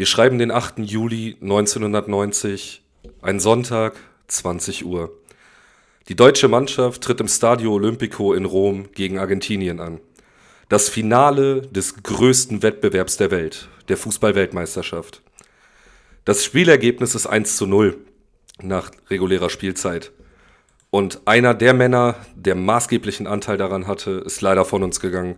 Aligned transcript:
Wir 0.00 0.06
schreiben 0.06 0.38
den 0.38 0.50
8. 0.50 0.78
Juli 0.78 1.36
1990, 1.42 2.82
ein 3.20 3.38
Sonntag, 3.38 3.96
20 4.28 4.86
Uhr. 4.86 5.12
Die 6.08 6.16
deutsche 6.16 6.48
Mannschaft 6.48 7.02
tritt 7.02 7.20
im 7.20 7.28
Stadio 7.28 7.74
Olimpico 7.74 8.32
in 8.32 8.46
Rom 8.46 8.90
gegen 8.94 9.18
Argentinien 9.18 9.78
an. 9.78 10.00
Das 10.70 10.88
Finale 10.88 11.60
des 11.60 12.02
größten 12.02 12.62
Wettbewerbs 12.62 13.18
der 13.18 13.30
Welt, 13.30 13.68
der 13.90 13.98
Fußball-Weltmeisterschaft. 13.98 15.20
Das 16.24 16.46
Spielergebnis 16.46 17.14
ist 17.14 17.26
1 17.26 17.58
zu 17.58 17.66
0 17.66 17.98
nach 18.62 18.92
regulärer 19.10 19.50
Spielzeit. 19.50 20.12
Und 20.88 21.20
einer 21.26 21.52
der 21.52 21.74
Männer, 21.74 22.16
der 22.34 22.54
maßgeblichen 22.54 23.26
Anteil 23.26 23.58
daran 23.58 23.86
hatte, 23.86 24.12
ist 24.24 24.40
leider 24.40 24.64
von 24.64 24.82
uns 24.82 24.98
gegangen. 24.98 25.36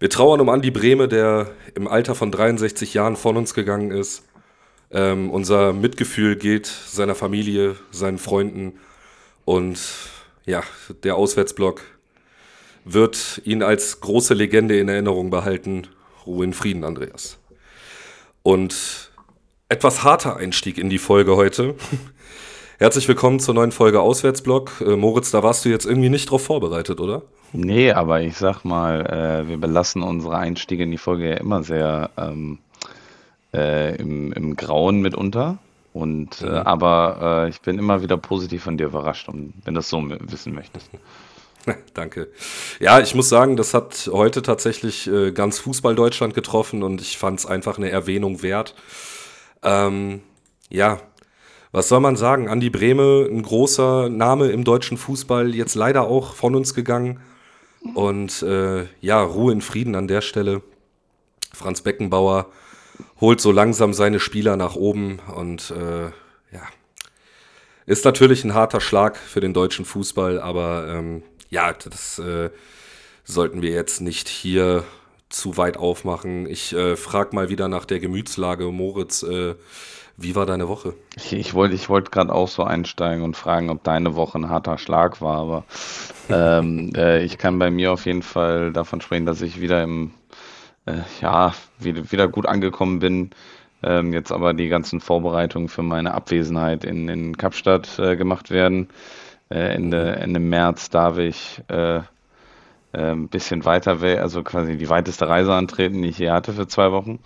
Wir 0.00 0.10
trauern 0.10 0.40
um 0.40 0.48
Andi 0.48 0.70
Brehme, 0.70 1.08
der 1.08 1.50
im 1.74 1.88
Alter 1.88 2.14
von 2.14 2.30
63 2.30 2.94
Jahren 2.94 3.16
von 3.16 3.36
uns 3.36 3.52
gegangen 3.52 3.90
ist. 3.90 4.22
Ähm, 4.92 5.28
unser 5.28 5.72
Mitgefühl 5.72 6.36
geht 6.36 6.66
seiner 6.66 7.16
Familie, 7.16 7.74
seinen 7.90 8.18
Freunden 8.18 8.78
und 9.44 9.80
ja, 10.46 10.62
der 11.02 11.16
Auswärtsblock 11.16 11.82
wird 12.84 13.42
ihn 13.44 13.62
als 13.62 14.00
große 14.00 14.34
Legende 14.34 14.78
in 14.78 14.88
Erinnerung 14.88 15.30
behalten. 15.30 15.88
Ruhe 16.24 16.44
in 16.44 16.52
Frieden, 16.52 16.84
Andreas. 16.84 17.38
Und 18.44 19.10
etwas 19.68 20.04
harter 20.04 20.36
Einstieg 20.36 20.78
in 20.78 20.90
die 20.90 20.98
Folge 20.98 21.34
heute. 21.34 21.74
Herzlich 22.78 23.08
willkommen 23.08 23.40
zur 23.40 23.54
neuen 23.54 23.72
Folge 23.72 24.00
Auswärtsblock. 24.00 24.80
Äh, 24.80 24.96
Moritz, 24.96 25.32
da 25.32 25.42
warst 25.42 25.64
du 25.64 25.68
jetzt 25.68 25.86
irgendwie 25.86 26.08
nicht 26.08 26.30
drauf 26.30 26.44
vorbereitet, 26.44 27.00
oder? 27.00 27.22
Nee, 27.52 27.92
aber 27.92 28.20
ich 28.20 28.36
sag 28.36 28.64
mal, 28.64 29.06
äh, 29.06 29.48
wir 29.48 29.56
belassen 29.56 30.02
unsere 30.02 30.36
Einstiege 30.36 30.82
in 30.82 30.90
die 30.90 30.98
Folge 30.98 31.30
ja 31.30 31.36
immer 31.36 31.62
sehr 31.62 32.10
ähm, 32.16 32.58
äh, 33.54 33.96
im, 33.96 34.32
im 34.32 34.56
Grauen 34.56 35.00
mitunter. 35.00 35.58
Und 35.94 36.42
äh, 36.42 36.46
mhm. 36.46 36.56
aber 36.58 37.44
äh, 37.46 37.48
ich 37.48 37.60
bin 37.60 37.78
immer 37.78 38.02
wieder 38.02 38.16
positiv 38.16 38.62
von 38.64 38.76
dir 38.76 38.86
überrascht, 38.86 39.28
um, 39.28 39.54
wenn 39.64 39.74
du 39.74 39.78
das 39.78 39.88
so 39.88 40.02
wissen 40.08 40.54
möchtest. 40.54 40.90
Danke. 41.94 42.28
Ja, 42.78 43.00
ich 43.00 43.14
muss 43.14 43.28
sagen, 43.28 43.56
das 43.56 43.74
hat 43.74 44.08
heute 44.12 44.42
tatsächlich 44.42 45.08
äh, 45.08 45.32
ganz 45.32 45.58
Fußball 45.58 45.94
Deutschland 45.94 46.34
getroffen 46.34 46.82
und 46.82 47.00
ich 47.00 47.18
fand 47.18 47.40
es 47.40 47.46
einfach 47.46 47.78
eine 47.78 47.90
Erwähnung 47.90 48.42
wert. 48.42 48.74
Ähm, 49.62 50.20
ja, 50.68 51.00
was 51.72 51.88
soll 51.88 52.00
man 52.00 52.16
sagen? 52.16 52.48
Andi 52.48 52.70
Brehme, 52.70 53.26
ein 53.28 53.42
großer 53.42 54.08
Name 54.08 54.48
im 54.48 54.64
deutschen 54.64 54.96
Fußball, 54.96 55.54
jetzt 55.54 55.74
leider 55.74 56.02
auch 56.02 56.34
von 56.34 56.54
uns 56.54 56.74
gegangen. 56.74 57.20
Und 57.94 58.42
äh, 58.42 58.86
ja, 59.00 59.22
Ruhe 59.22 59.52
in 59.52 59.60
Frieden 59.60 59.94
an 59.94 60.08
der 60.08 60.20
Stelle. 60.20 60.62
Franz 61.52 61.80
Beckenbauer 61.80 62.50
holt 63.20 63.40
so 63.40 63.52
langsam 63.52 63.92
seine 63.92 64.20
Spieler 64.20 64.56
nach 64.56 64.74
oben 64.74 65.18
und 65.34 65.70
äh, 65.70 66.06
ja, 66.52 66.62
ist 67.86 68.04
natürlich 68.04 68.44
ein 68.44 68.54
harter 68.54 68.80
Schlag 68.80 69.16
für 69.16 69.40
den 69.40 69.54
deutschen 69.54 69.84
Fußball, 69.84 70.40
aber 70.40 70.88
ähm, 70.88 71.22
ja, 71.50 71.72
das 71.72 72.18
äh, 72.18 72.50
sollten 73.24 73.62
wir 73.62 73.70
jetzt 73.70 74.00
nicht 74.00 74.28
hier 74.28 74.84
zu 75.28 75.56
weit 75.56 75.76
aufmachen. 75.76 76.48
Ich 76.48 76.72
äh, 76.74 76.96
frage 76.96 77.34
mal 77.34 77.48
wieder 77.48 77.68
nach 77.68 77.84
der 77.84 78.00
Gemütslage. 78.00 78.64
Moritz, 78.66 79.22
äh, 79.22 79.54
wie 80.16 80.34
war 80.34 80.46
deine 80.46 80.68
Woche? 80.68 80.94
Ich, 81.16 81.32
ich 81.32 81.54
wollte 81.54 81.74
ich 81.74 81.88
wollt 81.88 82.10
gerade 82.10 82.34
auch 82.34 82.48
so 82.48 82.64
einsteigen 82.64 83.22
und 83.22 83.36
fragen, 83.36 83.70
ob 83.70 83.84
deine 83.84 84.16
Woche 84.16 84.38
ein 84.38 84.48
harter 84.48 84.78
Schlag 84.78 85.20
war, 85.20 85.36
aber 85.36 85.64
ähm, 86.30 86.92
äh, 86.96 87.22
ich 87.22 87.38
kann 87.38 87.58
bei 87.58 87.70
mir 87.70 87.92
auf 87.92 88.06
jeden 88.06 88.22
Fall 88.22 88.72
davon 88.72 89.00
sprechen, 89.00 89.26
dass 89.26 89.42
ich 89.42 89.60
wieder 89.60 89.82
im, 89.82 90.12
äh, 90.86 90.98
ja, 91.20 91.54
wieder, 91.78 92.10
wieder 92.10 92.28
gut 92.28 92.46
angekommen 92.46 92.98
bin. 92.98 93.30
Ähm, 93.82 94.12
jetzt 94.12 94.32
aber 94.32 94.54
die 94.54 94.68
ganzen 94.68 95.00
Vorbereitungen 95.00 95.68
für 95.68 95.82
meine 95.82 96.14
Abwesenheit 96.14 96.84
in, 96.84 97.08
in 97.08 97.36
Kapstadt 97.36 97.98
äh, 98.00 98.16
gemacht 98.16 98.50
werden. 98.50 98.88
Äh, 99.50 99.74
Ende, 99.74 100.16
Ende 100.16 100.40
März 100.40 100.90
darf 100.90 101.18
ich 101.18 101.62
ein 102.92 103.28
bisschen 103.28 103.64
weiter, 103.64 104.00
also 104.02 104.42
quasi 104.42 104.76
die 104.76 104.88
weiteste 104.88 105.28
Reise 105.28 105.54
antreten, 105.54 106.02
die 106.02 106.08
ich 106.08 106.16
hier 106.16 106.32
hatte 106.32 106.52
für 106.52 106.66
zwei 106.66 106.92
Wochen. 106.92 107.18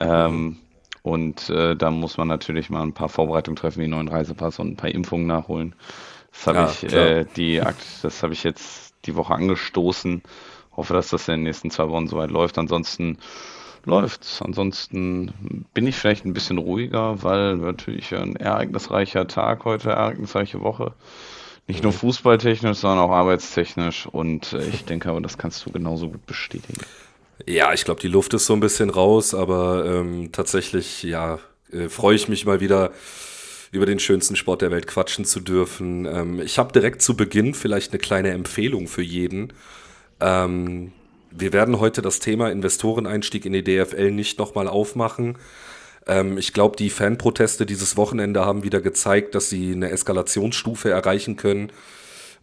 Ähm, 0.00 0.56
und 1.02 1.50
äh, 1.50 1.76
da 1.76 1.90
muss 1.90 2.16
man 2.16 2.28
natürlich 2.28 2.70
mal 2.70 2.82
ein 2.82 2.94
paar 2.94 3.10
Vorbereitungen 3.10 3.56
treffen, 3.56 3.80
wie 3.80 3.84
einen 3.84 3.92
neuen 3.92 4.08
Reisepass 4.08 4.58
und 4.58 4.68
ein 4.68 4.76
paar 4.76 4.90
Impfungen 4.90 5.26
nachholen. 5.26 5.74
Das 6.32 6.46
habe 6.46 6.58
ja, 6.58 6.70
ich, 6.70 6.92
äh, 6.92 7.24
die 7.36 7.62
das 8.02 8.22
habe 8.22 8.32
ich 8.32 8.42
jetzt 8.42 8.94
die 9.04 9.14
Woche 9.14 9.34
angestoßen. 9.34 10.22
Hoffe, 10.76 10.94
dass 10.94 11.10
das 11.10 11.28
in 11.28 11.34
den 11.34 11.42
nächsten 11.44 11.70
zwei 11.70 11.88
Wochen 11.88 12.08
soweit 12.08 12.30
läuft. 12.30 12.58
Ansonsten 12.58 13.18
läuft's. 13.84 14.42
Ansonsten 14.42 15.66
bin 15.74 15.86
ich 15.86 15.96
vielleicht 15.96 16.24
ein 16.24 16.32
bisschen 16.32 16.58
ruhiger, 16.58 17.22
weil 17.22 17.56
natürlich 17.56 18.14
ein 18.14 18.36
ereignisreicher 18.36 19.26
Tag 19.26 19.64
heute, 19.64 19.90
ereignisreiche 19.90 20.62
Woche. 20.62 20.94
Nicht 21.66 21.82
nur 21.82 21.92
fußballtechnisch, 21.92 22.78
sondern 22.78 22.98
auch 22.98 23.10
arbeitstechnisch. 23.10 24.06
Und 24.06 24.52
äh, 24.52 24.66
ich 24.68 24.84
denke 24.84 25.08
aber, 25.08 25.20
das 25.20 25.38
kannst 25.38 25.64
du 25.64 25.70
genauso 25.70 26.10
gut 26.10 26.26
bestätigen. 26.26 26.80
Ja, 27.46 27.72
ich 27.72 27.84
glaube, 27.84 28.00
die 28.00 28.08
Luft 28.08 28.34
ist 28.34 28.46
so 28.46 28.52
ein 28.52 28.60
bisschen 28.60 28.90
raus, 28.90 29.34
aber 29.34 29.84
ähm, 29.86 30.30
tatsächlich, 30.30 31.02
ja, 31.02 31.38
äh, 31.72 31.88
freue 31.88 32.16
ich 32.16 32.28
mich 32.28 32.44
mal 32.46 32.60
wieder 32.60 32.92
über 33.72 33.86
den 33.86 33.98
schönsten 33.98 34.36
Sport 34.36 34.62
der 34.62 34.70
Welt 34.70 34.86
quatschen 34.86 35.24
zu 35.24 35.40
dürfen. 35.40 36.06
Ähm, 36.06 36.40
ich 36.40 36.58
habe 36.58 36.72
direkt 36.72 37.02
zu 37.02 37.16
Beginn 37.16 37.54
vielleicht 37.54 37.92
eine 37.92 37.98
kleine 37.98 38.30
Empfehlung 38.30 38.86
für 38.86 39.02
jeden. 39.02 39.52
Ähm, 40.20 40.92
wir 41.30 41.52
werden 41.52 41.80
heute 41.80 42.00
das 42.00 42.20
Thema 42.20 42.50
Investoreneinstieg 42.50 43.44
in 43.44 43.52
die 43.52 43.64
DFL 43.64 44.12
nicht 44.12 44.38
nochmal 44.38 44.68
aufmachen. 44.68 45.36
Ähm, 46.06 46.38
ich 46.38 46.52
glaube, 46.52 46.76
die 46.76 46.90
Fanproteste 46.90 47.66
dieses 47.66 47.96
Wochenende 47.96 48.44
haben 48.44 48.62
wieder 48.64 48.80
gezeigt, 48.80 49.34
dass 49.34 49.50
sie 49.50 49.72
eine 49.72 49.90
Eskalationsstufe 49.90 50.90
erreichen 50.90 51.36
können 51.36 51.70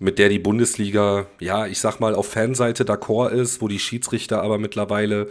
mit 0.02 0.18
der 0.18 0.30
die 0.30 0.40
Bundesliga, 0.40 1.28
ja, 1.40 1.68
ich 1.68 1.80
sag 1.80 2.00
mal, 2.00 2.16
auf 2.16 2.28
Fanseite 2.28 2.86
d'accord 2.86 3.30
ist, 3.30 3.62
wo 3.62 3.68
die 3.68 3.78
Schiedsrichter 3.78 4.42
aber 4.42 4.58
mittlerweile 4.58 5.30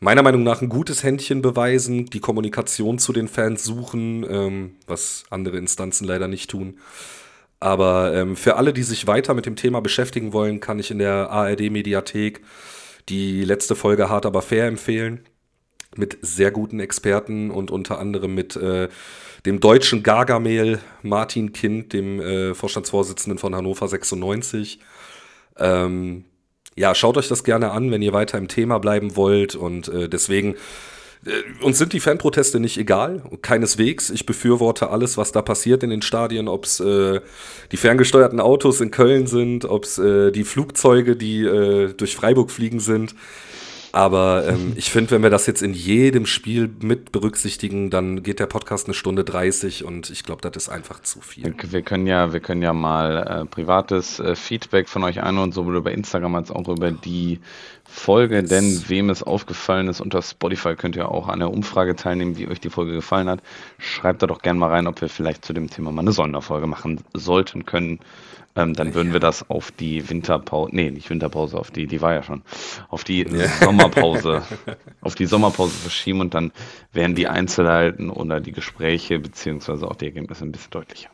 meiner 0.00 0.22
Meinung 0.22 0.42
nach 0.42 0.62
ein 0.62 0.70
gutes 0.70 1.02
Händchen 1.02 1.42
beweisen, 1.42 2.06
die 2.06 2.20
Kommunikation 2.20 2.98
zu 2.98 3.12
den 3.12 3.28
Fans 3.28 3.62
suchen, 3.62 4.24
ähm, 4.28 4.76
was 4.86 5.24
andere 5.28 5.58
Instanzen 5.58 6.06
leider 6.06 6.28
nicht 6.28 6.48
tun. 6.50 6.78
Aber 7.60 8.14
ähm, 8.14 8.36
für 8.36 8.56
alle, 8.56 8.72
die 8.72 8.82
sich 8.82 9.06
weiter 9.06 9.34
mit 9.34 9.44
dem 9.44 9.56
Thema 9.56 9.80
beschäftigen 9.80 10.32
wollen, 10.32 10.60
kann 10.60 10.78
ich 10.78 10.90
in 10.90 10.98
der 10.98 11.30
ARD-Mediathek 11.30 12.40
die 13.10 13.44
letzte 13.44 13.76
Folge 13.76 14.08
Hart 14.08 14.24
aber 14.24 14.40
fair 14.40 14.66
empfehlen. 14.66 15.20
Mit 15.96 16.18
sehr 16.22 16.50
guten 16.50 16.80
Experten 16.80 17.50
und 17.50 17.70
unter 17.70 17.98
anderem 17.98 18.34
mit 18.34 18.56
äh, 18.56 18.88
dem 19.46 19.60
deutschen 19.60 20.02
Gargamel 20.02 20.80
Martin 21.02 21.52
Kind, 21.52 21.92
dem 21.92 22.20
äh, 22.20 22.54
Vorstandsvorsitzenden 22.54 23.38
von 23.38 23.54
Hannover 23.54 23.86
96. 23.86 24.80
Ähm, 25.58 26.24
ja, 26.76 26.94
schaut 26.94 27.16
euch 27.16 27.28
das 27.28 27.44
gerne 27.44 27.70
an, 27.70 27.90
wenn 27.90 28.02
ihr 28.02 28.12
weiter 28.12 28.38
im 28.38 28.48
Thema 28.48 28.78
bleiben 28.78 29.16
wollt. 29.16 29.54
Und 29.54 29.88
äh, 29.88 30.08
deswegen, 30.08 30.54
äh, 31.24 31.64
uns 31.64 31.78
sind 31.78 31.92
die 31.92 32.00
Fanproteste 32.00 32.58
nicht 32.58 32.78
egal, 32.78 33.22
keineswegs. 33.42 34.10
Ich 34.10 34.26
befürworte 34.26 34.90
alles, 34.90 35.16
was 35.16 35.30
da 35.30 35.42
passiert 35.42 35.82
in 35.82 35.90
den 35.90 36.02
Stadien, 36.02 36.48
ob 36.48 36.64
es 36.64 36.80
äh, 36.80 37.20
die 37.70 37.76
ferngesteuerten 37.76 38.40
Autos 38.40 38.80
in 38.80 38.90
Köln 38.90 39.26
sind, 39.26 39.64
ob 39.64 39.84
es 39.84 39.98
äh, 39.98 40.32
die 40.32 40.44
Flugzeuge, 40.44 41.16
die 41.16 41.44
äh, 41.44 41.92
durch 41.92 42.16
Freiburg 42.16 42.50
fliegen 42.50 42.80
sind. 42.80 43.14
Aber 43.94 44.44
ähm, 44.48 44.72
ich 44.76 44.90
finde, 44.90 45.12
wenn 45.12 45.22
wir 45.22 45.30
das 45.30 45.46
jetzt 45.46 45.62
in 45.62 45.72
jedem 45.72 46.26
Spiel 46.26 46.68
mit 46.80 47.12
berücksichtigen, 47.12 47.90
dann 47.90 48.24
geht 48.24 48.40
der 48.40 48.46
Podcast 48.46 48.88
eine 48.88 48.94
Stunde 48.94 49.22
30 49.22 49.84
und 49.84 50.10
ich 50.10 50.24
glaube, 50.24 50.42
das 50.42 50.64
ist 50.64 50.68
einfach 50.68 51.00
zu 51.00 51.20
viel. 51.20 51.54
Wir 51.70 51.82
können 51.82 52.08
ja, 52.08 52.32
wir 52.32 52.40
können 52.40 52.60
ja 52.60 52.72
mal 52.72 53.42
äh, 53.42 53.44
privates 53.44 54.18
äh, 54.18 54.34
Feedback 54.34 54.88
von 54.88 55.04
euch 55.04 55.22
ein 55.22 55.38
und 55.38 55.54
sowohl 55.54 55.76
über 55.76 55.92
Instagram 55.92 56.34
als 56.34 56.50
auch 56.50 56.66
über 56.66 56.90
die 56.90 57.38
Folge, 57.84 58.40
yes. 58.40 58.48
denn 58.48 58.82
wem 58.88 59.10
es 59.10 59.22
aufgefallen 59.22 59.86
ist, 59.86 60.00
unter 60.00 60.22
Spotify 60.22 60.74
könnt 60.74 60.96
ihr 60.96 61.08
auch 61.08 61.28
an 61.28 61.38
der 61.38 61.52
Umfrage 61.52 61.94
teilnehmen, 61.94 62.36
wie 62.36 62.48
euch 62.48 62.58
die 62.58 62.70
Folge 62.70 62.94
gefallen 62.94 63.28
hat. 63.28 63.42
Schreibt 63.78 64.22
da 64.22 64.26
doch 64.26 64.42
gerne 64.42 64.58
mal 64.58 64.70
rein, 64.70 64.88
ob 64.88 65.00
wir 65.02 65.08
vielleicht 65.08 65.44
zu 65.44 65.52
dem 65.52 65.70
Thema 65.70 65.92
mal 65.92 66.00
eine 66.00 66.10
Sonderfolge 66.10 66.66
machen 66.66 67.04
sollten, 67.12 67.64
können. 67.64 68.00
Ähm, 68.56 68.74
dann 68.74 68.94
würden 68.94 69.12
wir 69.12 69.18
das 69.18 69.50
auf 69.50 69.72
die 69.72 70.08
Winterpause, 70.08 70.70
nee, 70.74 70.90
nicht 70.90 71.10
Winterpause, 71.10 71.58
auf 71.58 71.72
die, 71.72 71.88
die 71.88 72.00
war 72.00 72.14
ja 72.14 72.22
schon, 72.22 72.42
auf 72.88 73.02
die 73.02 73.22
ja. 73.22 73.48
Sommerpause, 73.60 74.42
auf 75.00 75.16
die 75.16 75.26
Sommerpause 75.26 75.74
verschieben 75.74 76.20
und 76.20 76.34
dann 76.34 76.52
wären 76.92 77.16
die 77.16 77.26
Einzelheiten 77.26 78.10
oder 78.10 78.40
die 78.40 78.52
Gespräche 78.52 79.18
beziehungsweise 79.18 79.88
auch 79.88 79.96
die 79.96 80.06
Ergebnisse 80.06 80.44
ein 80.44 80.52
bisschen 80.52 80.70
deutlicher. 80.70 81.10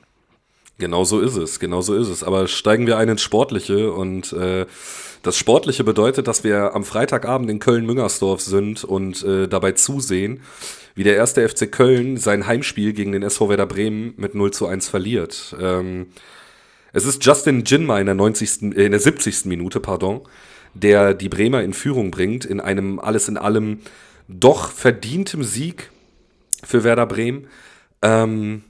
Genau 0.81 1.05
so 1.05 1.21
ist 1.21 1.37
es, 1.37 1.61
genau 1.61 1.83
so 1.83 1.95
ist 1.95 2.09
es. 2.09 2.25
Aber 2.25 2.47
steigen 2.49 2.87
wir 2.87 2.97
ein 2.97 3.09
ins 3.09 3.23
Sportliche 3.23 3.93
und 3.93 4.33
äh, 4.33 4.67
das 5.23 5.37
Sportliche 5.37 5.85
bedeutet, 5.85 6.27
dass 6.27 6.43
wir 6.43 6.75
am 6.75 6.85
Freitagabend 6.85 7.51
in 7.51 7.59
Köln-Müngersdorf 7.59 8.41
sind 8.41 8.85
und 8.85 9.23
äh, 9.23 9.47
dabei 9.47 9.73
zusehen, 9.73 10.41
wie 10.95 11.05
der 11.05 11.17
erste 11.17 11.47
FC 11.47 11.71
Köln 11.71 12.17
sein 12.17 12.47
Heimspiel 12.47 12.95
gegen 12.95 13.13
den 13.13 13.23
SV 13.23 13.51
Werder 13.51 13.67
Bremen 13.67 14.15
mit 14.17 14.35
0 14.35 14.53
zu 14.53 14.67
1 14.67 14.89
verliert. 14.89 15.55
Ähm, 15.61 16.07
es 16.93 17.05
ist 17.05 17.25
Justin 17.25 17.65
Jinma 17.65 17.99
in 18.01 18.07
der, 18.07 18.15
90., 18.15 18.63
äh, 18.63 18.85
in 18.85 18.93
der 18.93 19.01
70. 19.01 19.47
Minute, 19.47 19.81
pardon, 19.81 20.23
der 20.75 21.15
die 21.15 21.29
Bremer 21.29 21.63
in 21.63 21.73
Führung 21.73 22.11
bringt, 22.11 22.45
in 22.45 22.61
einem 22.61 22.99
alles 22.99 23.29
in 23.29 23.37
allem 23.37 23.81
doch 24.29 24.71
verdientem 24.71 25.43
Sieg 25.43 25.91
für 26.63 26.85
Werder 26.85 27.07
Bremen. 27.07 27.47
Ähm, 28.03 28.63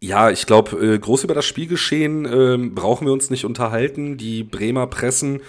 ja, 0.00 0.30
ich 0.30 0.46
glaube, 0.46 0.76
äh, 0.76 0.98
groß 0.98 1.24
über 1.24 1.34
das 1.34 1.46
Spielgeschehen 1.46 2.26
äh, 2.26 2.58
brauchen 2.68 3.06
wir 3.06 3.12
uns 3.12 3.30
nicht 3.30 3.44
unterhalten. 3.46 4.18
Die 4.18 4.42
Bremer 4.42 4.86
pressen 4.86 5.40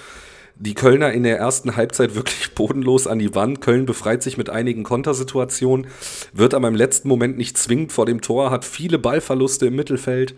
die 0.58 0.74
Kölner 0.74 1.12
in 1.12 1.24
der 1.24 1.38
ersten 1.38 1.76
Halbzeit 1.76 2.16
wirklich 2.16 2.52
bodenlos 2.56 3.08
an 3.08 3.20
die 3.20 3.36
Wand. 3.36 3.60
Köln 3.60 3.86
befreit 3.86 4.24
sich 4.24 4.38
mit 4.38 4.50
einigen 4.50 4.84
Kontersituationen, 4.84 5.88
wird 6.32 6.54
aber 6.54 6.70
im 6.70 6.76
letzten 6.76 7.10
Moment 7.10 7.38
nicht 7.38 7.58
zwingend 7.58 7.92
vor 7.92 8.06
dem 8.06 8.22
Tor, 8.22 8.52
hat 8.52 8.64
viele 8.64 8.98
Ballverluste 8.98 9.68
im 9.68 9.76
Mittelfeld. 9.76 10.36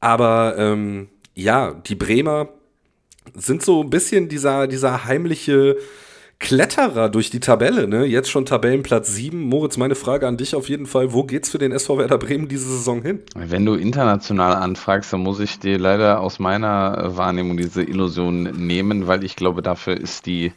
Aber 0.00 0.54
ähm, 0.58 1.08
ja, 1.34 1.72
die 1.72 1.94
Bremer 1.94 2.48
sind 3.34 3.62
so 3.62 3.82
ein 3.82 3.90
bisschen 3.90 4.28
dieser, 4.28 4.66
dieser 4.66 5.04
heimliche 5.04 5.76
Kletterer 6.40 7.08
durch 7.08 7.30
die 7.30 7.40
Tabelle, 7.40 7.88
ne? 7.88 8.04
Jetzt 8.04 8.30
schon 8.30 8.46
Tabellenplatz 8.46 9.12
7. 9.12 9.40
Moritz, 9.40 9.76
meine 9.76 9.96
Frage 9.96 10.28
an 10.28 10.36
dich 10.36 10.54
auf 10.54 10.68
jeden 10.68 10.86
Fall. 10.86 11.12
Wo 11.12 11.24
geht's 11.24 11.50
für 11.50 11.58
den 11.58 11.72
SV 11.72 11.98
Werder 11.98 12.16
Bremen 12.18 12.46
diese 12.46 12.68
Saison 12.68 13.02
hin? 13.02 13.22
Wenn 13.34 13.66
du 13.66 13.74
international 13.74 14.54
anfragst, 14.54 15.12
dann 15.12 15.20
muss 15.20 15.40
ich 15.40 15.58
dir 15.58 15.78
leider 15.78 16.20
aus 16.20 16.38
meiner 16.38 17.16
Wahrnehmung 17.16 17.56
diese 17.56 17.82
Illusion 17.82 18.44
nehmen, 18.44 19.08
weil 19.08 19.24
ich 19.24 19.34
glaube, 19.34 19.62
dafür 19.62 19.96
ist 19.96 20.26
die 20.26 20.52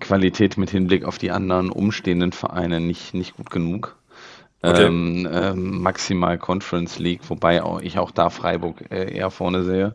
Qualität 0.00 0.56
mit 0.56 0.70
Hinblick 0.70 1.04
auf 1.04 1.18
die 1.18 1.30
anderen 1.30 1.70
umstehenden 1.70 2.32
Vereine 2.32 2.80
nicht, 2.80 3.12
nicht 3.12 3.36
gut 3.36 3.50
genug. 3.50 3.96
Okay. 4.62 4.84
Ähm, 4.84 5.28
ähm, 5.32 5.80
maximal 5.80 6.36
Conference 6.36 6.98
League, 6.98 7.22
wobei 7.28 7.62
auch, 7.62 7.80
ich 7.80 7.98
auch 7.98 8.10
da 8.10 8.28
Freiburg 8.28 8.90
äh, 8.90 9.16
eher 9.16 9.30
vorne 9.30 9.64
sehe. 9.64 9.94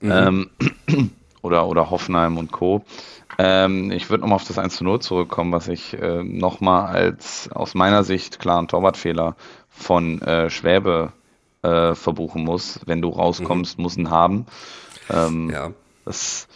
Mhm. 0.00 0.50
Ähm, 0.88 1.10
oder, 1.42 1.66
oder 1.66 1.90
Hoffenheim 1.90 2.38
und 2.38 2.50
Co. 2.50 2.82
Ähm, 3.38 3.90
ich 3.90 4.08
würde 4.08 4.22
nochmal 4.22 4.36
auf 4.36 4.46
das 4.46 4.58
1 4.58 4.76
zu 4.76 4.84
0 4.84 5.00
zurückkommen, 5.00 5.52
was 5.52 5.68
ich 5.68 5.94
äh, 5.94 6.22
nochmal 6.22 6.86
als 6.86 7.50
aus 7.52 7.74
meiner 7.74 8.02
Sicht 8.02 8.38
klaren 8.38 8.68
Torwartfehler 8.68 9.36
von 9.68 10.20
äh, 10.22 10.50
Schwäbe 10.50 11.12
äh, 11.62 11.94
verbuchen 11.94 12.44
muss. 12.44 12.80
Wenn 12.86 13.02
du 13.02 13.10
rauskommst, 13.10 13.78
mhm. 13.78 13.82
muss 13.82 13.96
ihn 13.96 14.10
haben. 14.10 14.46
Ähm, 15.10 15.50
ja. 15.50 15.70
Das, 16.04 16.48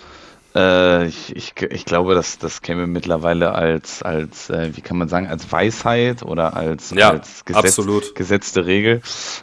äh, 0.55 1.06
ich, 1.06 1.35
ich, 1.35 1.55
ich 1.62 1.85
glaube, 1.85 2.15
dass 2.15 2.39
das 2.39 2.62
käme 2.62 2.87
mittlerweile 2.87 3.53
als, 3.53 4.03
als 4.03 4.51
äh, 4.51 4.71
wie 4.75 4.81
kann 4.81 4.97
man 4.97 5.09
sagen, 5.09 5.27
als 5.27 5.51
Weisheit 5.51 6.23
oder 6.23 6.56
als, 6.56 6.91
ja, 6.91 7.11
als 7.11 7.45
Gesetz, 7.45 8.15
gesetzte 8.15 8.67
Regel. 8.67 9.03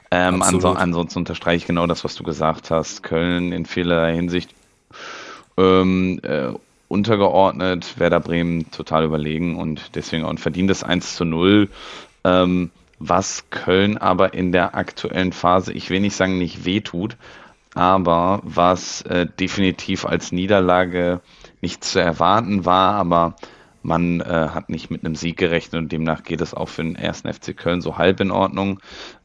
Ähm, 0.10 0.42
anso, 0.42 0.70
ansonsten 0.70 1.20
unterstreiche 1.20 1.58
ich 1.58 1.68
genau 1.68 1.88
das, 1.88 2.04
was 2.04 2.16
du 2.16 2.24
gesagt 2.24 2.72
hast. 2.72 3.04
Köln 3.04 3.52
in 3.52 3.66
vielerlei 3.66 4.16
Hinsicht 4.16 4.54
ähm, 5.58 6.20
äh, 6.24 6.54
untergeordnet, 6.88 8.00
Werder 8.00 8.20
Bremen 8.20 8.72
total 8.72 9.06
überlegen 9.06 9.58
und 9.58 9.96
deswegen 9.96 10.24
auch 10.24 10.30
ein 10.30 10.38
verdientes 10.38 10.84
1 10.84 11.16
zu 11.16 11.26
0. 11.26 11.70
Ähm, 12.24 12.72
was 13.00 13.46
Köln 13.50 13.98
aber 13.98 14.34
in 14.36 14.52
der 14.52 14.76
aktuellen 14.76 15.34
Phase, 15.34 15.74
ich 15.74 15.90
will 15.90 16.02
nicht 16.02 16.16
sagen, 16.16 16.38
nicht 16.38 16.66
wehtut, 16.66 17.18
aber 17.74 18.42
was 18.44 19.02
äh, 19.04 19.28
definitiv 19.40 20.06
als 20.06 20.32
Niederlage 20.32 21.22
nicht 21.62 21.84
zu 21.84 22.00
erwarten 22.00 22.66
war, 22.66 22.96
aber 22.96 23.36
man 23.84 24.22
äh, 24.22 24.50
hat 24.54 24.70
nicht 24.70 24.92
mit 24.92 25.06
einem 25.06 25.16
Sieg 25.16 25.38
gerechnet 25.38 25.82
und 25.82 25.92
demnach 25.92 26.24
geht 26.24 26.42
es 26.42 26.54
auch 26.54 26.70
für 26.70 26.84
den 26.84 26.96
ersten 26.96 27.32
FC 27.32 27.56
Köln 27.56 27.82
so 27.82 27.98
halb 27.98 28.20
in 28.20 28.32
Ordnung. 28.32 28.80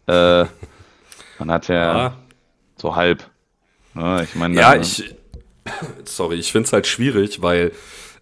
Äh, 0.06 0.44
man 1.38 1.50
hat 1.50 1.68
ja, 1.68 1.96
ja, 1.96 2.16
so 2.76 2.94
halb. 2.96 3.28
Ja, 3.94 4.22
ich 4.22 4.34
meine, 4.34 4.54
ja, 4.54 4.74
ich, 4.74 5.14
sorry, 6.04 6.36
ich 6.36 6.52
finde 6.52 6.66
es 6.66 6.72
halt 6.72 6.86
schwierig, 6.86 7.42
weil 7.42 7.72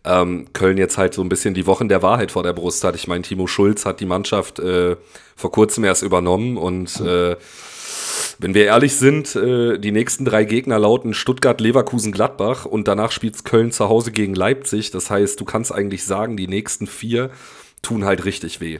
ähm, 0.04 0.46
Köln 0.52 0.76
jetzt 0.76 0.98
halt 0.98 1.14
so 1.14 1.22
ein 1.22 1.28
bisschen 1.28 1.54
die 1.54 1.66
Wochen 1.66 1.88
der 1.88 2.02
Wahrheit 2.02 2.32
vor 2.32 2.42
der 2.42 2.52
Brust 2.52 2.84
hat. 2.84 2.94
Ich 2.94 3.08
meine, 3.08 3.22
Timo 3.22 3.46
Schulz 3.46 3.86
hat 3.86 4.00
die 4.00 4.06
Mannschaft 4.06 4.58
äh, 4.58 4.96
vor 5.36 5.52
kurzem 5.52 5.84
erst 5.84 6.02
übernommen 6.02 6.56
und 6.56 7.00
äh, 7.00 7.36
wenn 8.38 8.54
wir 8.54 8.64
ehrlich 8.66 8.96
sind, 8.96 9.34
äh, 9.36 9.78
die 9.78 9.92
nächsten 9.92 10.24
drei 10.24 10.44
Gegner 10.44 10.78
lauten 10.78 11.14
Stuttgart, 11.14 11.60
Leverkusen, 11.60 12.12
Gladbach 12.12 12.64
und 12.64 12.88
danach 12.88 13.12
spielt 13.12 13.44
Köln 13.44 13.72
zu 13.72 13.88
Hause 13.88 14.12
gegen 14.12 14.34
Leipzig. 14.34 14.90
Das 14.90 15.10
heißt, 15.10 15.40
du 15.40 15.44
kannst 15.44 15.72
eigentlich 15.72 16.04
sagen, 16.04 16.36
die 16.36 16.48
nächsten 16.48 16.86
vier 16.86 17.30
tun 17.82 18.04
halt 18.04 18.24
richtig 18.24 18.60
weh. 18.60 18.78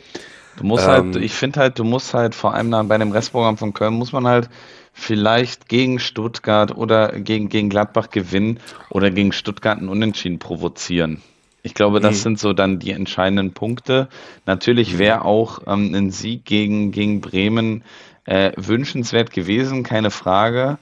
Du 0.56 0.64
musst 0.64 0.86
halt, 0.86 1.04
ähm, 1.04 1.14
halt, 1.14 1.24
ich 1.24 1.32
finde 1.32 1.60
halt, 1.60 1.78
du 1.78 1.84
musst 1.84 2.14
halt 2.14 2.34
vor 2.34 2.54
allem 2.54 2.70
dann 2.70 2.88
bei 2.88 2.98
dem 2.98 3.12
Restprogramm 3.12 3.56
von 3.56 3.74
Köln 3.74 3.94
muss 3.94 4.12
man 4.12 4.26
halt 4.26 4.48
vielleicht 4.92 5.68
gegen 5.68 5.98
Stuttgart 5.98 6.76
oder 6.76 7.08
gegen, 7.18 7.48
gegen 7.48 7.68
Gladbach 7.68 8.10
gewinnen 8.10 8.60
oder 8.90 9.10
gegen 9.10 9.32
Stuttgart 9.32 9.78
einen 9.78 9.88
Unentschieden 9.88 10.38
provozieren. 10.38 11.20
Ich 11.64 11.74
glaube, 11.74 11.98
das 11.98 12.18
mhm. 12.18 12.22
sind 12.22 12.38
so 12.38 12.52
dann 12.52 12.78
die 12.78 12.92
entscheidenden 12.92 13.52
Punkte. 13.52 14.08
Natürlich 14.46 14.94
mhm. 14.94 14.98
wäre 14.98 15.24
auch 15.24 15.60
ähm, 15.66 15.94
ein 15.94 16.10
Sieg 16.10 16.44
gegen, 16.44 16.92
gegen 16.92 17.20
Bremen 17.20 17.82
äh, 18.24 18.52
wünschenswert 18.56 19.30
gewesen, 19.30 19.82
keine 19.82 20.10
Frage. 20.10 20.78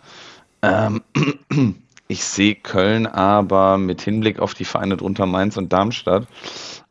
Ähm, 0.62 1.03
ich 2.09 2.25
sehe 2.25 2.55
Köln 2.55 3.06
aber 3.06 3.79
mit 3.79 4.03
Hinblick 4.03 4.39
auf 4.39 4.55
die 4.55 4.65
Vereine 4.65 4.97
drunter 4.97 5.27
Mainz 5.27 5.56
und 5.56 5.73
Darmstadt 5.73 6.27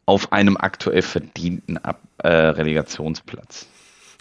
auf 0.05 0.33
einem 0.33 0.57
aktuell 0.57 1.01
verdienten 1.03 1.77
Ab 1.77 2.01
äh, 2.17 2.27
Relegationsplatz. 2.27 3.67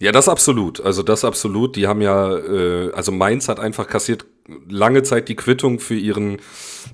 Ja, 0.00 0.12
das 0.12 0.28
absolut. 0.28 0.80
Also 0.80 1.02
das 1.02 1.24
absolut. 1.24 1.76
Die 1.76 1.86
haben 1.86 2.00
ja, 2.00 2.34
äh, 2.34 2.90
also 2.92 3.12
Mainz 3.12 3.48
hat 3.48 3.60
einfach 3.60 3.86
kassiert 3.86 4.24
lange 4.68 5.02
Zeit 5.02 5.28
die 5.28 5.36
Quittung 5.36 5.78
für 5.78 5.94
ihren, 5.94 6.38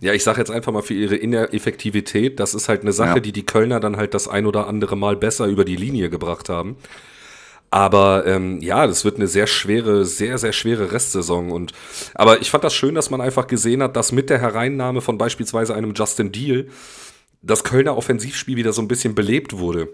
ja, 0.00 0.12
ich 0.12 0.24
sage 0.24 0.38
jetzt 0.38 0.50
einfach 0.50 0.72
mal 0.72 0.82
für 0.82 0.94
ihre 0.94 1.14
Ineffektivität. 1.14 2.40
Das 2.40 2.54
ist 2.54 2.68
halt 2.68 2.82
eine 2.82 2.92
Sache, 2.92 3.16
ja. 3.16 3.20
die 3.20 3.32
die 3.32 3.46
Kölner 3.46 3.78
dann 3.78 3.96
halt 3.96 4.12
das 4.12 4.26
ein 4.26 4.44
oder 4.44 4.66
andere 4.66 4.96
Mal 4.96 5.14
besser 5.14 5.46
über 5.46 5.64
die 5.64 5.76
Linie 5.76 6.10
gebracht 6.10 6.48
haben. 6.48 6.76
Aber 7.76 8.24
ähm, 8.24 8.58
ja, 8.62 8.86
das 8.86 9.04
wird 9.04 9.16
eine 9.16 9.26
sehr 9.26 9.46
schwere, 9.46 10.06
sehr, 10.06 10.38
sehr 10.38 10.54
schwere 10.54 10.92
Restsaison. 10.92 11.52
Und 11.52 11.74
aber 12.14 12.40
ich 12.40 12.50
fand 12.50 12.64
das 12.64 12.72
schön, 12.72 12.94
dass 12.94 13.10
man 13.10 13.20
einfach 13.20 13.48
gesehen 13.48 13.82
hat, 13.82 13.96
dass 13.96 14.12
mit 14.12 14.30
der 14.30 14.40
Hereinnahme 14.40 15.02
von 15.02 15.18
beispielsweise 15.18 15.74
einem 15.74 15.92
Justin 15.92 16.32
Deal 16.32 16.68
das 17.42 17.64
Kölner 17.64 17.94
Offensivspiel 17.98 18.56
wieder 18.56 18.72
so 18.72 18.80
ein 18.80 18.88
bisschen 18.88 19.14
belebt 19.14 19.58
wurde. 19.58 19.90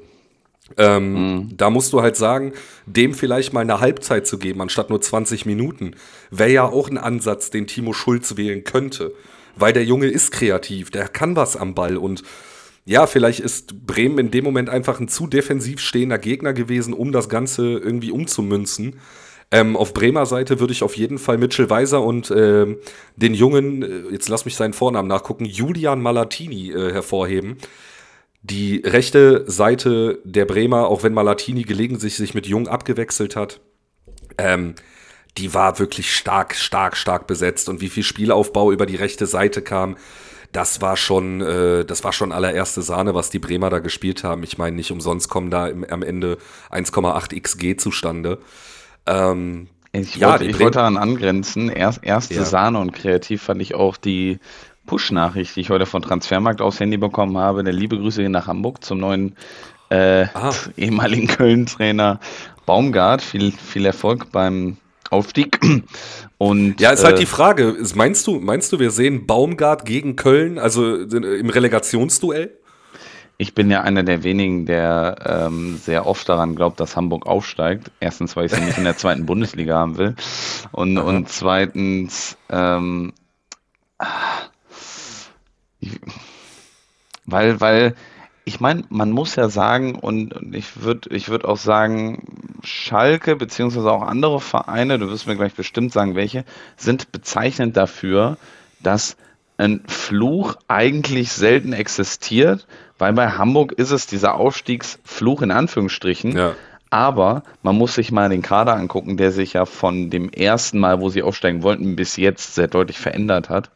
Ähm, 0.77 1.15
mhm. 1.15 1.57
Da 1.57 1.71
musst 1.71 1.93
du 1.93 2.03
halt 2.03 2.15
sagen, 2.15 2.53
dem 2.87 3.15
vielleicht 3.15 3.53
mal 3.53 3.63
eine 3.63 3.81
Halbzeit 3.81 4.29
zu 4.29 4.39
geben, 4.39 4.61
anstatt 4.61 4.89
nur 4.89 5.01
20 5.01 5.45
Minuten, 5.45 5.97
wäre 6.31 6.53
ja 6.53 6.63
auch 6.63 6.89
ein 6.89 6.99
Ansatz, 6.99 7.51
den 7.51 7.67
Timo 7.67 7.95
Schulz 7.95 8.37
wählen 8.37 8.63
könnte. 8.63 9.13
Weil 9.57 9.73
der 9.73 9.85
Junge 9.85 10.07
ist 10.07 10.31
kreativ, 10.31 10.93
der 10.93 11.09
kann 11.09 11.35
was 11.35 11.57
am 11.57 11.75
Ball 11.75 11.97
und 11.97 12.23
ja, 12.85 13.07
vielleicht 13.07 13.41
ist 13.41 13.87
Bremen 13.87 14.19
in 14.19 14.31
dem 14.31 14.45
Moment 14.45 14.69
einfach 14.69 15.01
ein 15.01 15.09
zu 15.09 15.27
defensiv 15.27 15.81
stehender 15.81 16.19
Gegner 16.19 16.53
gewesen, 16.53 16.95
um 16.95 17.13
das 17.13 17.29
Ganze 17.29 17.79
irgendwie 17.79 18.11
umzumünzen. 18.11 18.97
Ähm, 19.51 19.77
auf 19.77 19.93
Bremer 19.93 20.27
Seite 20.27 20.61
würde 20.61 20.73
ich 20.73 20.83
auf 20.83 20.97
jeden 20.97 21.19
Fall 21.19 21.39
Mitchell 21.39 21.69
Weiser 21.69 22.03
und 22.03 22.31
äh, 22.31 22.77
den 23.17 23.35
Jungen, 23.35 23.83
äh, 23.83 24.13
jetzt 24.13 24.29
lass 24.29 24.47
mich 24.47 24.57
seinen 24.57 24.73
Vornamen 24.73 25.09
nachgucken, 25.09 25.45
Julian 25.45 26.01
Malatini 26.01 26.71
äh, 26.73 26.93
hervorheben 26.93 27.59
die 28.43 28.83
rechte 28.85 29.45
Seite 29.49 30.21
der 30.25 30.45
Bremer, 30.45 30.89
auch 30.89 31.05
wenn 31.05 31.15
Malatini 31.15 31.63
gelegentlich 31.63 32.17
sich 32.17 32.35
mit 32.35 32.47
Jung 32.47 32.67
abgewechselt 32.67 33.37
hat, 33.37 33.61
ähm, 34.37 34.75
die 35.39 35.55
war 35.55 35.79
wirklich 35.79 36.15
stark, 36.15 36.57
stark, 36.57 36.97
stark 36.97 37.27
besetzt. 37.27 37.69
Und 37.69 37.81
wie 37.81 37.89
viel 37.89 38.03
Spielaufbau 38.03 38.73
über 38.73 38.85
die 38.85 38.97
rechte 38.97 39.27
Seite 39.27 39.63
kam, 39.63 39.97
das 40.53 40.83
war 40.83 40.97
schon, 40.97 41.41
äh, 41.41 41.85
das 41.85 42.05
war 42.05 42.13
schon 42.13 42.31
allererste 42.31 42.83
Sahne, 42.83 43.15
was 43.15 43.31
die 43.31 43.39
Bremer 43.39 43.71
da 43.71 43.79
gespielt 43.79 44.23
haben. 44.23 44.43
Ich 44.43 44.59
meine, 44.59 44.77
nicht 44.77 44.91
umsonst 44.91 45.29
kommen 45.29 45.51
da 45.51 45.67
im, 45.67 45.85
am 45.85 46.03
Ende 46.03 46.39
1,8 46.71 47.41
XG 47.41 47.77
zustande. 47.77 48.39
Ähm, 49.07 49.69
ich, 49.93 50.17
ja, 50.17 50.31
wollte, 50.33 50.45
ich 50.45 50.61
wollte 50.61 50.79
daran 50.79 50.97
angrenzen. 50.99 51.71
Erst, 51.71 52.05
erste 52.05 52.35
ja. 52.35 52.45
Sahne 52.45 52.79
und 52.79 52.93
kreativ 52.93 53.43
fand 53.43 53.63
ich 53.63 53.75
auch 53.75 53.97
die 53.97 54.39
Push-Nachricht, 54.87 55.57
die 55.57 55.61
ich 55.61 55.71
heute 55.71 55.87
von 55.87 56.03
Transfermarkt 56.03 56.61
aufs 56.61 56.81
Handy 56.81 56.99
bekommen 56.99 57.39
habe. 57.39 57.65
Der 57.65 57.73
liebe 57.73 57.99
Grüße 57.99 58.29
nach 58.29 58.47
Hamburg 58.47 58.85
zum 58.85 58.99
neuen 58.99 59.37
äh, 59.89 60.27
ah. 60.35 60.53
ehemaligen 60.77 61.29
Köln-Trainer 61.29 62.21
Baumgart. 62.67 63.23
Viel, 63.23 63.53
viel 63.53 63.87
Erfolg 63.87 64.33
beim 64.33 64.77
Aufstieg. 65.13 65.61
Und, 66.39 66.81
ja, 66.81 66.91
ist 66.91 67.05
halt 67.05 67.17
äh, 67.17 67.21
die 67.21 67.27
Frage, 67.27 67.77
meinst 67.95 68.27
du, 68.27 68.41
meinst 68.41 68.73
du, 68.73 68.79
wir 68.79 68.91
sehen 68.91 69.27
Baumgart 69.27 69.85
gegen 69.85 70.17
Köln, 70.17 70.59
also 70.59 70.97
im 70.97 71.51
Relegationsduell? 71.51 72.59
Ich 73.39 73.55
bin 73.55 73.71
ja 73.71 73.83
einer 73.83 74.03
der 74.03 74.23
wenigen, 74.23 74.67
der 74.67 75.17
ähm, 75.25 75.77
sehr 75.77 76.07
oft 76.07 76.29
daran 76.29 76.55
glaubt, 76.55 76.79
dass 76.81 76.97
Hamburg 76.97 77.27
aufsteigt. 77.27 77.91
Erstens, 77.99 78.37
weil 78.37 78.47
ich 78.47 78.53
sie 78.53 78.61
nicht 78.61 78.79
in 78.79 78.85
der 78.85 78.97
zweiten 78.97 79.27
Bundesliga 79.27 79.75
haben 79.77 79.99
will. 79.99 80.15
Und, 80.71 80.99
und 80.99 81.29
zweitens, 81.29 82.37
ähm, 82.51 83.13
weil, 87.25 87.61
weil, 87.61 87.95
ich 88.45 88.61
meine, 88.61 88.85
man 88.89 89.11
muss 89.11 89.37
ja 89.37 89.49
sagen, 89.49 89.95
und 89.95 90.35
ich 90.53 90.83
würde 90.83 91.15
ich 91.15 91.29
würd 91.29 91.45
auch 91.45 91.57
sagen, 91.57 92.59
Schalke 92.65 93.37
beziehungsweise 93.37 93.91
auch 93.91 94.03
andere 94.03 94.41
Vereine, 94.41 94.99
du 94.99 95.09
wirst 95.09 95.27
mir 95.27 95.37
gleich 95.37 95.55
bestimmt 95.55 95.93
sagen, 95.93 96.17
welche, 96.17 96.45
sind 96.77 97.13
bezeichnend 97.13 97.77
dafür, 97.77 98.37
dass 98.81 99.17
ein 99.59 99.83
Fluch 99.87 100.57
eigentlich 100.67 101.31
selten 101.33 101.73
existiert, 101.73 102.67
weil 102.99 103.13
bei 103.13 103.31
Hamburg 103.31 103.73
ist 103.73 103.93
es 103.93 104.07
dieser 104.07 104.35
Aufstiegsfluch 104.35 105.43
in 105.43 105.53
Anführungsstrichen. 105.53 106.37
Ja. 106.37 106.55
Aber 106.91 107.43
man 107.63 107.79
muss 107.79 107.95
sich 107.95 108.13
mal 108.13 108.29
den 108.29 108.43
Kader 108.43 108.75
angucken, 108.75 109.17
der 109.17 109.31
sich 109.33 109.55
ja 109.55 109.65
von 109.65 110.11
dem 110.11 110.31
ersten 110.31 110.79
Mal, 110.79 111.01
wo 111.01 111.09
sie 111.09 111.23
aufsteigen 111.23 111.63
wollten, 111.63 111.97
bis 111.97 112.17
jetzt 112.17 112.55
sehr 112.55 112.69
deutlich 112.69 112.99
verändert 112.99 113.49
hat. 113.49 113.71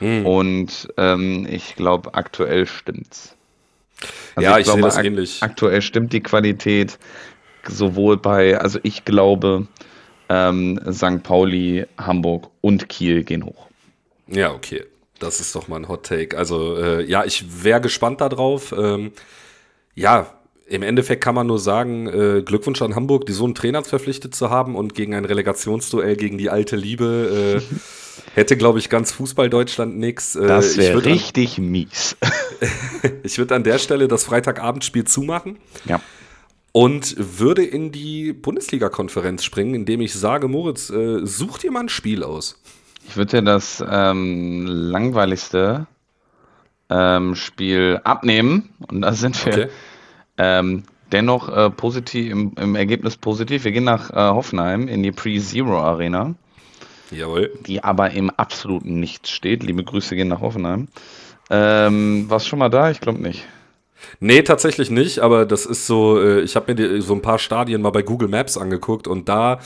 Hm. 0.00 0.26
Und 0.26 0.88
ähm, 0.98 1.46
ich 1.48 1.76
glaube, 1.76 2.14
aktuell 2.14 2.66
stimmt's. 2.66 3.36
Also 4.34 4.50
ja, 4.50 4.58
ich, 4.58 4.66
ich 4.66 4.72
sehe 4.72 4.82
das 4.82 4.98
ähnlich. 4.98 5.42
Aktuell 5.42 5.82
stimmt 5.82 6.12
die 6.12 6.22
Qualität 6.22 6.98
sowohl 7.68 8.16
bei, 8.16 8.58
also 8.58 8.78
ich 8.82 9.04
glaube, 9.04 9.66
ähm, 10.28 10.80
St. 10.90 11.22
Pauli, 11.22 11.86
Hamburg 11.98 12.48
und 12.60 12.88
Kiel 12.88 13.24
gehen 13.24 13.44
hoch. 13.44 13.66
Ja, 14.28 14.52
okay. 14.52 14.84
Das 15.18 15.40
ist 15.40 15.54
doch 15.54 15.68
mal 15.68 15.76
ein 15.76 15.88
Hot 15.88 16.06
Take. 16.06 16.38
Also, 16.38 16.78
äh, 16.78 17.04
ja, 17.04 17.24
ich 17.24 17.62
wäre 17.62 17.80
gespannt 17.80 18.22
darauf. 18.22 18.72
Ähm, 18.72 19.12
ja, 19.94 20.32
im 20.66 20.82
Endeffekt 20.82 21.22
kann 21.22 21.34
man 21.34 21.46
nur 21.46 21.58
sagen, 21.58 22.06
äh, 22.06 22.42
Glückwunsch 22.42 22.80
an 22.80 22.94
Hamburg, 22.94 23.26
die 23.26 23.32
so 23.32 23.44
einen 23.44 23.54
Trainer 23.54 23.82
verpflichtet 23.84 24.34
zu 24.34 24.50
haben 24.50 24.76
und 24.76 24.94
gegen 24.94 25.14
ein 25.14 25.24
Relegationsduell 25.24 26.16
gegen 26.16 26.38
die 26.38 26.48
alte 26.48 26.76
Liebe 26.76 27.60
äh, 27.60 27.74
hätte, 28.34 28.56
glaube 28.56 28.78
ich, 28.78 28.88
ganz 28.88 29.12
Fußball-Deutschland 29.12 29.96
nichts. 29.98 30.36
Äh, 30.36 30.46
das 30.46 30.76
wäre 30.76 31.04
richtig 31.04 31.58
an, 31.58 31.70
mies. 31.70 32.16
ich 33.22 33.38
würde 33.38 33.54
an 33.54 33.64
der 33.64 33.78
Stelle 33.78 34.08
das 34.08 34.24
Freitagabendspiel 34.24 35.04
zumachen. 35.04 35.58
Ja. 35.84 36.00
Und 36.72 37.16
würde 37.18 37.64
in 37.64 37.90
die 37.90 38.32
Bundesliga-Konferenz 38.32 39.42
springen, 39.42 39.74
indem 39.74 40.00
ich 40.00 40.14
sage, 40.14 40.46
Moritz, 40.46 40.88
äh, 40.90 41.26
such 41.26 41.58
dir 41.58 41.72
mal 41.72 41.80
ein 41.80 41.88
Spiel 41.88 42.22
aus. 42.22 42.60
Ich 43.08 43.16
würde 43.16 43.38
dir 43.38 43.42
das 43.42 43.82
ähm, 43.88 44.66
langweiligste 44.66 45.88
ähm, 46.90 47.34
Spiel 47.34 48.00
abnehmen. 48.04 48.70
Und 48.88 49.02
da 49.02 49.12
sind 49.12 49.44
wir 49.46 49.52
okay. 49.52 49.68
ähm, 50.38 50.82
dennoch 51.12 51.48
äh, 51.48 51.70
positiv, 51.70 52.30
im, 52.30 52.52
im, 52.56 52.76
Ergebnis 52.76 53.16
positiv. 53.16 53.64
Wir 53.64 53.72
gehen 53.72 53.84
nach 53.84 54.10
äh, 54.10 54.14
Hoffenheim 54.14 54.88
in 54.88 55.02
die 55.02 55.12
Pre-Zero 55.12 55.78
Arena. 55.78 56.34
Jawohl. 57.10 57.52
Die 57.66 57.82
aber 57.82 58.10
im 58.10 58.30
absoluten 58.30 59.00
Nichts 59.00 59.30
steht. 59.30 59.62
Liebe 59.62 59.84
Grüße 59.84 60.16
gehen 60.16 60.28
nach 60.28 60.40
Hoffenheim. 60.40 60.88
Ähm, 61.50 62.26
warst 62.28 62.46
schon 62.46 62.58
mal 62.58 62.68
da? 62.68 62.90
Ich 62.90 63.00
glaube 63.00 63.20
nicht. 63.20 63.44
Nee, 64.18 64.42
tatsächlich 64.42 64.90
nicht, 64.90 65.18
aber 65.20 65.44
das 65.44 65.66
ist 65.66 65.86
so, 65.86 66.20
äh, 66.20 66.40
ich 66.40 66.56
habe 66.56 66.72
mir 66.72 67.02
so 67.02 67.14
ein 67.14 67.22
paar 67.22 67.38
Stadien 67.38 67.82
mal 67.82 67.90
bei 67.90 68.02
Google 68.02 68.28
Maps 68.28 68.56
angeguckt 68.56 69.06
und 69.06 69.28
da, 69.28 69.60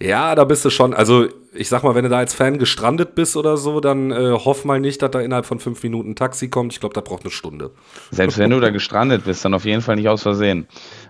ja, 0.00 0.34
da 0.34 0.44
bist 0.44 0.64
du 0.64 0.70
schon, 0.70 0.94
also 0.94 1.26
ich 1.54 1.68
sag 1.68 1.82
mal, 1.82 1.94
wenn 1.94 2.04
du 2.04 2.10
da 2.10 2.18
als 2.18 2.34
Fan 2.34 2.58
gestrandet 2.58 3.14
bist 3.14 3.36
oder 3.36 3.56
so, 3.56 3.80
dann 3.80 4.10
äh, 4.10 4.32
hoff 4.32 4.64
mal 4.64 4.78
nicht, 4.80 5.02
dass 5.02 5.10
da 5.10 5.20
innerhalb 5.20 5.46
von 5.46 5.58
fünf 5.58 5.82
Minuten 5.82 6.10
ein 6.10 6.16
Taxi 6.16 6.48
kommt. 6.48 6.72
Ich 6.72 6.80
glaube, 6.80 6.94
da 6.94 7.00
braucht 7.00 7.22
eine 7.22 7.30
Stunde. 7.30 7.70
Selbst 8.10 8.38
wenn 8.38 8.50
du 8.50 8.60
da 8.60 8.70
gestrandet 8.70 9.24
bist, 9.24 9.44
dann 9.44 9.54
auf 9.54 9.64
jeden 9.64 9.80
Fall 9.80 9.96
nicht 9.96 10.08
aus 10.08 10.22
Versehen. 10.22 10.68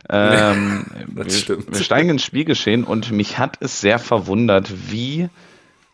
Ähm, 0.09 0.87
das 1.09 1.27
wir, 1.27 1.33
stimmt. 1.33 1.73
Wir 1.73 1.85
steigen 1.85 2.11
ins 2.11 2.23
Spielgeschehen 2.23 2.85
und 2.85 3.11
mich 3.11 3.39
hat 3.39 3.57
es 3.61 3.81
sehr 3.81 3.99
verwundert, 3.99 4.73
wie 4.91 5.29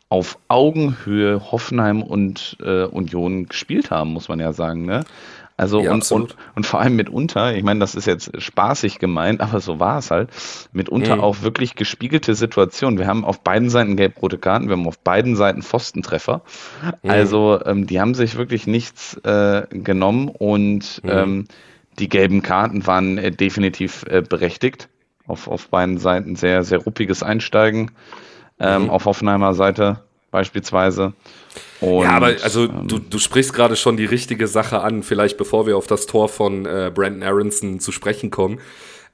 auf 0.09 0.39
Augenhöhe 0.49 1.51
Hoffenheim 1.51 2.03
und 2.03 2.57
äh, 2.63 2.85
Union 2.85 3.47
gespielt 3.47 3.91
haben, 3.91 4.13
muss 4.13 4.29
man 4.29 4.39
ja 4.41 4.53
sagen. 4.53 4.85
Ne? 4.85 5.05
Also 5.57 5.81
ja, 5.81 5.93
und, 5.93 6.11
und, 6.11 6.37
und, 6.57 6.67
vor 6.67 6.81
allem 6.81 6.97
mitunter, 6.97 7.55
ich 7.55 7.63
meine, 7.63 7.79
das 7.79 7.95
ist 7.95 8.07
jetzt 8.07 8.31
spaßig 8.43 8.99
gemeint, 8.99 9.41
aber 9.41 9.61
so 9.61 9.79
war 9.79 9.99
es 9.99 10.11
halt, 10.11 10.31
mitunter 10.73 11.17
mhm. 11.17 11.23
auch 11.23 11.43
wirklich 11.43 11.77
gespiegelte 11.77 12.35
Situationen. 12.35 12.99
Wir 12.99 13.07
haben 13.07 13.25
auf 13.25 13.41
beiden 13.41 13.71
Seiten 13.71 13.97
gelb-rote 13.97 14.39
Karten, 14.39 14.67
wir 14.67 14.77
haben 14.77 14.89
auf 14.89 14.99
beiden 14.99 15.37
Seiten 15.37 15.63
Pfostentreffer. 15.63 16.43
Mhm. 17.03 17.11
Also 17.11 17.61
ähm, 17.65 17.87
die 17.87 18.01
haben 18.01 18.15
sich 18.15 18.37
wirklich 18.37 18.67
nichts 18.67 19.17
äh, 19.23 19.63
genommen 19.71 20.29
und 20.29 21.01
mhm. 21.05 21.11
ähm, 21.11 21.45
die 22.01 22.09
gelben 22.09 22.43
Karten 22.43 22.87
waren 22.89 23.19
äh, 23.19 23.31
definitiv 23.31 24.05
äh, 24.09 24.23
berechtigt. 24.23 24.89
Auf, 25.27 25.49
auf 25.49 25.69
beiden 25.69 25.99
Seiten 25.99 26.37
sehr, 26.37 26.65
sehr 26.65 26.79
ruppiges 26.79 27.23
Einsteigen. 27.23 27.93
Ähm, 28.61 28.85
mhm. 28.85 28.91
Auf 28.91 29.05
Hoffenheimer 29.05 29.55
Seite 29.55 30.01
beispielsweise. 30.31 31.13
Und, 31.81 32.03
ja, 32.03 32.11
aber 32.11 32.27
also 32.43 32.65
ähm, 32.65 32.89
du, 32.89 32.99
du 32.99 33.19
sprichst 33.19 33.53
gerade 33.53 33.77
schon 33.77 33.97
die 33.97 34.05
richtige 34.05 34.49
Sache 34.49 34.81
an, 34.81 35.03
vielleicht 35.03 35.37
bevor 35.37 35.67
wir 35.67 35.77
auf 35.77 35.87
das 35.87 36.07
Tor 36.07 36.29
von 36.29 36.67
äh, 36.67 36.91
Brandon 36.93 37.23
Aronson 37.23 37.79
zu 37.79 37.93
sprechen 37.93 38.31
kommen. 38.31 38.59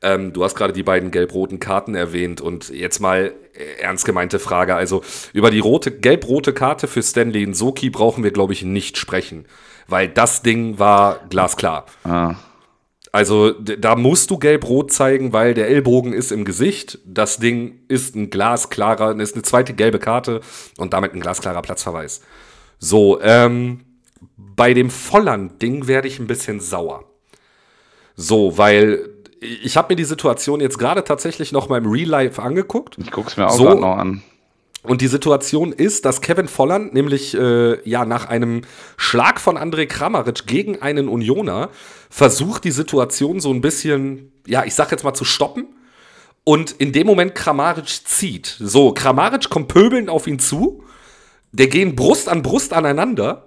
Ähm, 0.02 0.32
du 0.32 0.44
hast 0.44 0.54
gerade 0.54 0.72
die 0.72 0.82
beiden 0.82 1.10
gelb-roten 1.10 1.60
Karten 1.60 1.94
erwähnt 1.94 2.40
und 2.40 2.70
jetzt 2.70 3.00
mal 3.00 3.34
äh, 3.52 3.82
ernst 3.82 4.06
gemeinte 4.06 4.38
Frage. 4.38 4.74
Also 4.74 5.02
über 5.34 5.50
die 5.50 5.58
rote, 5.58 5.90
gelb-rote 5.90 6.54
Karte 6.54 6.88
für 6.88 7.02
Stanley 7.02 7.46
Nsoki 7.46 7.90
brauchen 7.90 8.24
wir, 8.24 8.30
glaube 8.30 8.54
ich, 8.54 8.62
nicht 8.62 8.96
sprechen, 8.96 9.44
weil 9.88 10.08
das 10.08 10.40
Ding 10.40 10.78
war 10.78 11.20
glasklar. 11.28 11.84
Ah. 12.04 12.36
Also 13.12 13.50
da 13.52 13.96
musst 13.96 14.30
du 14.30 14.38
gelb-rot 14.38 14.92
zeigen, 14.92 15.32
weil 15.32 15.54
der 15.54 15.68
Ellbogen 15.68 16.12
ist 16.12 16.30
im 16.30 16.44
Gesicht. 16.44 16.98
Das 17.04 17.38
Ding 17.38 17.80
ist 17.88 18.14
ein 18.14 18.30
glasklarer, 18.30 19.18
ist 19.18 19.34
eine 19.34 19.42
zweite 19.42 19.74
gelbe 19.74 19.98
Karte 19.98 20.40
und 20.78 20.92
damit 20.92 21.14
ein 21.14 21.20
glasklarer 21.20 21.62
Platzverweis. 21.62 22.20
So, 22.78 23.20
ähm, 23.20 23.80
bei 24.36 24.74
dem 24.74 24.90
Volland-Ding 24.90 25.88
werde 25.88 26.06
ich 26.06 26.20
ein 26.20 26.28
bisschen 26.28 26.60
sauer. 26.60 27.04
So, 28.14 28.58
weil 28.58 29.08
ich 29.40 29.76
habe 29.76 29.92
mir 29.92 29.96
die 29.96 30.04
Situation 30.04 30.60
jetzt 30.60 30.78
gerade 30.78 31.02
tatsächlich 31.02 31.50
noch 31.50 31.68
mal 31.68 31.78
im 31.78 31.90
Real 31.90 32.08
Life 32.08 32.40
angeguckt. 32.40 32.96
Ich 32.98 33.10
gucke 33.10 33.28
es 33.28 33.36
mir 33.36 33.46
auch 33.46 33.56
so, 33.56 33.74
noch 33.74 33.96
an. 33.96 34.22
Und 34.82 35.02
die 35.02 35.08
Situation 35.08 35.72
ist, 35.72 36.06
dass 36.06 36.22
Kevin 36.22 36.48
Volland 36.48 36.94
nämlich 36.94 37.34
äh, 37.34 37.86
ja 37.88 38.06
nach 38.06 38.26
einem 38.26 38.62
Schlag 38.96 39.38
von 39.38 39.58
André 39.58 39.86
Kramaric 39.86 40.46
gegen 40.46 40.80
einen 40.80 41.08
Unioner 41.08 41.68
versucht, 42.08 42.64
die 42.64 42.70
Situation 42.70 43.40
so 43.40 43.52
ein 43.52 43.60
bisschen, 43.60 44.32
ja, 44.46 44.64
ich 44.64 44.74
sag 44.74 44.90
jetzt 44.90 45.04
mal 45.04 45.14
zu 45.14 45.24
stoppen. 45.24 45.66
Und 46.44 46.72
in 46.72 46.92
dem 46.92 47.06
Moment 47.06 47.34
Kramaric 47.34 47.88
zieht. 48.06 48.56
So, 48.58 48.92
Kramaric 48.92 49.50
kommt 49.50 49.68
pöbelnd 49.68 50.08
auf 50.08 50.26
ihn 50.26 50.38
zu. 50.38 50.82
Der 51.52 51.66
gehen 51.66 51.94
Brust 51.94 52.28
an 52.28 52.40
Brust 52.40 52.72
aneinander. 52.72 53.44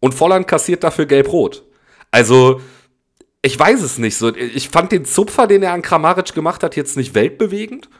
Und 0.00 0.14
Volland 0.14 0.48
kassiert 0.48 0.82
dafür 0.82 1.04
gelb-rot. 1.04 1.62
Also, 2.10 2.62
ich 3.42 3.58
weiß 3.58 3.82
es 3.82 3.98
nicht 3.98 4.16
so. 4.16 4.34
Ich 4.34 4.70
fand 4.70 4.92
den 4.92 5.04
Zupfer, 5.04 5.46
den 5.46 5.62
er 5.62 5.74
an 5.74 5.82
Kramaric 5.82 6.34
gemacht 6.34 6.62
hat, 6.62 6.74
jetzt 6.74 6.96
nicht 6.96 7.14
weltbewegend 7.14 7.90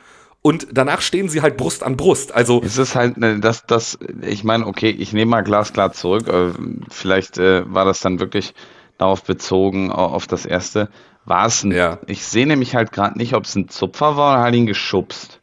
und 0.42 0.68
danach 0.73 1.02
stehen 1.02 1.28
sie 1.28 1.42
halt 1.42 1.56
Brust 1.56 1.82
an 1.82 1.97
Brust. 1.97 2.32
Also 2.32 2.62
es 2.64 2.78
ist 2.78 2.94
halt, 2.94 3.18
ne, 3.18 3.40
das, 3.40 3.66
das, 3.66 3.99
ich 4.23 4.42
meine, 4.42 4.66
okay, 4.66 4.90
ich 4.90 5.12
nehme 5.12 5.30
mal 5.30 5.42
glasklar 5.42 5.92
zurück. 5.92 6.28
Äh, 6.28 6.52
vielleicht 6.90 7.38
äh, 7.38 7.62
war 7.73 7.85
das 7.85 8.00
dann 8.00 8.20
wirklich 8.20 8.54
darauf 8.97 9.23
bezogen, 9.23 9.90
auf 9.92 10.26
das 10.26 10.47
erste. 10.47 10.88
War 11.25 11.47
es 11.47 11.62
ein, 11.62 11.73
ja. 11.73 11.99
ich 12.06 12.25
sehe 12.25 12.47
nämlich 12.47 12.75
halt 12.75 12.92
gerade 12.92 13.18
nicht, 13.18 13.35
ob 13.35 13.44
es 13.44 13.54
ein 13.54 13.68
Zupfer 13.68 14.16
war 14.16 14.35
oder 14.35 14.42
hat 14.44 14.54
ihn 14.54 14.66
geschubst. 14.66 15.39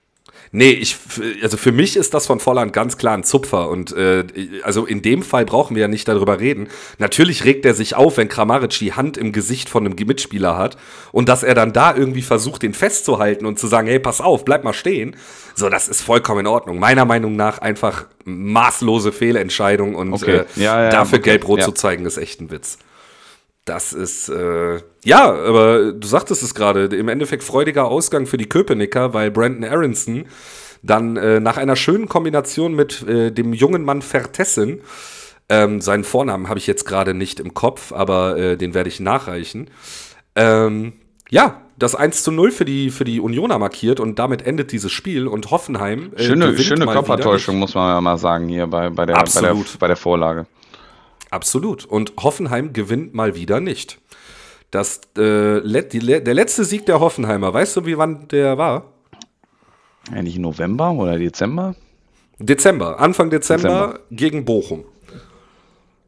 Nee, 0.51 0.71
ich, 0.71 0.95
also 1.41 1.57
für 1.57 1.71
mich 1.71 1.97
ist 1.97 2.13
das 2.13 2.27
von 2.27 2.39
Volland 2.39 2.73
ganz 2.73 2.97
klar 2.97 3.15
ein 3.15 3.23
Zupfer. 3.23 3.69
Und 3.69 3.95
äh, 3.95 4.23
also 4.63 4.85
in 4.85 5.01
dem 5.01 5.23
Fall 5.23 5.45
brauchen 5.45 5.75
wir 5.75 5.81
ja 5.81 5.87
nicht 5.87 6.07
darüber 6.07 6.39
reden. 6.39 6.67
Natürlich 6.97 7.43
regt 7.43 7.65
er 7.65 7.73
sich 7.73 7.95
auf, 7.95 8.17
wenn 8.17 8.29
Kramaric 8.29 8.77
die 8.79 8.93
Hand 8.93 9.17
im 9.17 9.31
Gesicht 9.31 9.69
von 9.69 9.85
einem 9.85 9.95
Mitspieler 9.97 10.57
hat 10.57 10.77
und 11.11 11.29
dass 11.29 11.43
er 11.43 11.53
dann 11.53 11.73
da 11.73 11.95
irgendwie 11.95 12.21
versucht, 12.21 12.63
den 12.63 12.73
festzuhalten 12.73 13.45
und 13.45 13.59
zu 13.59 13.67
sagen, 13.67 13.87
hey, 13.87 13.99
pass 13.99 14.21
auf, 14.21 14.45
bleib 14.45 14.63
mal 14.63 14.73
stehen. 14.73 15.15
So, 15.55 15.69
das 15.69 15.87
ist 15.87 16.01
vollkommen 16.01 16.41
in 16.41 16.47
Ordnung. 16.47 16.79
Meiner 16.79 17.05
Meinung 17.05 17.35
nach 17.35 17.59
einfach 17.59 18.05
maßlose 18.25 19.11
Fehlentscheidung 19.11 19.95
und 19.95 20.13
okay. 20.13 20.37
äh, 20.37 20.45
ja, 20.55 20.83
ja, 20.83 20.89
dafür 20.89 21.19
okay. 21.19 21.31
gelb-rot 21.31 21.59
ja. 21.59 21.65
zu 21.65 21.71
zeigen, 21.71 22.05
ist 22.05 22.17
echt 22.17 22.41
ein 22.41 22.51
Witz. 22.51 22.77
Das 23.67 23.91
ist, 23.91 24.29
äh, 24.29 24.79
ja, 25.03 25.29
aber 25.29 25.91
du 25.91 26.07
sagtest 26.07 26.41
es 26.41 26.55
gerade, 26.55 26.85
im 26.85 27.09
Endeffekt 27.09 27.43
freudiger 27.43 27.85
Ausgang 27.85 28.25
für 28.25 28.37
die 28.37 28.47
Köpenicker, 28.47 29.13
weil 29.13 29.29
Brandon 29.29 29.69
Aronson 29.69 30.25
dann 30.83 31.17
äh, 31.17 31.41
nach 31.41 31.57
einer 31.57 31.75
schönen 31.75 32.07
Kombination 32.07 32.73
mit 32.75 33.05
äh, 33.05 33.29
dem 33.29 33.51
jungen 33.51 33.83
Mann 33.83 34.01
Vertessen, 34.01 34.79
ähm, 35.49 35.81
seinen 35.81 36.05
Vornamen 36.05 36.47
habe 36.47 36.59
ich 36.59 36.67
jetzt 36.67 36.85
gerade 36.85 37.13
nicht 37.13 37.41
im 37.41 37.53
Kopf, 37.53 37.91
aber 37.91 38.37
äh, 38.37 38.57
den 38.57 38.73
werde 38.73 38.87
ich 38.87 39.01
nachreichen, 39.01 39.69
ähm, 40.35 40.93
ja, 41.29 41.61
das 41.77 41.93
1 41.93 42.23
zu 42.23 42.31
0 42.31 42.51
für 42.51 42.63
die, 42.63 42.89
für 42.89 43.03
die 43.03 43.19
Unioner 43.19 43.59
markiert 43.59 43.99
und 43.99 44.17
damit 44.17 44.45
endet 44.45 44.71
dieses 44.71 44.93
Spiel 44.93 45.27
und 45.27 45.51
Hoffenheim. 45.51 46.13
Äh, 46.15 46.23
schöne 46.23 46.57
schöne 46.57 46.85
Körpertäuschung, 46.85 47.57
muss 47.57 47.75
man 47.75 47.95
ja 47.95 47.99
mal 47.99 48.17
sagen, 48.17 48.47
hier 48.47 48.67
bei, 48.67 48.89
bei, 48.89 49.05
der, 49.05 49.15
bei, 49.15 49.41
der, 49.41 49.57
bei 49.77 49.87
der 49.87 49.97
Vorlage. 49.97 50.47
Absolut. 51.37 51.85
Und 51.85 52.13
Hoffenheim 52.19 52.73
gewinnt 52.73 53.13
mal 53.13 53.35
wieder 53.35 53.59
nicht. 53.59 53.99
Das, 54.71 55.01
äh, 55.15 55.61
die, 55.83 55.99
der 55.99 56.33
letzte 56.33 56.65
Sieg 56.65 56.87
der 56.87 56.99
Hoffenheimer, 56.99 57.53
weißt 57.53 57.77
du, 57.77 57.85
wie 57.85 57.95
wann 57.95 58.27
der 58.29 58.57
war? 58.57 58.91
Eigentlich 60.11 60.39
November 60.39 60.91
oder 60.93 61.19
Dezember? 61.19 61.75
Dezember, 62.39 62.99
Anfang 62.99 63.29
Dezember, 63.29 63.67
Dezember. 63.69 63.99
gegen 64.09 64.45
Bochum. 64.45 64.85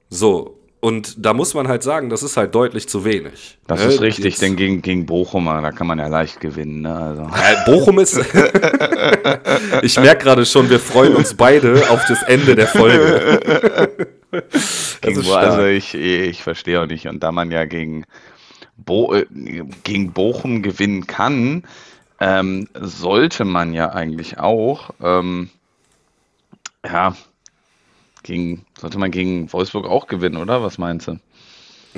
So, 0.09 0.58
und 0.81 1.25
da 1.25 1.33
muss 1.33 1.53
man 1.53 1.67
halt 1.67 1.83
sagen, 1.83 2.09
das 2.09 2.24
ist 2.24 2.38
halt 2.38 2.55
deutlich 2.55 2.88
zu 2.88 3.03
wenig. 3.03 3.57
Das 3.67 3.81
ne? 3.81 3.88
ist 3.88 4.01
richtig, 4.01 4.25
Jetzt, 4.25 4.41
denn 4.41 4.55
gegen, 4.55 4.81
gegen 4.81 5.05
Bochum, 5.05 5.45
da 5.45 5.71
kann 5.71 5.88
man 5.88 6.00
ja 6.00 6.07
leicht 6.07 6.39
gewinnen. 6.39 6.81
Ne? 6.81 6.95
Also. 6.95 7.24
Ja, 7.24 7.65
Bochum 7.65 8.00
ist. 8.00 8.17
ich 9.81 10.00
merke 10.00 10.24
gerade 10.24 10.45
schon, 10.45 10.69
wir 10.69 10.79
freuen 10.79 11.15
uns 11.15 11.33
beide 11.33 11.89
auf 11.89 12.05
das 12.07 12.24
Ende 12.24 12.55
der 12.55 12.67
Folge. 12.67 13.89
Bo 15.01 15.33
also 15.33 15.65
ich, 15.65 15.93
ich 15.95 16.43
verstehe 16.43 16.81
auch 16.81 16.88
nicht. 16.88 17.07
Und 17.07 17.24
da 17.24 17.33
man 17.33 17.51
ja 17.51 17.65
gegen, 17.65 18.05
Bo 18.77 19.13
äh, 19.13 19.25
gegen 19.83 20.13
Bochum 20.13 20.62
gewinnen 20.62 21.07
kann, 21.07 21.63
ähm, 22.21 22.69
sollte 22.79 23.43
man 23.43 23.74
ja 23.74 23.91
eigentlich 23.91 24.39
auch, 24.39 24.91
ähm, 25.03 25.50
ja, 26.86 27.15
gegen, 28.29 28.65
sollte 28.79 28.98
man 29.00 29.12
gegen 29.12 29.51
Wolfsburg 29.51 29.86
auch 29.86 30.07
gewinnen, 30.07 30.38
oder? 30.38 30.63
Was 30.63 30.77
meinst 30.77 31.07
du? 31.07 31.19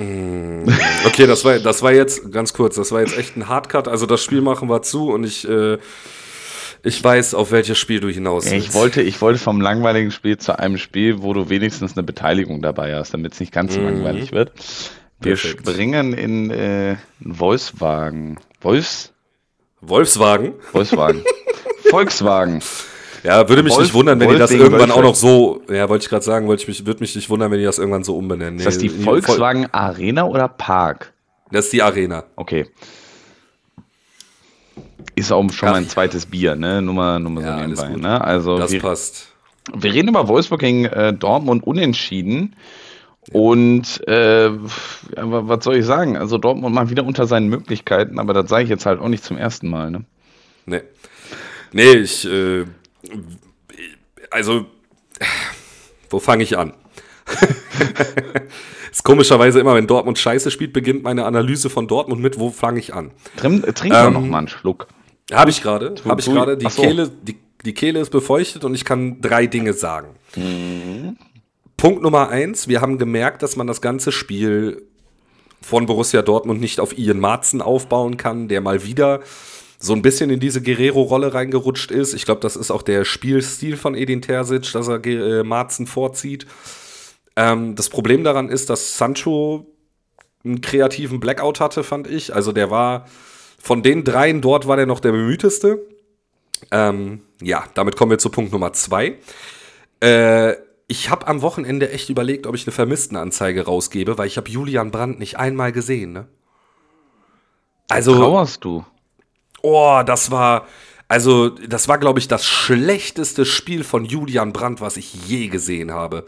Mm, 0.02 0.66
okay, 1.04 1.26
das 1.26 1.44
war, 1.44 1.58
das 1.58 1.82
war 1.82 1.92
jetzt, 1.92 2.32
ganz 2.32 2.52
kurz, 2.54 2.76
das 2.76 2.90
war 2.90 3.00
jetzt 3.00 3.16
echt 3.16 3.36
ein 3.36 3.48
Hardcut. 3.48 3.86
Also 3.86 4.06
das 4.06 4.24
Spiel 4.24 4.40
machen 4.40 4.68
wir 4.68 4.82
zu 4.82 5.10
und 5.10 5.24
ich, 5.24 5.46
äh, 5.46 5.78
ich 6.82 7.04
weiß, 7.04 7.34
auf 7.34 7.52
welches 7.52 7.78
Spiel 7.78 8.00
du 8.00 8.08
hinaus 8.08 8.50
willst. 8.50 8.68
Ich 8.68 8.74
wollte, 8.74 9.02
ich 9.02 9.20
wollte 9.20 9.38
vom 9.38 9.60
langweiligen 9.60 10.10
Spiel 10.10 10.38
zu 10.38 10.58
einem 10.58 10.78
Spiel, 10.78 11.22
wo 11.22 11.34
du 11.34 11.50
wenigstens 11.50 11.96
eine 11.96 12.02
Beteiligung 12.02 12.62
dabei 12.62 12.96
hast, 12.96 13.12
damit 13.12 13.34
es 13.34 13.40
nicht 13.40 13.52
ganz 13.52 13.74
so 13.74 13.80
mhm. 13.80 13.86
langweilig 13.86 14.32
wird. 14.32 14.52
Wir 15.20 15.36
Perfekt. 15.36 15.68
springen 15.68 16.14
in 16.14 16.50
äh, 16.50 16.96
Wolfswagen. 17.20 18.40
Wolfs? 18.60 19.12
Wolfswagen? 19.80 20.54
Wolfswagen. 20.72 21.22
Volkswagen. 21.90 22.62
Ja, 23.22 23.48
würde 23.48 23.62
mich 23.62 23.72
Wolf, 23.72 23.82
nicht 23.84 23.94
wundern, 23.94 24.18
wenn 24.18 24.28
Wolf 24.28 24.36
die 24.36 24.40
das 24.40 24.50
irgendwann 24.50 24.90
auch 24.90 25.02
noch 25.02 25.14
so, 25.14 25.62
ja, 25.70 25.88
wollte 25.88 26.02
ich 26.02 26.08
gerade 26.08 26.24
sagen, 26.24 26.48
wollte 26.48 26.62
ich 26.62 26.68
mich, 26.68 26.86
würde 26.86 27.00
mich 27.00 27.14
nicht 27.14 27.30
wundern, 27.30 27.50
wenn 27.50 27.58
die 27.58 27.64
das 27.64 27.78
irgendwann 27.78 28.04
so 28.04 28.16
umbenennen. 28.16 28.56
Nee, 28.56 28.62
ist 28.62 28.66
das 28.66 28.78
die 28.78 28.88
Volkswagen 28.88 29.62
Vol 29.62 29.70
Arena 29.72 30.24
oder 30.24 30.48
Park? 30.48 31.12
Das 31.50 31.66
ist 31.66 31.72
die 31.72 31.82
Arena. 31.82 32.24
Okay. 32.36 32.66
Ist 35.14 35.30
auch 35.30 35.48
schon 35.52 35.68
Ach. 35.68 35.72
mal 35.72 35.78
ein 35.78 35.88
zweites 35.88 36.26
Bier, 36.26 36.56
ne? 36.56 36.82
Nur 36.82 36.94
mal, 36.94 37.20
nur 37.20 37.30
mal 37.30 37.44
ja, 37.44 37.58
so 37.58 37.60
nebenbei, 37.60 38.08
ne? 38.08 38.20
Also 38.20 38.58
das 38.58 38.72
wir, 38.72 38.80
passt. 38.80 39.28
Wir 39.74 39.92
reden 39.92 40.08
über 40.08 40.26
Wolfsburg 40.26 40.60
gegen 40.60 40.86
äh, 40.86 41.12
Dortmund 41.12 41.64
unentschieden. 41.64 42.56
Und 43.30 44.06
äh, 44.08 44.50
was 45.16 45.64
soll 45.64 45.76
ich 45.76 45.84
sagen? 45.84 46.16
Also 46.16 46.38
Dortmund 46.38 46.74
mal 46.74 46.90
wieder 46.90 47.04
unter 47.04 47.26
seinen 47.26 47.48
Möglichkeiten, 47.48 48.18
aber 48.18 48.34
das 48.34 48.48
sage 48.48 48.64
ich 48.64 48.70
jetzt 48.70 48.84
halt 48.84 48.98
auch 48.98 49.08
nicht 49.08 49.22
zum 49.22 49.36
ersten 49.36 49.68
Mal. 49.68 49.92
Ne? 49.92 50.04
Nee. 50.66 50.80
Nee, 51.72 51.92
ich, 51.92 52.26
äh, 52.26 52.64
also, 54.30 54.66
wo 56.10 56.18
fange 56.18 56.42
ich 56.42 56.56
an? 56.58 56.74
ist 58.90 59.04
komischerweise 59.04 59.60
immer, 59.60 59.74
wenn 59.74 59.86
Dortmund 59.86 60.18
scheiße 60.18 60.50
spielt, 60.50 60.72
beginnt 60.72 61.02
meine 61.02 61.24
Analyse 61.24 61.70
von 61.70 61.88
Dortmund 61.88 62.20
mit, 62.20 62.38
wo 62.38 62.50
fange 62.50 62.78
ich 62.78 62.94
an? 62.94 63.12
Trink, 63.36 63.74
trink 63.74 63.94
ähm, 63.94 64.12
noch 64.12 64.20
mal 64.20 64.38
einen 64.38 64.48
Schluck. 64.48 64.88
Habe 65.32 65.50
ich 65.50 65.62
gerade, 65.62 65.94
habe 66.04 66.20
ich 66.20 66.26
gerade. 66.26 66.56
Die, 66.56 66.68
so. 66.68 66.82
Kehle, 66.82 67.08
die, 67.08 67.38
die 67.64 67.74
Kehle 67.74 68.00
ist 68.00 68.10
befeuchtet 68.10 68.64
und 68.64 68.74
ich 68.74 68.84
kann 68.84 69.20
drei 69.20 69.46
Dinge 69.46 69.72
sagen. 69.72 70.08
Mhm. 70.36 71.16
Punkt 71.76 72.02
Nummer 72.02 72.28
eins, 72.28 72.68
wir 72.68 72.80
haben 72.80 72.98
gemerkt, 72.98 73.42
dass 73.42 73.56
man 73.56 73.66
das 73.66 73.80
ganze 73.80 74.12
Spiel 74.12 74.82
von 75.60 75.86
Borussia 75.86 76.22
Dortmund 76.22 76.60
nicht 76.60 76.80
auf 76.80 76.96
Ian 76.96 77.20
Marzen 77.20 77.62
aufbauen 77.62 78.16
kann, 78.16 78.48
der 78.48 78.60
mal 78.60 78.84
wieder 78.84 79.20
so 79.82 79.94
ein 79.94 80.02
bisschen 80.02 80.30
in 80.30 80.38
diese 80.38 80.62
Guerrero-Rolle 80.62 81.34
reingerutscht 81.34 81.90
ist. 81.90 82.14
Ich 82.14 82.24
glaube, 82.24 82.40
das 82.40 82.54
ist 82.54 82.70
auch 82.70 82.82
der 82.82 83.04
Spielstil 83.04 83.76
von 83.76 83.96
Edin 83.96 84.22
Terzic, 84.22 84.72
dass 84.72 84.86
er 84.86 85.04
äh, 85.04 85.42
Marzen 85.42 85.88
vorzieht. 85.88 86.46
Ähm, 87.34 87.74
das 87.74 87.88
Problem 87.88 88.22
daran 88.22 88.48
ist, 88.48 88.70
dass 88.70 88.96
Sancho 88.96 89.66
einen 90.44 90.60
kreativen 90.60 91.18
Blackout 91.18 91.58
hatte, 91.58 91.82
fand 91.82 92.06
ich. 92.06 92.32
Also 92.32 92.52
der 92.52 92.70
war 92.70 93.06
von 93.60 93.82
den 93.82 94.04
dreien 94.04 94.40
dort 94.40 94.68
war 94.68 94.76
der 94.76 94.86
noch 94.86 95.00
der 95.00 95.10
bemühteste. 95.10 95.84
Ähm, 96.70 97.22
ja, 97.40 97.64
damit 97.74 97.96
kommen 97.96 98.12
wir 98.12 98.18
zu 98.18 98.30
Punkt 98.30 98.52
Nummer 98.52 98.72
zwei. 98.72 99.18
Äh, 100.00 100.54
ich 100.86 101.10
habe 101.10 101.26
am 101.26 101.42
Wochenende 101.42 101.90
echt 101.90 102.08
überlegt, 102.08 102.46
ob 102.46 102.54
ich 102.54 102.66
eine 102.66 102.72
Vermisstenanzeige 102.72 103.64
rausgebe, 103.64 104.16
weil 104.16 104.28
ich 104.28 104.36
habe 104.36 104.48
Julian 104.48 104.92
Brandt 104.92 105.18
nicht 105.18 105.38
einmal 105.38 105.72
gesehen. 105.72 106.12
Ne? 106.12 106.28
Also 107.88 108.14
trauerst 108.14 108.64
du? 108.64 108.84
Oh, 109.62 110.02
das 110.04 110.30
war, 110.30 110.66
also, 111.08 111.50
das 111.50 111.88
war, 111.88 111.98
glaube 111.98 112.18
ich, 112.18 112.28
das 112.28 112.46
schlechteste 112.46 113.44
Spiel 113.44 113.84
von 113.84 114.04
Julian 114.04 114.52
Brandt, 114.52 114.80
was 114.80 114.96
ich 114.96 115.14
je 115.26 115.48
gesehen 115.48 115.92
habe. 115.92 116.26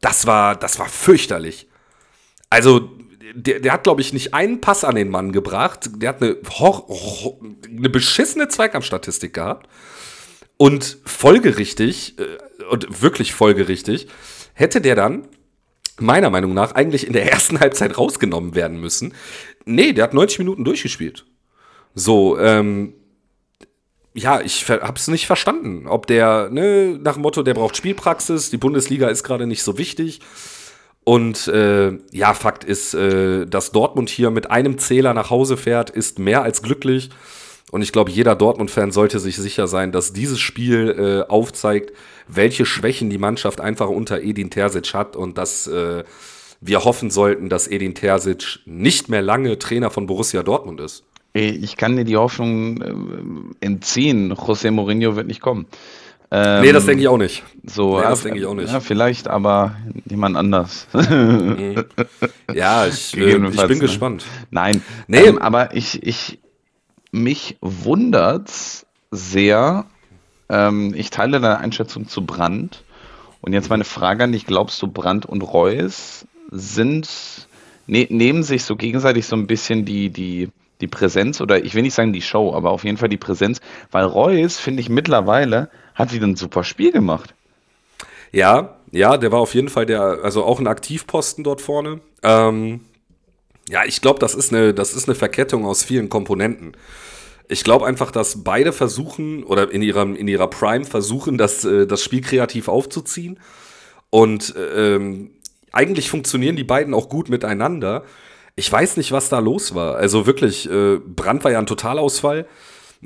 Das 0.00 0.26
war, 0.26 0.56
das 0.56 0.78
war 0.78 0.88
fürchterlich. 0.88 1.68
Also, 2.50 2.90
der, 3.34 3.60
der 3.60 3.72
hat, 3.72 3.84
glaube 3.84 4.00
ich, 4.00 4.12
nicht 4.12 4.34
einen 4.34 4.60
Pass 4.60 4.84
an 4.84 4.94
den 4.94 5.08
Mann 5.08 5.32
gebracht. 5.32 5.90
Der 5.96 6.10
hat 6.10 6.22
eine, 6.22 6.36
eine 7.66 7.88
beschissene 7.88 8.48
Zweikampfstatistik 8.48 9.34
gehabt. 9.34 9.68
Und 10.56 10.98
folgerichtig, 11.04 12.18
äh, 12.18 12.64
und 12.70 13.02
wirklich 13.02 13.32
folgerichtig, 13.32 14.08
hätte 14.54 14.80
der 14.80 14.96
dann 14.96 15.28
meiner 15.98 16.30
Meinung 16.30 16.54
nach 16.54 16.72
eigentlich 16.72 17.06
in 17.06 17.12
der 17.12 17.30
ersten 17.30 17.60
Halbzeit 17.60 17.96
rausgenommen 17.96 18.54
werden 18.54 18.80
müssen. 18.80 19.14
Nee, 19.64 19.92
der 19.92 20.04
hat 20.04 20.14
90 20.14 20.40
Minuten 20.40 20.64
durchgespielt. 20.64 21.24
So, 21.94 22.38
ähm, 22.38 22.94
ja, 24.14 24.40
ich 24.40 24.68
hab's 24.68 25.08
nicht 25.08 25.26
verstanden, 25.26 25.86
ob 25.86 26.06
der, 26.06 26.48
ne, 26.50 26.98
nach 27.02 27.14
dem 27.14 27.22
Motto, 27.22 27.42
der 27.42 27.54
braucht 27.54 27.76
Spielpraxis, 27.76 28.50
die 28.50 28.56
Bundesliga 28.56 29.08
ist 29.08 29.22
gerade 29.22 29.46
nicht 29.46 29.62
so 29.62 29.78
wichtig. 29.78 30.20
Und 31.04 31.48
äh, 31.48 31.98
ja, 32.12 32.34
Fakt 32.34 32.64
ist, 32.64 32.92
äh, 32.94 33.46
dass 33.46 33.72
Dortmund 33.72 34.10
hier 34.10 34.30
mit 34.30 34.50
einem 34.50 34.78
Zähler 34.78 35.14
nach 35.14 35.30
Hause 35.30 35.56
fährt, 35.56 35.88
ist 35.88 36.18
mehr 36.18 36.42
als 36.42 36.62
glücklich. 36.62 37.10
Und 37.70 37.82
ich 37.82 37.92
glaube, 37.92 38.10
jeder 38.10 38.34
Dortmund-Fan 38.34 38.92
sollte 38.92 39.18
sich 39.18 39.36
sicher 39.36 39.66
sein, 39.68 39.92
dass 39.92 40.12
dieses 40.12 40.40
Spiel 40.40 41.24
äh, 41.26 41.30
aufzeigt, 41.30 41.92
welche 42.26 42.66
Schwächen 42.66 43.08
die 43.10 43.18
Mannschaft 43.18 43.60
einfach 43.60 43.88
unter 43.88 44.20
Edin 44.20 44.50
Terzic 44.50 44.94
hat 44.94 45.16
und 45.16 45.38
dass 45.38 45.66
äh, 45.66 46.04
wir 46.60 46.84
hoffen 46.84 47.10
sollten, 47.10 47.48
dass 47.48 47.68
Edin 47.68 47.94
Terzic 47.94 48.60
nicht 48.66 49.08
mehr 49.08 49.22
lange 49.22 49.58
Trainer 49.58 49.90
von 49.90 50.06
Borussia 50.06 50.42
Dortmund 50.42 50.80
ist. 50.80 51.04
Ich 51.34 51.76
kann 51.76 51.96
dir 51.96 52.04
die 52.04 52.16
Hoffnung 52.16 52.80
äh, 53.60 53.64
entziehen, 53.64 54.32
José 54.32 54.70
Mourinho 54.70 55.14
wird 55.14 55.26
nicht 55.26 55.40
kommen. 55.40 55.66
Ähm, 56.30 56.62
nee, 56.62 56.72
das 56.72 56.84
denke 56.84 57.02
ich 57.02 57.08
auch 57.08 57.16
nicht. 57.16 57.42
So, 57.64 57.96
nee, 57.96 58.02
das 58.02 58.22
denke 58.22 58.38
ich 58.38 58.46
auch 58.46 58.54
nicht. 58.54 58.70
Ja, 58.70 58.80
vielleicht, 58.80 59.28
aber 59.28 59.76
jemand 60.04 60.36
anders. 60.36 60.86
Mhm. 60.92 61.84
ja, 62.52 62.86
ich, 62.86 63.16
äh, 63.16 63.30
ich 63.30 63.36
bin 63.38 63.68
ne? 63.68 63.78
gespannt. 63.78 64.26
Nein, 64.50 64.82
nee. 65.06 65.24
Ähm, 65.24 65.38
aber 65.38 65.74
ich, 65.74 66.02
ich, 66.02 66.38
mich 67.12 67.56
wundert's 67.62 68.86
sehr. 69.10 69.86
Ähm, 70.50 70.92
ich 70.94 71.08
teile 71.10 71.40
deine 71.40 71.58
Einschätzung 71.58 72.08
zu 72.08 72.26
Brand. 72.26 72.84
Und 73.40 73.54
jetzt 73.54 73.70
meine 73.70 73.84
Frage 73.84 74.24
an 74.24 74.32
dich: 74.32 74.44
Glaubst 74.44 74.82
du, 74.82 74.88
Brand 74.88 75.24
und 75.24 75.40
Reus 75.40 76.26
sind, 76.50 77.08
ne, 77.86 78.06
nehmen 78.10 78.42
sich 78.42 78.64
so 78.64 78.76
gegenseitig 78.76 79.26
so 79.26 79.36
ein 79.36 79.46
bisschen 79.46 79.86
die, 79.86 80.10
die, 80.10 80.50
die 80.80 80.86
Präsenz 80.86 81.40
oder 81.40 81.64
ich 81.64 81.74
will 81.74 81.82
nicht 81.82 81.94
sagen 81.94 82.12
die 82.12 82.22
Show, 82.22 82.54
aber 82.54 82.70
auf 82.70 82.84
jeden 82.84 82.96
Fall 82.96 83.08
die 83.08 83.16
Präsenz, 83.16 83.60
weil 83.90 84.04
Reus, 84.04 84.58
finde 84.58 84.80
ich 84.80 84.88
mittlerweile, 84.88 85.70
hat 85.94 86.12
wieder 86.12 86.26
ein 86.26 86.36
super 86.36 86.64
Spiel 86.64 86.92
gemacht. 86.92 87.34
Ja, 88.32 88.76
ja, 88.92 89.16
der 89.16 89.32
war 89.32 89.40
auf 89.40 89.54
jeden 89.54 89.68
Fall 89.68 89.86
der, 89.86 90.20
also 90.22 90.44
auch 90.44 90.60
ein 90.60 90.66
Aktivposten 90.66 91.44
dort 91.44 91.60
vorne. 91.60 92.00
Ähm, 92.22 92.80
ja, 93.68 93.84
ich 93.84 94.00
glaube, 94.00 94.18
das 94.18 94.34
ist 94.34 94.52
eine, 94.52 94.72
das 94.72 94.94
ist 94.94 95.08
eine 95.08 95.14
Verkettung 95.14 95.66
aus 95.66 95.84
vielen 95.84 96.08
Komponenten. 96.08 96.72
Ich 97.48 97.64
glaube 97.64 97.86
einfach, 97.86 98.10
dass 98.10 98.44
beide 98.44 98.72
versuchen 98.72 99.42
oder 99.44 99.70
in 99.70 99.82
ihrer, 99.82 100.02
in 100.02 100.28
ihrer 100.28 100.48
Prime 100.48 100.84
versuchen, 100.84 101.38
das, 101.38 101.64
äh, 101.64 101.86
das 101.86 102.02
Spiel 102.02 102.20
kreativ 102.20 102.68
aufzuziehen. 102.68 103.40
Und 104.10 104.54
ähm, 104.74 105.30
eigentlich 105.72 106.10
funktionieren 106.10 106.56
die 106.56 106.64
beiden 106.64 106.94
auch 106.94 107.08
gut 107.08 107.28
miteinander. 107.28 108.04
Ich 108.58 108.72
weiß 108.72 108.96
nicht, 108.96 109.12
was 109.12 109.28
da 109.28 109.38
los 109.38 109.76
war. 109.76 109.94
Also 109.94 110.26
wirklich, 110.26 110.68
äh, 110.68 110.96
Brand 110.96 111.44
war 111.44 111.52
ja 111.52 111.60
ein 111.60 111.66
Totalausfall. 111.66 112.44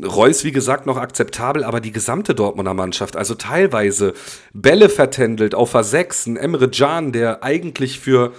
Reus, 0.03 0.45
wie 0.45 0.51
gesagt, 0.53 0.87
noch 0.87 0.97
akzeptabel, 0.97 1.62
aber 1.62 1.81
die 1.81 1.93
gesamte 1.93 2.35
Dortmunder 2.35 2.73
Mannschaft, 2.73 3.17
also 3.17 3.35
teilweise 3.35 4.15
Bälle 4.55 4.88
vertändelt 4.88 5.55
auf 5.55 5.75
A6, 5.75 6.27
ein 6.27 6.37
Emre 6.38 6.71
Can, 6.71 7.12
der 7.12 7.43
eigentlich 7.43 8.01
für, 8.01 8.33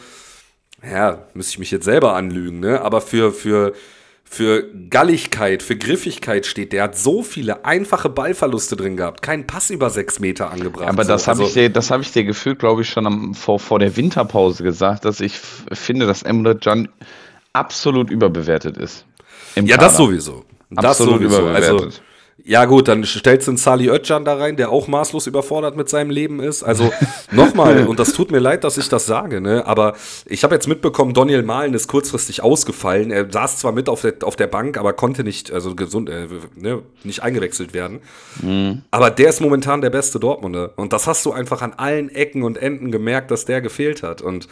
ja, 0.84 1.28
müsste 1.36 1.52
ich 1.52 1.60
mich 1.60 1.70
jetzt 1.70 1.86
selber 1.86 2.16
anlügen, 2.16 2.60
ne, 2.60 2.82
aber 2.82 3.00
für, 3.00 3.32
für 3.32 3.74
für 4.24 4.68
Galligkeit, 4.90 5.62
für 5.62 5.76
Griffigkeit 5.76 6.46
steht. 6.46 6.74
Der 6.74 6.84
hat 6.84 6.98
so 6.98 7.22
viele 7.22 7.66
einfache 7.66 8.10
Ballverluste 8.10 8.76
drin 8.76 8.98
gehabt. 8.98 9.22
Keinen 9.22 9.46
Pass 9.46 9.70
über 9.70 9.90
sechs 9.90 10.20
Meter 10.20 10.50
angebracht. 10.52 10.88
Aber 10.88 11.04
das 11.04 11.26
so. 11.26 11.32
habe 11.32 11.44
also, 11.44 11.60
ich, 11.60 11.72
dir, 11.72 11.82
hab 11.82 12.02
ich 12.02 12.12
dir 12.12 12.24
gefühlt, 12.24 12.60
glaube 12.60 12.82
ich, 12.82 12.90
schon 12.90 13.06
am, 13.06 13.36
vor, 13.36 13.60
vor 13.60 13.80
der 13.80 13.96
Winterpause 13.96 14.64
gesagt, 14.64 15.06
dass 15.06 15.20
ich 15.20 15.34
finde, 15.72 16.08
dass 16.08 16.24
Emre 16.24 16.58
Can 16.58 16.90
absolut 17.54 18.10
überbewertet 18.10 18.78
ist. 18.78 19.06
ja, 19.56 19.62
Kader. 19.62 19.78
das 19.78 19.98
sowieso. 19.98 20.46
Das 20.72 20.86
absolut 20.86 21.16
sowieso. 21.16 21.40
überbewertet. 21.40 21.82
Also, 21.82 22.00
ja, 22.46 22.66
gut, 22.66 22.90
dann 22.90 23.06
stellst 23.06 23.48
du 23.48 23.52
einen 23.52 23.58
Sali 23.58 23.90
Özcan 23.90 24.26
da 24.26 24.36
rein, 24.36 24.58
der 24.58 24.70
auch 24.70 24.90
maßlos 24.90 25.28
überfordert 25.28 25.78
mit 25.78 25.88
seinem 25.88 26.10
Leben 26.10 26.42
ist. 26.42 26.62
Also 26.62 26.92
nochmal, 27.32 27.88
und 27.88 28.00
das 28.00 28.12
tut 28.12 28.32
mir 28.32 28.40
leid, 28.40 28.66
dass 28.66 28.78
ich 28.78 28.90
das 28.90 29.06
sage, 29.06 29.40
ne? 29.40 29.66
aber 29.66 29.96
ich 30.26 30.44
habe 30.44 30.54
jetzt 30.54 30.68
mitbekommen, 30.68 31.14
Daniel 31.14 31.44
Mahlen 31.44 31.74
ist 31.74 31.88
kurzfristig 31.88 32.44
ausgefallen. 32.44 33.12
Er 33.12 33.32
saß 33.32 33.60
zwar 33.60 33.72
mit 33.72 33.88
auf 33.88 34.02
der, 34.02 34.16
auf 34.24 34.36
der 34.36 34.48
Bank, 34.48 34.78
aber 34.78 34.92
konnte 34.92 35.24
nicht, 35.24 35.54
also 35.54 35.74
gesund, 35.74 36.10
äh, 36.10 36.28
ne, 36.56 36.82
nicht 37.06 37.24
eingewechselt 37.24 37.74
werden. 37.74 38.02
Mhm. 38.42 38.82
Aber 38.92 39.10
der 39.10 39.30
ist 39.30 39.40
momentan 39.40 39.80
der 39.80 39.90
beste 39.90 40.20
Dortmunder. 40.20 40.74
Und 40.76 40.92
das 40.92 41.08
hast 41.08 41.26
du 41.26 41.32
einfach 41.32 41.62
an 41.62 41.72
allen 41.74 42.10
Ecken 42.10 42.44
und 42.44 42.58
Enden 42.58 42.92
gemerkt, 42.92 43.32
dass 43.32 43.46
der 43.46 43.62
gefehlt 43.62 44.04
hat. 44.04 44.22
Und 44.22 44.50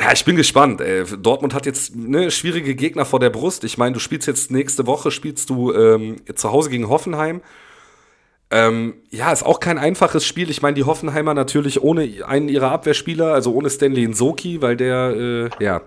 Ja, 0.00 0.12
ich 0.12 0.24
bin 0.24 0.34
gespannt. 0.36 0.80
Ey. 0.80 1.04
Dortmund 1.18 1.52
hat 1.52 1.66
jetzt 1.66 1.94
ne, 1.94 2.30
schwierige 2.30 2.74
Gegner 2.74 3.04
vor 3.04 3.20
der 3.20 3.28
Brust. 3.28 3.64
Ich 3.64 3.76
meine, 3.76 3.92
du 3.92 4.00
spielst 4.00 4.26
jetzt 4.26 4.50
nächste 4.50 4.86
Woche, 4.86 5.10
spielst 5.10 5.50
du 5.50 5.74
ähm, 5.74 6.16
zu 6.34 6.50
Hause 6.50 6.70
gegen 6.70 6.88
Hoffenheim. 6.88 7.42
Ähm, 8.50 8.94
ja, 9.10 9.30
ist 9.30 9.44
auch 9.44 9.60
kein 9.60 9.78
einfaches 9.78 10.26
Spiel. 10.26 10.50
Ich 10.50 10.62
meine, 10.62 10.74
die 10.74 10.84
Hoffenheimer 10.84 11.34
natürlich 11.34 11.82
ohne 11.82 12.08
einen 12.26 12.48
ihrer 12.48 12.72
Abwehrspieler, 12.72 13.34
also 13.34 13.52
ohne 13.52 13.68
Stanley 13.68 14.08
Nsoki, 14.08 14.62
weil 14.62 14.76
der, 14.76 15.50
äh, 15.60 15.64
ja. 15.64 15.82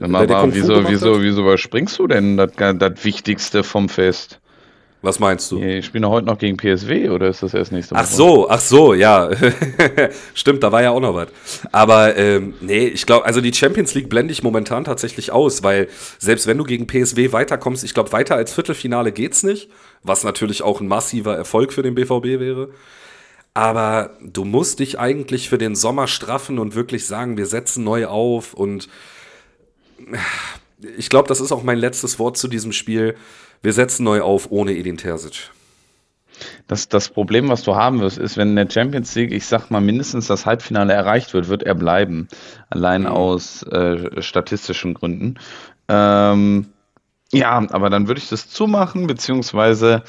Mal, 0.00 0.26
der 0.26 0.52
wieso, 0.52 0.88
wieso, 0.88 1.22
wieso 1.22 1.42
überspringst 1.42 1.98
du 2.00 2.08
denn 2.08 2.36
das, 2.36 2.50
das 2.56 3.04
Wichtigste 3.04 3.62
vom 3.62 3.88
Fest? 3.88 4.40
Was 5.04 5.18
meinst 5.18 5.52
du? 5.52 5.62
Ich 5.62 5.84
spiele 5.84 6.08
heute 6.08 6.26
noch 6.26 6.38
gegen 6.38 6.56
PSW 6.56 7.10
oder 7.10 7.28
ist 7.28 7.42
das 7.42 7.52
erst 7.52 7.72
nächste 7.72 7.94
Woche? 7.94 8.02
Ach 8.02 8.08
so, 8.08 8.48
ach 8.48 8.60
so, 8.60 8.94
ja. 8.94 9.28
Stimmt, 10.34 10.62
da 10.62 10.72
war 10.72 10.82
ja 10.82 10.92
auch 10.92 11.00
noch 11.00 11.14
was. 11.14 11.28
Aber 11.72 12.16
ähm, 12.16 12.54
nee, 12.62 12.86
ich 12.86 13.04
glaube, 13.04 13.26
also 13.26 13.42
die 13.42 13.52
Champions 13.52 13.92
League 13.92 14.08
blende 14.08 14.32
ich 14.32 14.42
momentan 14.42 14.84
tatsächlich 14.84 15.30
aus, 15.30 15.62
weil 15.62 15.88
selbst 16.18 16.46
wenn 16.46 16.56
du 16.56 16.64
gegen 16.64 16.86
PSW 16.86 17.32
weiterkommst, 17.32 17.84
ich 17.84 17.92
glaube, 17.92 18.12
weiter 18.12 18.36
als 18.36 18.54
Viertelfinale 18.54 19.12
geht's 19.12 19.42
nicht, 19.42 19.68
was 20.02 20.24
natürlich 20.24 20.62
auch 20.62 20.80
ein 20.80 20.88
massiver 20.88 21.36
Erfolg 21.36 21.74
für 21.74 21.82
den 21.82 21.94
BVB 21.94 22.40
wäre. 22.40 22.70
Aber 23.52 24.16
du 24.22 24.46
musst 24.46 24.78
dich 24.78 24.98
eigentlich 24.98 25.50
für 25.50 25.58
den 25.58 25.76
Sommer 25.76 26.06
straffen 26.06 26.58
und 26.58 26.74
wirklich 26.74 27.06
sagen, 27.06 27.36
wir 27.36 27.46
setzen 27.46 27.84
neu 27.84 28.06
auf 28.06 28.54
und 28.54 28.88
ich 30.96 31.10
glaube, 31.10 31.28
das 31.28 31.40
ist 31.40 31.52
auch 31.52 31.62
mein 31.62 31.78
letztes 31.78 32.18
Wort 32.18 32.38
zu 32.38 32.48
diesem 32.48 32.72
Spiel 32.72 33.16
wir 33.62 33.72
setzen 33.72 34.04
neu 34.04 34.20
auf 34.20 34.50
ohne 34.50 34.72
Edin 34.72 34.96
Terzic. 34.96 35.50
Das, 36.66 36.88
das 36.88 37.08
Problem, 37.08 37.48
was 37.48 37.62
du 37.62 37.76
haben 37.76 38.00
wirst, 38.00 38.18
ist, 38.18 38.36
wenn 38.36 38.50
in 38.50 38.56
der 38.56 38.70
Champions 38.70 39.14
League, 39.14 39.32
ich 39.32 39.46
sag 39.46 39.70
mal, 39.70 39.80
mindestens 39.80 40.26
das 40.26 40.46
Halbfinale 40.46 40.92
erreicht 40.92 41.32
wird, 41.32 41.48
wird 41.48 41.62
er 41.62 41.74
bleiben. 41.74 42.28
Allein 42.70 43.02
mhm. 43.02 43.08
aus 43.08 43.62
äh, 43.64 44.20
statistischen 44.20 44.94
Gründen. 44.94 45.38
Ähm, 45.88 46.66
ja, 47.32 47.66
aber 47.70 47.90
dann 47.90 48.06
würde 48.06 48.20
ich 48.20 48.28
das 48.28 48.48
zumachen, 48.48 49.06
beziehungsweise 49.06 50.04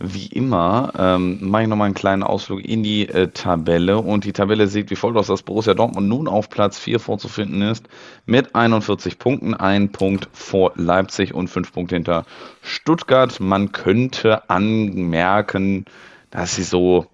wie 0.00 0.26
immer 0.26 0.92
ähm, 0.98 1.38
mache 1.40 1.62
ich 1.62 1.68
nochmal 1.68 1.86
einen 1.86 1.94
kleinen 1.94 2.22
Ausflug 2.22 2.64
in 2.64 2.82
die 2.82 3.08
äh, 3.08 3.28
Tabelle 3.28 3.98
und 3.98 4.24
die 4.24 4.32
Tabelle 4.32 4.66
sieht 4.66 4.90
wie 4.90 4.96
folgt 4.96 5.16
aus, 5.18 5.28
dass 5.28 5.42
Borussia 5.42 5.74
Dortmund 5.74 6.08
nun 6.08 6.26
auf 6.26 6.48
Platz 6.48 6.78
4 6.78 6.98
vorzufinden 6.98 7.62
ist 7.62 7.86
mit 8.26 8.54
41 8.54 9.18
Punkten, 9.18 9.54
ein 9.54 9.92
Punkt 9.92 10.28
vor 10.32 10.72
Leipzig 10.74 11.34
und 11.34 11.48
fünf 11.48 11.72
Punkte 11.72 11.96
hinter 11.96 12.24
Stuttgart. 12.62 13.38
Man 13.40 13.70
könnte 13.70 14.48
anmerken, 14.50 15.84
dass 16.30 16.56
sie 16.56 16.64
so 16.64 17.06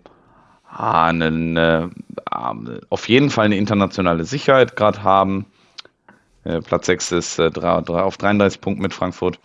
ah, 0.71 1.09
eine, 1.09 1.27
eine, 1.27 1.91
auf 2.89 3.09
jeden 3.09 3.31
Fall 3.31 3.47
eine 3.47 3.57
internationale 3.57 4.25
Sicherheit 4.25 4.77
gerade 4.77 5.03
haben 5.03 5.47
äh, 6.45 6.61
Platz 6.61 6.87
6 6.87 7.13
ist 7.13 7.39
äh, 7.39 7.51
drei, 7.51 7.81
drei, 7.83 8.03
auf 8.03 8.17
33 8.17 8.61
Punkten 8.61 8.83
mit 8.83 8.95
Frankfurt. 8.95 9.39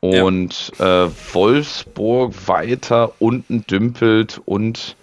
Und 0.00 0.72
ja. 0.78 1.04
äh, 1.04 1.10
Wolfsburg 1.32 2.34
weiter 2.48 3.12
unten 3.20 3.64
dümpelt 3.66 4.40
und 4.44 4.96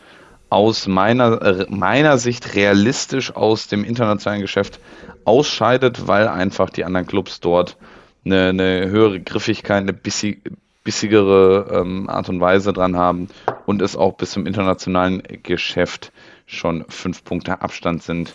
aus 0.50 0.88
meiner, 0.88 1.42
äh, 1.42 1.66
meiner 1.70 2.18
Sicht 2.18 2.56
realistisch 2.56 3.36
aus 3.36 3.68
dem 3.68 3.84
internationalen 3.84 4.42
Geschäft 4.42 4.80
ausscheidet, 5.24 6.08
weil 6.08 6.28
einfach 6.28 6.70
die 6.70 6.84
anderen 6.84 7.08
Clubs 7.08 7.40
dort 7.40 7.78
eine, 8.26 8.50
eine 8.50 8.90
höhere 8.90 9.20
Griffigkeit, 9.20 9.84
eine 9.84 9.94
bissig, 9.94 10.52
bissigere 10.84 11.68
ähm, 11.72 12.10
Art 12.10 12.30
und 12.30 12.42
Weise 12.42 12.74
dran 12.74 12.98
haben 12.98 13.30
und 13.66 13.82
es 13.82 13.96
auch 13.96 14.16
bis 14.18 14.32
zum 14.32 14.46
internationalen 14.46 15.24
Geschäft 15.44 16.12
schon 16.46 16.84
fünf 16.90 17.24
Punkte 17.24 17.62
Abstand 17.62 18.04
sind. 18.04 18.34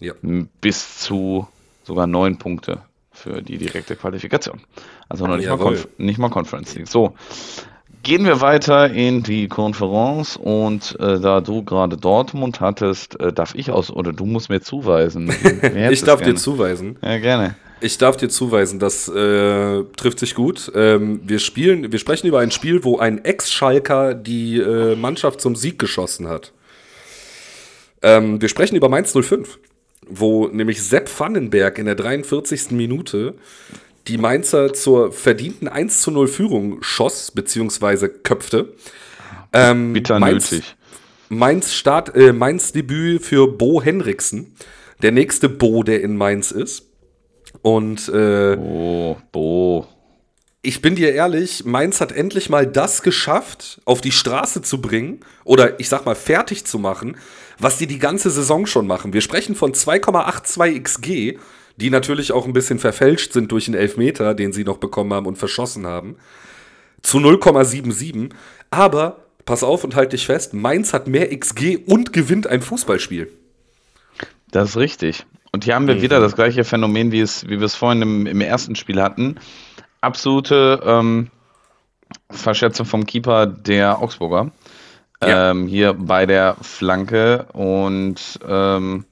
Ja. 0.00 0.14
Bis 0.60 0.98
zu 0.98 1.46
sogar 1.86 2.06
neun 2.06 2.38
Punkte 2.38 2.82
für 3.12 3.40
die 3.42 3.56
direkte 3.56 3.96
Qualifikation. 3.96 4.60
Also 5.08 5.26
noch 5.26 5.36
nicht, 5.36 5.48
mal, 5.48 5.56
Conf 5.56 5.88
nicht 5.98 6.18
mal 6.18 6.28
Conference 6.28 6.74
League. 6.74 6.88
So, 6.88 7.14
gehen 8.02 8.24
wir 8.24 8.40
weiter 8.40 8.90
in 8.90 9.22
die 9.22 9.48
Konferenz 9.48 10.36
und 10.36 10.96
äh, 11.00 11.18
da 11.18 11.40
du 11.40 11.64
gerade 11.64 11.96
Dortmund 11.96 12.60
hattest, 12.60 13.18
äh, 13.20 13.32
darf 13.32 13.54
ich 13.54 13.70
aus 13.70 13.90
oder 13.90 14.12
du 14.12 14.26
musst 14.26 14.50
mir 14.50 14.60
zuweisen. 14.60 15.28
ich 15.90 16.02
darf 16.02 16.20
gerne? 16.20 16.34
dir 16.34 16.38
zuweisen. 16.38 16.98
Ja, 17.02 17.18
gerne. 17.18 17.56
Ich 17.80 17.98
darf 17.98 18.16
dir 18.16 18.28
zuweisen, 18.28 18.78
das 18.78 19.06
äh, 19.08 19.82
trifft 19.96 20.18
sich 20.18 20.34
gut. 20.34 20.72
Ähm, 20.74 21.20
wir 21.24 21.38
spielen, 21.38 21.92
wir 21.92 21.98
sprechen 21.98 22.26
über 22.26 22.40
ein 22.40 22.50
Spiel, 22.50 22.84
wo 22.84 22.98
ein 22.98 23.24
Ex-Schalker 23.24 24.14
die 24.14 24.58
äh, 24.58 24.96
Mannschaft 24.96 25.40
zum 25.40 25.56
Sieg 25.56 25.78
geschossen 25.78 26.26
hat. 26.26 26.52
Ähm, 28.02 28.40
wir 28.40 28.48
sprechen 28.48 28.76
über 28.76 28.88
Mainz 28.88 29.12
05 29.12 29.58
wo 30.08 30.48
nämlich 30.48 30.82
Sepp 30.82 31.08
Vandenberg 31.18 31.78
in 31.78 31.86
der 31.86 31.94
43. 31.94 32.70
Minute 32.70 33.34
die 34.08 34.18
Mainzer 34.18 34.72
zur 34.72 35.12
verdienten 35.12 35.68
1 35.68 36.00
zu 36.00 36.10
0 36.10 36.28
Führung 36.28 36.82
schoss, 36.82 37.30
beziehungsweise 37.30 38.08
köpfte. 38.08 38.74
Ähm, 39.52 39.92
Bitter 39.92 40.20
Mainz, 40.20 40.52
nötig. 40.52 40.76
Mainz, 41.28 41.74
Start, 41.74 42.14
äh, 42.14 42.32
Mainz 42.32 42.72
Debüt 42.72 43.22
für 43.22 43.48
Bo 43.48 43.82
Henriksen. 43.82 44.54
Der 45.02 45.12
nächste 45.12 45.48
Bo, 45.48 45.82
der 45.82 46.02
in 46.02 46.16
Mainz 46.16 46.50
ist. 46.50 46.84
Und 47.62 48.08
äh, 48.08 48.56
Bo, 48.56 49.16
Bo. 49.32 49.86
Ich 50.62 50.82
bin 50.82 50.96
dir 50.96 51.12
ehrlich, 51.12 51.64
Mainz 51.64 52.00
hat 52.00 52.12
endlich 52.12 52.48
mal 52.48 52.66
das 52.66 53.02
geschafft, 53.02 53.80
auf 53.84 54.00
die 54.00 54.10
Straße 54.10 54.62
zu 54.62 54.80
bringen 54.80 55.20
oder 55.44 55.78
ich 55.78 55.88
sag 55.88 56.04
mal 56.06 56.16
fertig 56.16 56.64
zu 56.64 56.78
machen, 56.78 57.16
was 57.58 57.78
die 57.78 57.86
die 57.86 57.98
ganze 57.98 58.30
Saison 58.30 58.66
schon 58.66 58.86
machen. 58.86 59.12
Wir 59.12 59.20
sprechen 59.20 59.54
von 59.54 59.72
2,82 59.72 60.82
XG, 60.82 61.38
die 61.76 61.90
natürlich 61.90 62.32
auch 62.32 62.46
ein 62.46 62.52
bisschen 62.52 62.78
verfälscht 62.78 63.32
sind 63.32 63.52
durch 63.52 63.66
den 63.66 63.74
Elfmeter, 63.74 64.34
den 64.34 64.52
sie 64.52 64.64
noch 64.64 64.78
bekommen 64.78 65.12
haben 65.12 65.26
und 65.26 65.36
verschossen 65.36 65.86
haben, 65.86 66.16
zu 67.02 67.18
0,77. 67.18 68.30
Aber, 68.70 69.24
pass 69.44 69.62
auf 69.62 69.84
und 69.84 69.94
halt 69.94 70.12
dich 70.12 70.26
fest, 70.26 70.54
Mainz 70.54 70.92
hat 70.92 71.06
mehr 71.06 71.36
XG 71.36 71.78
und 71.86 72.12
gewinnt 72.12 72.46
ein 72.46 72.62
Fußballspiel. 72.62 73.30
Das 74.50 74.70
ist 74.70 74.76
richtig. 74.76 75.26
Und 75.52 75.64
hier 75.64 75.74
haben 75.74 75.86
wir 75.86 75.96
mhm. 75.96 76.02
wieder 76.02 76.20
das 76.20 76.34
gleiche 76.34 76.64
Phänomen, 76.64 77.12
wie, 77.12 77.20
es, 77.20 77.46
wie 77.46 77.58
wir 77.58 77.66
es 77.66 77.74
vorhin 77.74 78.02
im, 78.02 78.26
im 78.26 78.40
ersten 78.40 78.76
Spiel 78.76 79.00
hatten. 79.00 79.36
Absolute 80.00 80.82
ähm, 80.84 81.30
Verschätzung 82.30 82.86
vom 82.86 83.06
Keeper 83.06 83.46
der 83.46 84.00
Augsburger. 84.00 84.50
Ja. 85.22 85.50
Ähm, 85.50 85.66
hier 85.66 85.94
bei 85.94 86.26
der 86.26 86.56
Flanke 86.60 87.46
und 87.52 88.38
ähm, 88.46 89.06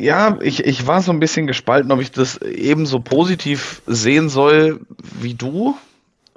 ja, 0.00 0.38
ich, 0.40 0.64
ich 0.64 0.86
war 0.86 1.02
so 1.02 1.12
ein 1.12 1.20
bisschen 1.20 1.46
gespalten, 1.46 1.92
ob 1.92 2.00
ich 2.00 2.10
das 2.10 2.38
ebenso 2.38 3.00
positiv 3.00 3.82
sehen 3.86 4.28
soll 4.28 4.80
wie 5.20 5.34
du, 5.34 5.76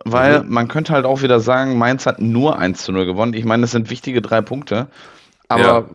weil 0.03 0.43
mhm. 0.43 0.53
man 0.53 0.67
könnte 0.67 0.93
halt 0.93 1.05
auch 1.05 1.21
wieder 1.21 1.39
sagen, 1.39 1.77
Mainz 1.77 2.05
hat 2.05 2.19
nur 2.19 2.59
1 2.59 2.83
zu 2.83 2.91
0 2.91 3.05
gewonnen. 3.05 3.33
Ich 3.33 3.45
meine, 3.45 3.61
das 3.61 3.71
sind 3.71 3.89
wichtige 3.89 4.21
drei 4.21 4.41
Punkte, 4.41 4.87
aber 5.47 5.63
ja. 5.63 5.85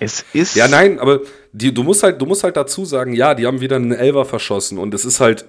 es 0.00 0.24
ist. 0.32 0.56
Ja, 0.56 0.66
nein, 0.66 0.98
aber 0.98 1.20
die, 1.52 1.72
du, 1.72 1.82
musst 1.84 2.02
halt, 2.02 2.20
du 2.20 2.26
musst 2.26 2.42
halt 2.42 2.56
dazu 2.56 2.84
sagen, 2.84 3.12
ja, 3.12 3.34
die 3.34 3.46
haben 3.46 3.60
wieder 3.60 3.76
einen 3.76 3.92
Elver 3.92 4.24
verschossen 4.24 4.78
und 4.78 4.94
es 4.94 5.04
ist 5.04 5.20
halt, 5.20 5.44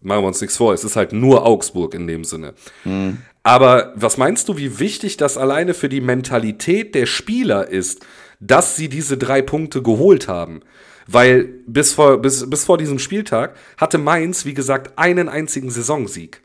machen 0.00 0.22
wir 0.22 0.28
uns 0.28 0.40
nichts 0.40 0.56
vor, 0.56 0.72
es 0.72 0.84
ist 0.84 0.96
halt 0.96 1.12
nur 1.12 1.46
Augsburg 1.46 1.94
in 1.94 2.06
dem 2.06 2.24
Sinne. 2.24 2.54
Mhm. 2.84 3.18
Aber 3.42 3.92
was 3.96 4.18
meinst 4.18 4.48
du, 4.48 4.56
wie 4.56 4.78
wichtig 4.78 5.16
das 5.16 5.38
alleine 5.38 5.74
für 5.74 5.88
die 5.88 6.00
Mentalität 6.00 6.94
der 6.94 7.06
Spieler 7.06 7.68
ist, 7.68 8.04
dass 8.38 8.76
sie 8.76 8.88
diese 8.88 9.16
drei 9.16 9.42
Punkte 9.42 9.82
geholt 9.82 10.28
haben? 10.28 10.60
Weil 11.06 11.44
bis 11.66 11.94
vor, 11.94 12.18
bis, 12.18 12.48
bis 12.48 12.64
vor 12.64 12.78
diesem 12.78 12.98
Spieltag 12.98 13.56
hatte 13.76 13.98
Mainz, 13.98 14.44
wie 14.44 14.54
gesagt, 14.54 14.98
einen 14.98 15.28
einzigen 15.28 15.70
Saisonsieg. 15.70 16.42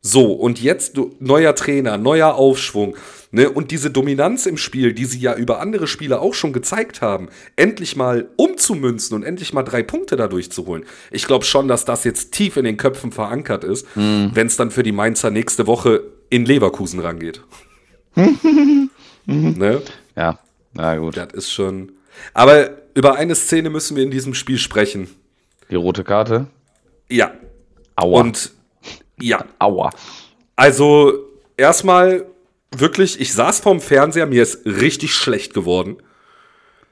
So, 0.00 0.32
und 0.32 0.60
jetzt 0.60 0.98
neuer 1.18 1.54
Trainer, 1.54 1.98
neuer 1.98 2.34
Aufschwung. 2.34 2.96
Ne? 3.34 3.50
Und 3.50 3.72
diese 3.72 3.90
Dominanz 3.90 4.46
im 4.46 4.56
Spiel, 4.56 4.92
die 4.92 5.06
sie 5.06 5.18
ja 5.18 5.34
über 5.34 5.58
andere 5.58 5.88
Spieler 5.88 6.22
auch 6.22 6.34
schon 6.34 6.52
gezeigt 6.52 7.02
haben, 7.02 7.28
endlich 7.56 7.96
mal 7.96 8.28
umzumünzen 8.36 9.16
und 9.16 9.24
endlich 9.24 9.52
mal 9.52 9.64
drei 9.64 9.82
Punkte 9.82 10.14
dadurch 10.14 10.52
zu 10.52 10.66
holen. 10.66 10.84
Ich 11.10 11.26
glaube 11.26 11.44
schon, 11.44 11.66
dass 11.66 11.84
das 11.84 12.04
jetzt 12.04 12.30
tief 12.30 12.56
in 12.56 12.64
den 12.64 12.76
Köpfen 12.76 13.10
verankert 13.10 13.64
ist, 13.64 13.88
mhm. 13.96 14.30
wenn 14.34 14.46
es 14.46 14.56
dann 14.56 14.70
für 14.70 14.84
die 14.84 14.92
Mainzer 14.92 15.32
nächste 15.32 15.66
Woche 15.66 16.04
in 16.30 16.44
Leverkusen 16.44 17.00
rangeht. 17.00 17.42
ne? 19.26 19.82
Ja, 20.14 20.38
na 20.72 20.96
gut. 20.96 21.16
Das 21.16 21.32
ist 21.32 21.50
schon. 21.50 21.90
Aber 22.34 22.70
über 22.94 23.16
eine 23.16 23.34
Szene 23.34 23.68
müssen 23.68 23.96
wir 23.96 24.04
in 24.04 24.12
diesem 24.12 24.34
Spiel 24.34 24.58
sprechen. 24.58 25.08
Die 25.72 25.74
rote 25.74 26.04
Karte? 26.04 26.46
Ja. 27.10 27.32
Aua. 27.96 28.20
Und 28.20 28.52
ja. 29.18 29.44
Aua. 29.58 29.90
Also, 30.54 31.14
erstmal 31.56 32.26
wirklich, 32.80 33.20
ich 33.20 33.32
saß 33.32 33.60
vorm 33.60 33.80
Fernseher, 33.80 34.26
mir 34.26 34.42
ist 34.42 34.64
richtig 34.66 35.14
schlecht 35.14 35.54
geworden. 35.54 35.96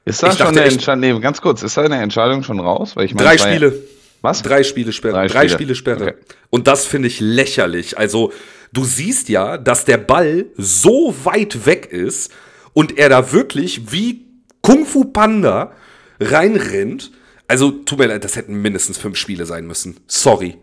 Ist 0.05 0.23
da 0.23 0.33
ich 0.33 0.39
schon 0.39 0.49
eine 0.49 0.63
Entscheidung, 0.63 1.01
nee, 1.01 1.21
ganz 1.21 1.41
kurz, 1.41 1.63
ist 1.63 1.77
da 1.77 1.83
eine 1.83 2.01
Entscheidung 2.01 2.43
schon 2.43 2.61
raus? 2.61 2.97
Weil 2.97 3.07
ich 3.07 3.15
mein, 3.15 3.25
drei 3.25 3.39
Spiele. 3.39 3.83
Was? 4.21 4.43
Drei 4.43 4.63
Spiele 4.63 4.93
Sperre. 4.93 5.15
Drei, 5.15 5.27
drei 5.27 5.49
Spiele. 5.49 5.75
Sperre. 5.75 6.03
Okay. 6.03 6.15
Und 6.51 6.67
das 6.69 6.87
finde 6.87 7.09
ich 7.09 7.21
lächerlich. 7.21 7.99
Also, 7.99 8.33
du 8.73 8.85
siehst 8.85 9.29
ja, 9.29 9.59
dass 9.59 9.85
der 9.85 9.99
Ball 9.99 10.47
so 10.57 11.15
weit 11.25 11.67
weg 11.67 11.87
ist 11.91 12.33
und 12.73 12.99
er 12.99 13.09
da 13.09 13.33
wirklich 13.33 13.93
wie 13.93 14.27
Kung 14.61 14.87
Fu 14.87 15.05
Panda 15.05 15.73
reinrennt. 16.21 17.11
Also, 17.49 17.71
tut 17.71 17.99
mir 17.99 18.07
leid, 18.07 18.25
das 18.25 18.37
hätten 18.37 18.63
mindestens 18.63 18.97
fünf 18.97 19.17
Spiele 19.17 19.45
sein 19.45 19.67
müssen. 19.67 20.01
Sorry. 20.07 20.57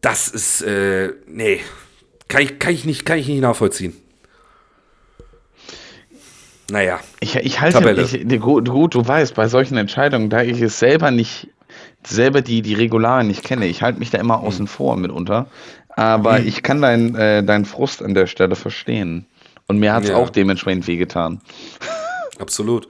Das 0.00 0.28
ist, 0.28 0.62
äh, 0.62 1.12
nee. 1.26 1.60
Kann 2.28 2.42
ich, 2.42 2.58
kann 2.58 2.72
ich, 2.74 2.84
nicht, 2.84 3.04
kann 3.06 3.18
ich 3.18 3.26
nicht 3.28 3.40
nachvollziehen. 3.40 3.94
Naja. 6.70 7.00
Ich, 7.20 7.34
ich 7.36 7.60
halte 7.60 7.78
Tabelle. 7.78 8.02
Ich, 8.02 8.40
gut, 8.40 8.68
gut, 8.68 8.94
du 8.94 9.06
weißt, 9.06 9.34
bei 9.34 9.48
solchen 9.48 9.78
Entscheidungen, 9.78 10.28
da 10.28 10.42
ich 10.42 10.60
es 10.60 10.78
selber 10.78 11.10
nicht, 11.10 11.48
selber 12.06 12.42
die, 12.42 12.60
die 12.60 12.74
Regularen 12.74 13.26
nicht 13.26 13.42
kenne, 13.42 13.66
ich 13.66 13.82
halte 13.82 13.98
mich 13.98 14.10
da 14.10 14.18
immer 14.18 14.40
außen 14.40 14.66
vor 14.66 14.96
mitunter. 14.96 15.46
Aber 15.88 16.40
ich 16.40 16.62
kann 16.62 16.80
deinen 16.82 17.14
äh, 17.16 17.42
deinen 17.42 17.64
Frust 17.64 18.02
an 18.02 18.14
der 18.14 18.26
Stelle 18.26 18.54
verstehen. 18.54 19.26
Und 19.66 19.78
mir 19.78 19.92
hat 19.92 20.04
es 20.04 20.10
Ja. 20.10 20.16
auch 20.16 20.30
dementsprechend 20.30 20.86
wehgetan. 20.86 21.40
Absolut. 22.38 22.86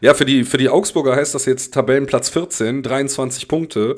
Ja, 0.00 0.14
für 0.14 0.24
die, 0.24 0.44
für 0.44 0.58
die 0.58 0.68
Augsburger 0.68 1.16
heißt 1.16 1.34
das 1.34 1.46
jetzt 1.46 1.72
Tabellenplatz 1.72 2.28
14, 2.28 2.82
23 2.82 3.48
Punkte, 3.48 3.96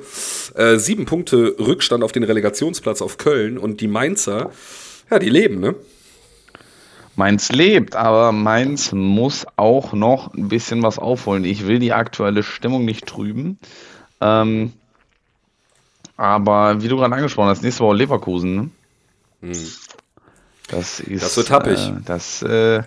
äh, 0.55 0.77
7 0.77 1.07
Punkte 1.07 1.57
Rückstand 1.59 2.05
auf 2.05 2.13
den 2.13 2.23
Relegationsplatz 2.23 3.03
auf 3.03 3.19
Köln 3.19 3.59
und 3.59 3.81
die 3.81 3.89
Mainzer, 3.89 4.51
ja, 5.11 5.19
die 5.19 5.31
leben, 5.31 5.61
ne? 5.61 5.75
Mainz 7.17 7.51
lebt, 7.51 7.97
aber 7.97 8.31
Mainz 8.31 8.93
muss 8.93 9.45
auch 9.57 9.93
noch 9.93 10.33
ein 10.35 10.49
bisschen 10.49 10.85
was 10.85 11.01
aufholen. 11.01 11.45
Ich 11.45 11.67
will 11.67 11.81
die 11.81 11.93
aktuelle 11.93 12.45
Stimmung 12.45 12.85
nicht 12.85 13.07
trüben. 13.07 13.59
Ähm, 14.21 14.73
aber 16.17 16.81
wie 16.81 16.87
du 16.87 16.97
gerade 16.97 17.17
angesprochen 17.17 17.49
hast, 17.49 17.65
nächste 17.65 17.83
Woche 17.83 17.97
Leverkusen. 17.97 18.55
Ne? 18.55 18.71
Das 20.69 21.01
ist. 21.01 21.07
Hm. 21.07 21.19
Das 21.19 21.37
wird 21.37 21.51
happig. 21.51 21.79
Äh, 21.89 21.93
das, 22.05 22.43
äh, 22.43 22.83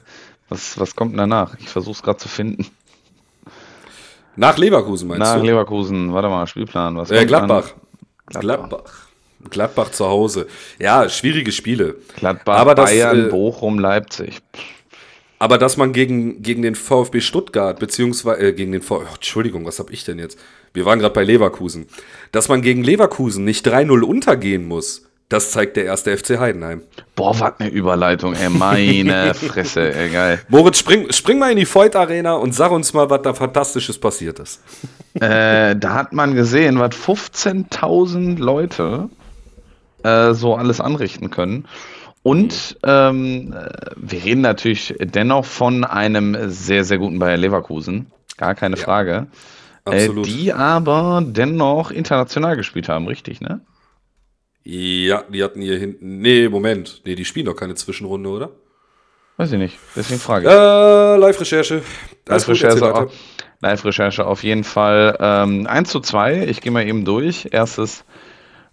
was, 0.47 0.79
was 0.79 0.95
kommt 0.95 1.19
danach? 1.19 1.55
Ich 1.59 1.67
versuche 1.67 1.95
es 1.95 2.03
gerade 2.03 2.19
zu 2.19 2.29
finden. 2.29 2.67
Nach 4.35 4.57
Leverkusen 4.57 5.07
meinst 5.07 5.19
Nach 5.19 5.37
du? 5.39 5.45
Leverkusen, 5.45 6.13
warte 6.13 6.29
mal, 6.29 6.47
Spielplan. 6.47 6.95
Was 6.97 7.11
Äh, 7.11 7.25
Gladbach. 7.25 7.73
dann? 8.31 8.41
Gladbach. 8.41 9.07
Gladbach 9.49 9.91
zu 9.91 10.07
Hause. 10.07 10.47
Ja, 10.79 11.09
schwierige 11.09 11.51
Spiele. 11.51 11.95
Gladbach, 12.15 12.57
Aber 12.57 12.75
das, 12.75 12.91
Bayern, 12.91 13.27
äh, 13.27 13.29
Bochum, 13.29 13.79
Leipzig. 13.79 14.39
Aber 15.39 15.57
dass 15.57 15.75
man 15.75 15.91
gegen, 15.91 16.43
gegen 16.43 16.61
den 16.61 16.75
VfB 16.75 17.19
Stuttgart, 17.19 17.79
beziehungsweise 17.79 18.39
äh, 18.41 18.53
gegen 18.53 18.71
den 18.71 18.83
VfB, 18.83 19.07
Entschuldigung, 19.15 19.65
was 19.65 19.79
habe 19.79 19.91
ich 19.91 20.03
denn 20.03 20.19
jetzt? 20.19 20.37
Wir 20.73 20.85
waren 20.85 20.99
gerade 20.99 21.15
bei 21.15 21.23
Leverkusen. 21.23 21.87
Dass 22.31 22.47
man 22.47 22.61
gegen 22.61 22.83
Leverkusen 22.83 23.43
nicht 23.43 23.67
3-0 23.67 24.01
untergehen 24.03 24.67
muss, 24.67 25.09
das 25.31 25.51
zeigt 25.51 25.77
der 25.77 25.85
erste 25.85 26.15
FC 26.17 26.39
Heidenheim. 26.39 26.81
Boah, 27.15 27.39
was 27.39 27.53
eine 27.59 27.69
Überleitung, 27.69 28.33
ey. 28.33 28.49
Meine 28.49 29.33
Fresse, 29.33 29.93
ey, 29.93 30.09
geil. 30.09 30.41
Moritz, 30.49 30.79
spring, 30.79 31.11
spring 31.11 31.39
mal 31.39 31.51
in 31.51 31.57
die 31.57 31.65
Voigt 31.73 31.95
Arena 31.95 32.33
und 32.33 32.53
sag 32.53 32.71
uns 32.71 32.93
mal, 32.93 33.09
was 33.09 33.21
da 33.21 33.33
Fantastisches 33.33 33.97
passiert 33.97 34.39
ist. 34.39 34.61
Äh, 35.13 35.75
da 35.77 35.93
hat 35.93 36.13
man 36.13 36.35
gesehen, 36.35 36.79
was 36.79 36.91
15.000 36.91 38.39
Leute 38.39 39.09
äh, 40.03 40.33
so 40.33 40.55
alles 40.55 40.81
anrichten 40.81 41.29
können. 41.29 41.65
Und 42.23 42.77
ähm, 42.83 43.53
äh, 43.53 43.69
wir 43.95 44.23
reden 44.23 44.41
natürlich 44.41 44.95
dennoch 44.99 45.45
von 45.45 45.83
einem 45.83 46.49
sehr, 46.49 46.83
sehr 46.83 46.97
guten 46.97 47.19
Bayer 47.19 47.37
Leverkusen. 47.37 48.11
Gar 48.37 48.55
keine 48.55 48.75
Ja, 48.75 48.83
Frage. 48.83 49.27
Äh, 49.85 50.03
absolut. 50.03 50.27
die 50.27 50.53
aber 50.53 51.23
dennoch 51.25 51.89
international 51.91 52.55
gespielt 52.57 52.89
haben, 52.89 53.07
richtig, 53.07 53.41
ne? 53.41 53.61
Ja, 54.63 55.23
die 55.29 55.43
hatten 55.43 55.61
hier 55.61 55.77
hinten. 55.77 56.19
Nee, 56.19 56.49
Moment. 56.49 57.01
Nee, 57.05 57.15
die 57.15 57.25
spielen 57.25 57.47
doch 57.47 57.55
keine 57.55 57.75
Zwischenrunde, 57.75 58.29
oder? 58.29 58.51
Weiß 59.37 59.51
ich 59.51 59.57
nicht. 59.57 59.77
Deswegen 59.95 60.19
frage 60.19 60.47
ich. 60.47 60.51
Äh, 60.51 61.17
Live-Recherche. 61.17 61.81
Live-Recherche 62.27 63.09
Live-Recherche 63.61 64.25
auf 64.25 64.43
jeden 64.43 64.63
Fall. 64.63 65.17
Ähm, 65.19 65.67
1 65.67 65.89
zu 65.89 65.99
2, 65.99 66.45
ich 66.47 66.61
gehe 66.61 66.71
mal 66.71 66.85
eben 66.85 67.05
durch. 67.05 67.49
Erstes 67.51 68.03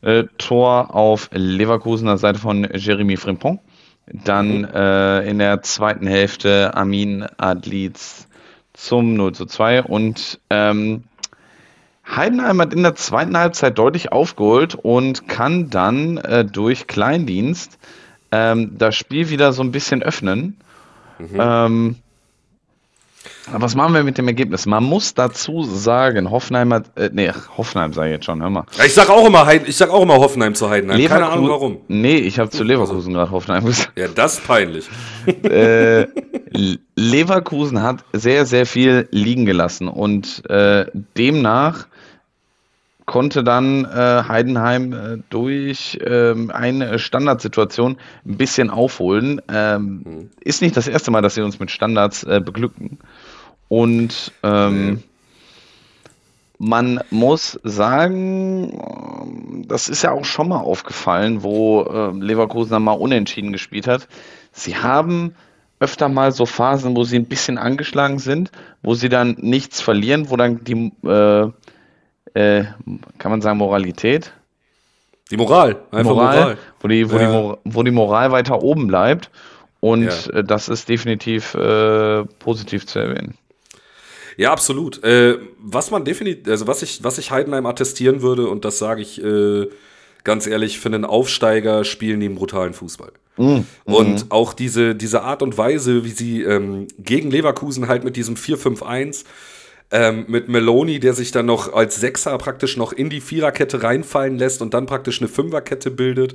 äh, 0.01 0.25
Tor 0.39 0.95
auf 0.95 1.29
Leverkusener 1.33 2.19
Seite 2.19 2.39
von 2.39 2.67
Jeremy 2.73 3.17
Frimpong. 3.17 3.61
Dann 4.07 4.65
äh, 4.65 5.29
in 5.29 5.39
der 5.39 5.61
zweiten 5.63 6.07
Hälfte 6.07 6.75
Amin 6.75 7.27
Adliz 7.37 8.29
zum 8.73 9.15
0 9.15 9.35
zu 9.35 9.45
2. 9.45 9.83
Und 9.83 10.41
ähm, 10.49 11.05
Heidenheim 12.15 12.61
hat 12.61 12.73
in 12.73 12.83
der 12.83 12.95
zweiten 12.95 13.37
Halbzeit 13.37 13.79
deutlich 13.79 14.13
aufgeholt 14.13 14.75
und 14.75 15.29
kann 15.29 15.71
dann 15.71 16.17
äh, 16.19 16.45
durch 16.45 16.87
Kleindienst 16.87 17.79
ähm, 18.33 18.73
das 18.79 18.95
Spiel 18.97 19.29
wieder 19.31 19.53
so 19.53 19.63
ein 19.63 19.73
bisschen 19.73 20.03
öffnen. 20.03 20.57
Ähm, 21.37 21.97
aber 23.53 23.63
was 23.63 23.75
machen 23.75 23.95
wir 23.95 24.05
mit 24.05 24.19
dem 24.19 24.29
Ergebnis? 24.29 24.67
Man 24.67 24.85
muss 24.85 25.15
dazu 25.15 25.63
sagen, 25.65 26.31
Hoffenheim 26.31 26.73
hat, 26.73 26.97
äh, 26.97 27.11
nee, 27.13 27.31
Hoffenheim 27.57 27.93
sage 27.93 28.09
ich 28.11 28.13
jetzt 28.17 28.27
schon, 28.27 28.41
hör 28.43 28.51
mal. 28.51 28.65
Ja, 28.77 28.85
ich 28.85 28.95
sag 28.95 29.09
auch 29.11 29.27
immer 29.27 29.45
Heiden, 29.47 29.67
ich 29.69 29.77
sag 29.77 29.91
auch 29.91 30.03
immer 30.03 30.17
Hoffenheim 30.17 30.55
zu 30.55 30.69
Heidenheim. 30.69 30.99
Keine 31.07 31.25
Leverku- 31.25 31.29
Ahnung 31.33 31.49
warum. 31.49 31.77
Nee, 31.89 32.17
ich 32.17 32.39
habe 32.39 32.51
zu 32.51 32.63
Leverkusen 32.63 33.15
gerade 33.15 33.31
Hoffenheim 33.31 33.65
gesagt. 33.65 33.93
Ja, 33.97 34.07
das 34.09 34.35
ist 34.35 34.47
peinlich. 34.47 34.87
äh, 35.45 36.03
Le- 36.51 36.79
Leverkusen 36.95 37.83
hat 37.83 38.05
sehr, 38.13 38.45
sehr 38.47 38.67
viel 38.67 39.09
liegen 39.11 39.47
gelassen 39.47 39.89
und 39.89 40.49
äh, 40.51 40.87
demnach 41.17 41.87
konnte 43.09 43.43
dann 43.43 43.87
äh, 43.87 44.23
Heidenheim 44.29 44.93
äh, 44.93 45.19
durch 45.31 45.99
ähm, 46.05 46.51
eine 46.51 46.99
Standardsituation 46.99 47.97
ein 48.27 48.37
bisschen 48.37 48.69
aufholen. 48.69 49.41
Ähm, 49.51 50.29
Ist 50.41 50.61
nicht 50.61 50.77
das 50.77 50.87
erste 50.87 51.11
Mal, 51.11 51.23
dass 51.23 51.35
sie 51.35 51.41
uns 51.41 51.59
mit 51.59 51.71
Standards 51.71 52.23
äh, 52.25 52.41
beglücken. 52.45 52.99
Und 53.69 54.33
ähm, 54.43 55.03
man 56.59 57.01
muss 57.11 57.59
sagen, 57.65 58.79
ähm, 58.79 59.65
das 59.67 59.89
ist 59.89 60.03
ja 60.03 60.13
auch 60.13 60.27
schon 60.27 60.49
mal 60.49 60.61
aufgefallen, 60.61 61.43
wo 61.43 61.85
äh, 61.85 62.11
Leverkusen 62.13 62.73
dann 62.73 62.85
mal 62.85 62.93
unentschieden 62.93 63.53
gespielt 63.53 63.89
hat. 63.89 64.07
Sie 64.53 64.77
haben 64.77 65.35
öfter 65.81 66.11
mal 66.11 66.31
so 66.31 66.45
Phasen, 66.45 66.95
wo 66.95 67.05
sie 67.05 67.17
ein 67.17 67.25
bisschen 67.25 67.57
angeschlagen 67.57 68.19
sind, 68.19 68.51
wo 68.83 68.93
sie 68.93 69.09
dann 69.09 69.37
nichts 69.41 69.81
verlieren, 69.81 70.29
wo 70.29 70.37
dann 70.37 70.63
die, 70.63 70.93
äh, 72.39 72.65
kann 73.19 73.31
man 73.31 73.41
sagen, 73.41 73.59
Moralität, 73.59 74.33
Die 75.31 75.37
Moral. 75.37 75.77
Einfach 75.91 76.15
Moral, 76.15 76.37
Moral. 76.37 76.59
Wo, 76.81 76.89
die, 76.89 77.11
wo, 77.11 77.17
Ja. 77.17 77.27
die 77.27 77.33
Mor 77.33 77.59
wo 77.65 77.83
die 77.83 77.91
Moral 77.91 78.31
weiter 78.33 78.63
oben 78.63 78.87
bleibt. 78.87 79.31
Und 79.81 80.05
Ja. 80.05 80.39
äh, 80.39 80.45
das 80.45 80.69
ist 80.69 80.89
definitiv 80.89 81.55
äh, 81.55 82.25
positiv 82.39 82.87
zu 82.87 82.99
erwähnen. 82.99 83.35
Ja, 84.37 84.53
absolut. 84.53 85.03
Äh, 85.05 85.39
was 85.59 85.91
man 85.91 86.05
definitiv, 86.05 86.49
also 86.49 86.67
was 86.67 86.83
ich, 86.83 87.03
was 87.05 87.19
ich 87.19 87.31
Heidenheim 87.31 87.67
attestieren 87.67 88.23
würde, 88.23 88.47
und 88.49 88.65
das 88.65 88.79
sage 88.79 89.03
ich 89.03 89.23
äh, 89.23 89.67
ganz 90.25 90.47
ehrlich, 90.47 90.79
für 90.79 90.89
einen 90.89 91.05
Aufsteiger 91.05 91.85
spielen 91.85 92.21
die 92.21 92.27
einen 92.27 92.37
brutalen 92.37 92.73
Fußball. 92.73 93.13
Und 93.85 94.27
auch 94.31 94.53
diese, 94.53 94.97
diese 94.97 95.23
Art 95.23 95.43
und 95.43 95.57
Weise, 95.57 96.05
wie 96.05 96.11
sie 96.11 96.43
ähm, 96.43 96.89
gegen 96.99 97.31
Leverkusen 97.31 97.87
halt 97.87 98.03
mit 98.03 98.17
diesem 98.17 98.35
4-5-1, 98.35 99.25
ähm, 99.91 100.27
mit 100.29 100.49
Meloni, 100.49 101.01
der 101.01 101.15
sich 101.15 101.31
dann 101.31 101.47
noch 101.47 101.73
als 101.73 101.97
Sechser 101.97 102.37
praktisch 102.39 102.77
noch 102.77 102.93
in 102.93 103.11
die 103.11 103.21
Viererkette 103.21 103.83
reinfallen 103.83 104.39
lässt 104.39 104.61
und 104.61 104.75
dann 104.75 104.87
praktisch 104.87 105.21
eine 105.21 105.29
Fünferkette 105.29 105.91
bildet, 105.91 106.35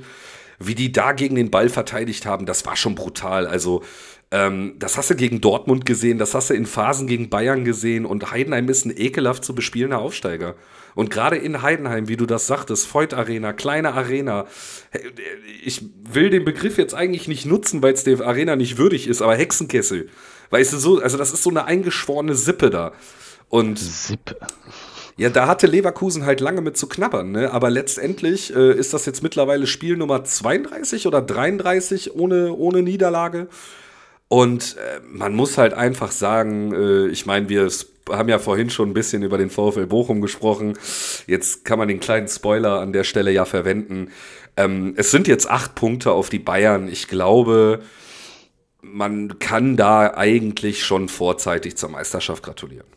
wie 0.58 0.74
die 0.74 0.92
da 0.92 1.12
gegen 1.12 1.36
den 1.36 1.50
Ball 1.50 1.68
verteidigt 1.68 2.26
haben, 2.26 2.46
das 2.46 2.66
war 2.66 2.76
schon 2.76 2.94
brutal. 2.94 3.46
Also, 3.46 3.82
ähm, 4.30 4.74
das 4.78 4.96
hast 4.96 5.10
du 5.10 5.14
gegen 5.14 5.40
Dortmund 5.40 5.86
gesehen, 5.86 6.18
das 6.18 6.34
hast 6.34 6.50
du 6.50 6.54
in 6.54 6.66
Phasen 6.66 7.06
gegen 7.06 7.28
Bayern 7.28 7.64
gesehen 7.64 8.06
und 8.06 8.30
Heidenheim 8.30 8.68
ist 8.68 8.86
ein 8.86 8.96
ekelhaft 8.96 9.44
zu 9.44 9.54
bespielender 9.54 9.98
Aufsteiger. 9.98 10.56
Und 10.94 11.10
gerade 11.10 11.36
in 11.36 11.62
Heidenheim, 11.62 12.08
wie 12.08 12.16
du 12.16 12.26
das 12.26 12.46
sagtest, 12.46 12.92
Voigt 12.92 13.14
Arena, 13.14 13.52
kleine 13.52 13.94
Arena, 13.94 14.46
ich 15.64 15.82
will 16.08 16.30
den 16.30 16.44
Begriff 16.44 16.78
jetzt 16.78 16.94
eigentlich 16.94 17.26
nicht 17.26 17.46
nutzen, 17.46 17.82
weil 17.82 17.94
es 17.94 18.04
der 18.04 18.20
Arena 18.20 18.54
nicht 18.54 18.78
würdig 18.78 19.08
ist, 19.08 19.20
aber 19.20 19.34
Hexenkessel. 19.34 20.08
Weißt 20.50 20.72
du, 20.72 20.78
so, 20.78 21.00
also 21.00 21.16
das 21.16 21.32
ist 21.32 21.42
so 21.42 21.50
eine 21.50 21.64
eingeschworene 21.64 22.34
Sippe 22.34 22.70
da. 22.70 22.92
Und 23.54 23.78
Sipp. 23.78 24.34
ja, 25.16 25.30
da 25.30 25.46
hatte 25.46 25.68
Leverkusen 25.68 26.26
halt 26.26 26.40
lange 26.40 26.60
mit 26.60 26.76
zu 26.76 26.88
knabbern, 26.88 27.30
ne? 27.30 27.52
aber 27.52 27.70
letztendlich 27.70 28.52
äh, 28.52 28.72
ist 28.72 28.92
das 28.94 29.06
jetzt 29.06 29.22
mittlerweile 29.22 29.68
Spiel 29.68 29.96
Nummer 29.96 30.24
32 30.24 31.06
oder 31.06 31.22
33 31.22 32.16
ohne, 32.16 32.52
ohne 32.52 32.82
Niederlage. 32.82 33.46
Und 34.26 34.76
äh, 34.76 34.98
man 35.06 35.36
muss 35.36 35.56
halt 35.56 35.72
einfach 35.72 36.10
sagen, 36.10 36.74
äh, 36.74 37.06
ich 37.06 37.26
meine, 37.26 37.48
wir 37.48 37.68
haben 38.10 38.28
ja 38.28 38.40
vorhin 38.40 38.70
schon 38.70 38.90
ein 38.90 38.94
bisschen 38.94 39.22
über 39.22 39.38
den 39.38 39.50
VfL 39.50 39.86
Bochum 39.86 40.20
gesprochen. 40.20 40.76
Jetzt 41.28 41.64
kann 41.64 41.78
man 41.78 41.86
den 41.86 42.00
kleinen 42.00 42.26
Spoiler 42.26 42.80
an 42.80 42.92
der 42.92 43.04
Stelle 43.04 43.30
ja 43.30 43.44
verwenden. 43.44 44.10
Ähm, 44.56 44.94
es 44.96 45.12
sind 45.12 45.28
jetzt 45.28 45.48
acht 45.48 45.76
Punkte 45.76 46.10
auf 46.10 46.28
die 46.28 46.40
Bayern. 46.40 46.88
Ich 46.88 47.06
glaube, 47.06 47.82
man 48.82 49.38
kann 49.38 49.76
da 49.76 50.12
eigentlich 50.12 50.82
schon 50.82 51.08
vorzeitig 51.08 51.76
zur 51.76 51.90
Meisterschaft 51.90 52.42
gratulieren. 52.42 52.93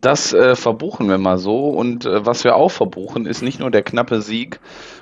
Das 0.00 0.32
äh, 0.32 0.56
verbuchen 0.56 1.08
wir 1.08 1.18
mal 1.18 1.38
so. 1.38 1.68
Und 1.70 2.06
äh, 2.06 2.24
was 2.24 2.44
wir 2.44 2.56
auch 2.56 2.70
verbuchen, 2.70 3.26
ist 3.26 3.42
nicht 3.42 3.60
nur 3.60 3.70
der 3.70 3.82
knappe 3.82 4.22
Sieg 4.22 4.60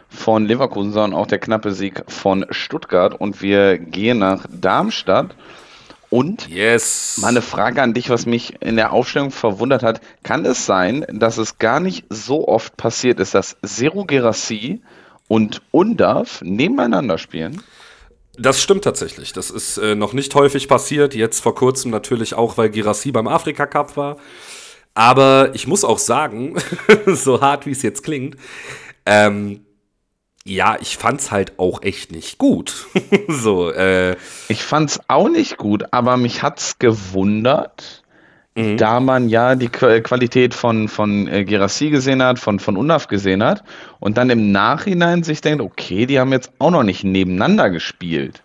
von 0.08 0.46
Leverkusen, 0.46 0.92
sondern 0.92 1.18
auch 1.18 1.26
der 1.26 1.38
knappe 1.38 1.72
Sieg 1.72 2.02
von 2.08 2.46
Stuttgart. 2.50 3.14
Und 3.14 3.42
wir 3.42 3.78
gehen 3.78 4.18
nach 4.18 4.46
Darmstadt 4.50 5.36
Und 6.10 6.48
Yes. 6.48 7.16
mal 7.16 7.28
eine 7.28 7.42
Frage 7.42 7.82
an 7.82 7.94
dich, 7.94 8.08
was 8.10 8.26
mich 8.26 8.60
in 8.62 8.76
der 8.76 8.92
Aufstellung 8.92 9.30
verwundert 9.30 9.82
hat. 9.82 10.00
Kann 10.22 10.44
es 10.46 10.64
sein, 10.66 11.04
dass 11.12 11.36
es 11.38 11.58
gar 11.58 11.80
nicht 11.80 12.06
so 12.10 12.48
oft 12.48 12.76
passiert 12.76 13.20
ist, 13.20 13.34
dass 13.34 13.56
Zero 13.64 14.04
Gerassi 14.06 14.82
und 15.28 15.62
Undav 15.70 16.40
nebeneinander 16.42 17.18
spielen? 17.18 17.62
Das 18.38 18.62
stimmt 18.62 18.84
tatsächlich. 18.84 19.32
Das 19.32 19.50
ist 19.50 19.78
äh, 19.78 19.94
noch 19.96 20.12
nicht 20.12 20.34
häufig 20.34 20.68
passiert. 20.68 21.14
Jetzt 21.14 21.40
vor 21.40 21.54
kurzem 21.54 21.90
natürlich 21.90 22.34
auch, 22.34 22.56
weil 22.56 22.70
Girassi 22.70 23.10
beim 23.10 23.26
Afrika 23.28 23.66
Cup 23.66 23.96
war. 23.96 24.16
Aber 24.98 25.50
ich 25.54 25.68
muss 25.68 25.84
auch 25.84 25.98
sagen, 25.98 26.56
so 27.06 27.40
hart 27.40 27.66
wie 27.66 27.70
es 27.70 27.82
jetzt 27.82 28.02
klingt, 28.02 28.36
ähm, 29.06 29.60
ja, 30.44 30.76
ich 30.80 30.96
fand's 30.96 31.30
halt 31.30 31.52
auch 31.60 31.82
echt 31.82 32.10
nicht 32.10 32.38
gut. 32.38 32.86
so, 33.28 33.70
äh, 33.70 34.16
Ich 34.48 34.64
fand's 34.64 34.98
auch 35.06 35.28
nicht 35.28 35.56
gut, 35.56 35.84
aber 35.92 36.16
mich 36.16 36.42
hat's 36.42 36.80
gewundert, 36.80 38.02
da 38.76 38.98
man 38.98 39.28
ja 39.28 39.54
die 39.54 39.68
Qu- 39.68 40.00
Qualität 40.00 40.52
von, 40.52 40.88
von 40.88 41.28
äh, 41.28 41.44
Gerassi 41.44 41.90
gesehen 41.90 42.20
hat, 42.20 42.40
von, 42.40 42.58
von 42.58 42.76
Undav 42.76 43.06
gesehen 43.06 43.44
hat 43.44 43.62
und 44.00 44.18
dann 44.18 44.30
im 44.30 44.50
Nachhinein 44.50 45.22
sich 45.22 45.40
denkt, 45.40 45.62
okay, 45.62 46.06
die 46.06 46.18
haben 46.18 46.32
jetzt 46.32 46.50
auch 46.58 46.72
noch 46.72 46.82
nicht 46.82 47.04
nebeneinander 47.04 47.70
gespielt. 47.70 48.42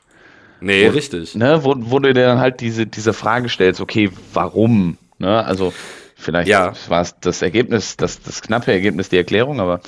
nee, 0.61 0.85
richtig. 0.85 1.33
Ne, 1.33 1.63
wo, 1.63 1.73
wo 1.79 1.97
du 1.97 2.13
dir 2.13 2.27
dann 2.27 2.39
halt 2.39 2.61
diese, 2.61 2.85
diese 2.85 3.13
Frage 3.13 3.49
stellst, 3.49 3.81
okay, 3.81 4.11
warum? 4.33 4.99
Ne, 5.17 5.43
also 5.43 5.73
vielleicht 6.15 6.49
Ja. 6.49 6.73
war 6.88 7.02
es 7.02 7.19
das 7.19 7.41
Ergebnis, 7.41 7.97
das, 7.97 8.21
das 8.21 8.41
knappe 8.41 8.71
Ergebnis, 8.71 9.10
die 9.10 9.17
Erklärung, 9.17 9.60
aber 9.60 9.82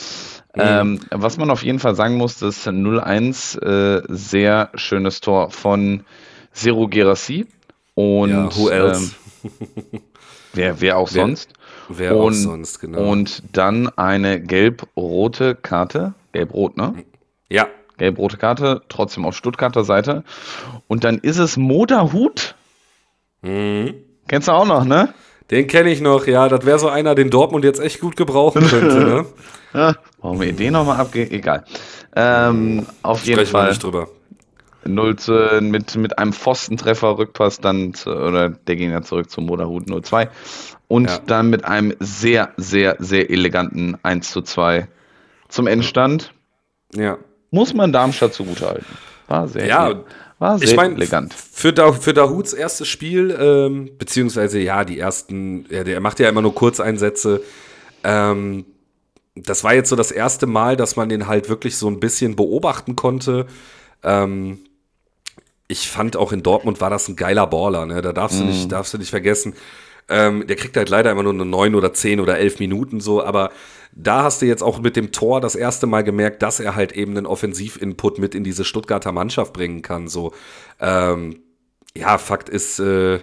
Mhm. 0.56 0.62
ähm, 0.62 1.00
was 1.12 1.38
man 1.38 1.50
auf 1.50 1.64
jeden 1.64 1.80
Fall 1.80 1.96
sagen 1.96 2.16
muss, 2.16 2.40
das 2.40 2.66
0-1 2.66 3.58
äh, 3.62 4.04
sehr 4.08 4.70
schönes 4.76 5.20
Tor 5.20 5.52
von 5.52 6.06
Zero 6.54 6.88
Gerassi 6.88 7.46
und 7.94 8.30
ja, 8.30 8.56
who 8.56 8.70
else? 8.70 9.12
Ähm, 9.44 10.02
wer, 10.54 10.80
wer 10.82 10.98
auch 10.98 11.10
Wer- 11.12 11.22
sonst. 11.26 11.52
Wer 11.90 12.16
auch 12.16 12.24
und, 12.26 12.34
sonst, 12.34 12.80
genau. 12.80 13.12
Und 13.12 13.44
dann 13.54 13.90
eine 13.98 14.42
gelb-rote 14.42 15.54
Karte, 15.56 16.14
gelb-rot, 16.32 16.78
ne? 16.78 17.04
ja, 17.50 17.68
Gelb-rote 17.98 18.38
Karte, 18.38 18.82
trotzdem 18.90 19.24
auf 19.26 19.36
Stuttgarter 19.38 19.84
Seite. 19.84 20.24
Und 20.88 21.04
dann 21.04 21.18
ist 21.20 21.38
es 21.38 21.58
Moderhut. 21.58 22.56
Mhm. 23.42 23.94
Kennst 24.28 24.48
du 24.48 24.52
auch 24.54 24.66
noch, 24.66 24.84
ne? 24.84 25.14
Den 25.52 25.68
kenne 25.68 25.92
ich 25.92 26.02
noch. 26.02 26.28
Ja, 26.28 26.50
das 26.50 26.66
wäre 26.66 26.80
so 26.80 26.90
einer, 26.90 27.16
den 27.16 27.30
Dortmund 27.30 27.64
jetzt 27.66 27.80
echt 27.80 28.00
gut 28.02 28.16
gebrauchen 28.16 28.66
könnte. 28.68 29.00
ne? 29.04 29.26
Ja, 29.74 29.94
Wollen 30.22 30.40
wir 30.40 30.54
den 30.54 30.72
nochmal 30.72 31.02
abgehen? 31.02 31.30
Egal. 31.32 31.66
Ähm, 32.16 32.86
auf 33.02 33.26
jeden 33.26 33.36
Sprechen 33.40 33.54
wir 33.54 33.60
Fall 33.60 33.70
nicht 33.70 33.84
drüber. 33.84 34.08
0 34.86 35.16
zu, 35.18 35.34
mit, 35.62 35.96
mit 35.98 36.18
einem 36.18 36.32
Pfostentreffer 36.32 37.18
Rückpass 37.18 37.60
dann 37.60 37.94
zu, 37.94 38.12
oder 38.12 38.50
der 38.52 38.76
ging 38.78 38.92
ja 38.92 39.02
zurück 39.02 39.30
zum 39.30 39.46
Moderhut 39.48 39.88
0-2 39.90 40.30
und 40.88 41.10
Ja. 41.10 41.20
dann 41.26 41.50
mit 41.50 41.66
einem 41.66 41.94
sehr, 42.00 42.54
sehr, 42.56 42.96
sehr 43.00 43.30
eleganten 43.30 43.98
1 44.04 44.32
zu 44.32 44.44
2 44.44 44.88
zum 45.50 45.68
Endstand. 45.68 46.32
Ja. 46.96 47.18
Muss 47.52 47.74
man 47.74 47.92
Darmstadt 47.92 48.34
zugutehalten. 48.34 48.86
War 49.28 49.48
sehr, 49.50 49.66
Ja, 49.68 49.88
ele- 49.90 50.06
war 50.40 50.60
sehr 50.60 50.70
Ich 50.70 50.76
meine, 50.76 50.96
elegant. 50.96 51.34
für, 51.34 51.74
da, 51.74 51.92
für 51.94 52.14
Dahuts 52.14 52.54
erstes 52.54 52.88
Spiel, 52.88 53.36
ähm, 53.40 53.92
beziehungsweise 53.98 54.60
ja, 54.60 54.84
die 54.84 55.00
ersten, 55.00 55.66
ja, 55.70 55.84
der 55.84 56.00
macht 56.02 56.20
ja 56.20 56.30
immer 56.30 56.42
nur 56.42 56.54
Kurzeinsätze. 56.54 57.42
Ähm, 58.04 58.66
das 59.36 59.64
war 59.64 59.74
jetzt 59.74 59.90
so 59.90 59.96
das 59.96 60.12
erste 60.12 60.48
Mal, 60.48 60.78
dass 60.78 60.96
man 60.96 61.10
den 61.10 61.28
halt 61.28 61.50
wirklich 61.50 61.78
so 61.78 61.88
ein 61.90 62.00
bisschen 62.00 62.36
beobachten 62.36 62.96
konnte. 62.96 63.48
Ähm, 64.04 64.60
ich 65.68 65.90
fand 65.90 66.16
auch 66.16 66.32
in 66.32 66.44
Dortmund 66.44 66.80
war 66.80 66.90
das 66.90 67.08
ein 67.08 67.16
geiler 67.16 67.48
Baller, 67.48 67.86
ne? 67.86 68.02
Da 68.02 68.14
darfst 68.14 68.40
du 68.40 68.44
nicht, 68.44 68.72
darfst 68.72 68.94
du 68.94 68.98
nicht 68.98 69.10
vergessen. 69.10 69.56
Ähm, 70.08 70.46
der 70.46 70.56
kriegt 70.56 70.78
halt 70.78 70.90
leider 70.90 71.12
immer 71.12 71.24
nur 71.24 71.34
eine 71.34 71.46
9 71.46 71.74
oder 71.74 71.94
10 71.94 72.20
oder 72.20 72.38
11 72.38 72.60
Minuten 72.60 73.00
so, 73.00 73.24
aber 73.24 73.52
da 73.96 74.24
hast 74.24 74.42
du 74.42 74.46
jetzt 74.46 74.62
auch 74.62 74.80
mit 74.80 74.96
dem 74.96 75.12
Tor 75.12 75.42
das 75.42 75.56
erste 75.56 75.88
Mal 75.88 76.04
gemerkt, 76.04 76.44
dass 76.44 76.60
er 76.60 76.76
halt 76.76 76.92
eben 76.92 77.18
einen 77.18 77.26
Offensivinput 77.26 78.20
mit 78.20 78.36
in 78.36 78.44
diese 78.44 78.66
Stuttgarter 78.66 79.12
Mannschaft 79.12 79.54
bringen 79.54 79.82
kann. 79.82 80.08
So, 80.08 80.34
ähm, 80.80 81.40
ja, 81.96 82.18
Fakt 82.18 82.50
ist, 82.50 82.80
äh, 82.80 83.20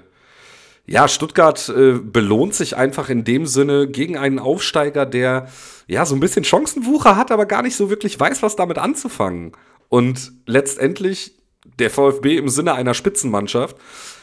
ja, 0.86 1.06
Stuttgart 1.08 1.68
äh, 1.68 1.92
belohnt 1.98 2.54
sich 2.54 2.76
einfach 2.76 3.10
in 3.10 3.22
dem 3.22 3.46
Sinne 3.46 3.86
gegen 3.86 4.16
einen 4.16 4.38
Aufsteiger, 4.38 5.06
der 5.06 5.48
ja 5.86 6.06
so 6.06 6.16
ein 6.16 6.20
bisschen 6.20 6.44
Chancenwucher 6.44 7.16
hat, 7.16 7.30
aber 7.30 7.46
gar 7.46 7.62
nicht 7.62 7.76
so 7.76 7.90
wirklich 7.90 8.18
weiß, 8.18 8.42
was 8.42 8.56
damit 8.56 8.78
anzufangen. 8.78 9.52
Und 9.88 10.32
letztendlich 10.46 11.41
der 11.78 11.90
VfB 11.90 12.36
im 12.36 12.48
Sinne 12.48 12.74
einer 12.74 12.94
Spitzenmannschaft 12.94 13.76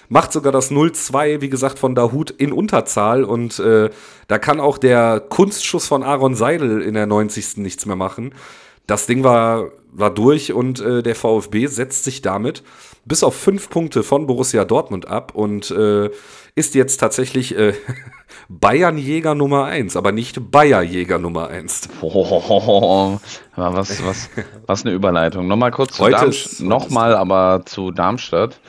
macht 0.10 0.34
sogar 0.34 0.52
das 0.52 0.72
0-2, 0.72 1.42
wie 1.42 1.50
gesagt, 1.50 1.80
von 1.80 1.96
Dahut 1.96 2.32
in 2.32 2.52
Unterzahl. 2.52 3.24
Und 3.24 3.60
äh, 3.60 3.90
da 4.28 4.40
kann 4.40 4.60
auch 4.60 4.78
der 4.78 5.20
Kunstschuss 5.20 5.88
von 5.88 6.04
Aaron 6.04 6.36
Seidel 6.36 6.82
in 6.82 6.96
der 6.96 7.06
90. 7.06 7.58
nichts 7.58 7.86
mehr 7.86 7.96
machen. 7.96 8.34
Das 8.90 9.06
Ding 9.06 9.24
war, 9.24 9.70
war 9.92 10.12
durch 10.12 10.52
und 10.52 10.80
äh, 10.80 11.04
der 11.04 11.14
VfB 11.14 11.68
setzt 11.68 12.06
sich 12.06 12.24
damit 12.24 12.64
bis 13.06 13.24
auf 13.24 13.36
fünf 13.36 13.70
Punkte 13.70 14.02
von 14.02 14.26
Borussia 14.26 14.66
Dortmund 14.66 15.08
ab 15.08 15.34
und 15.36 15.70
äh, 15.70 16.10
ist 16.56 16.74
jetzt 16.74 16.98
tatsächlich 16.98 17.56
äh, 17.56 17.74
Bayernjäger 18.50 19.36
Nummer 19.36 19.66
1, 19.66 19.96
aber 19.96 20.12
nicht 20.12 20.52
Bayerjäger 20.52 21.20
Nummer 21.20 21.50
1. 21.50 21.90
Oh, 22.02 23.20
was, 23.56 24.04
was, 24.04 24.30
was 24.66 24.86
eine 24.86 24.96
Überleitung. 24.96 25.48
Nochmal 25.48 25.70
kurz 25.70 25.98
zu 25.98 26.10
Darmstadt. 26.10 26.60
Nochmal 26.68 27.16
aber 27.16 27.62
zu 27.66 27.92
Darmstadt. 27.92 28.60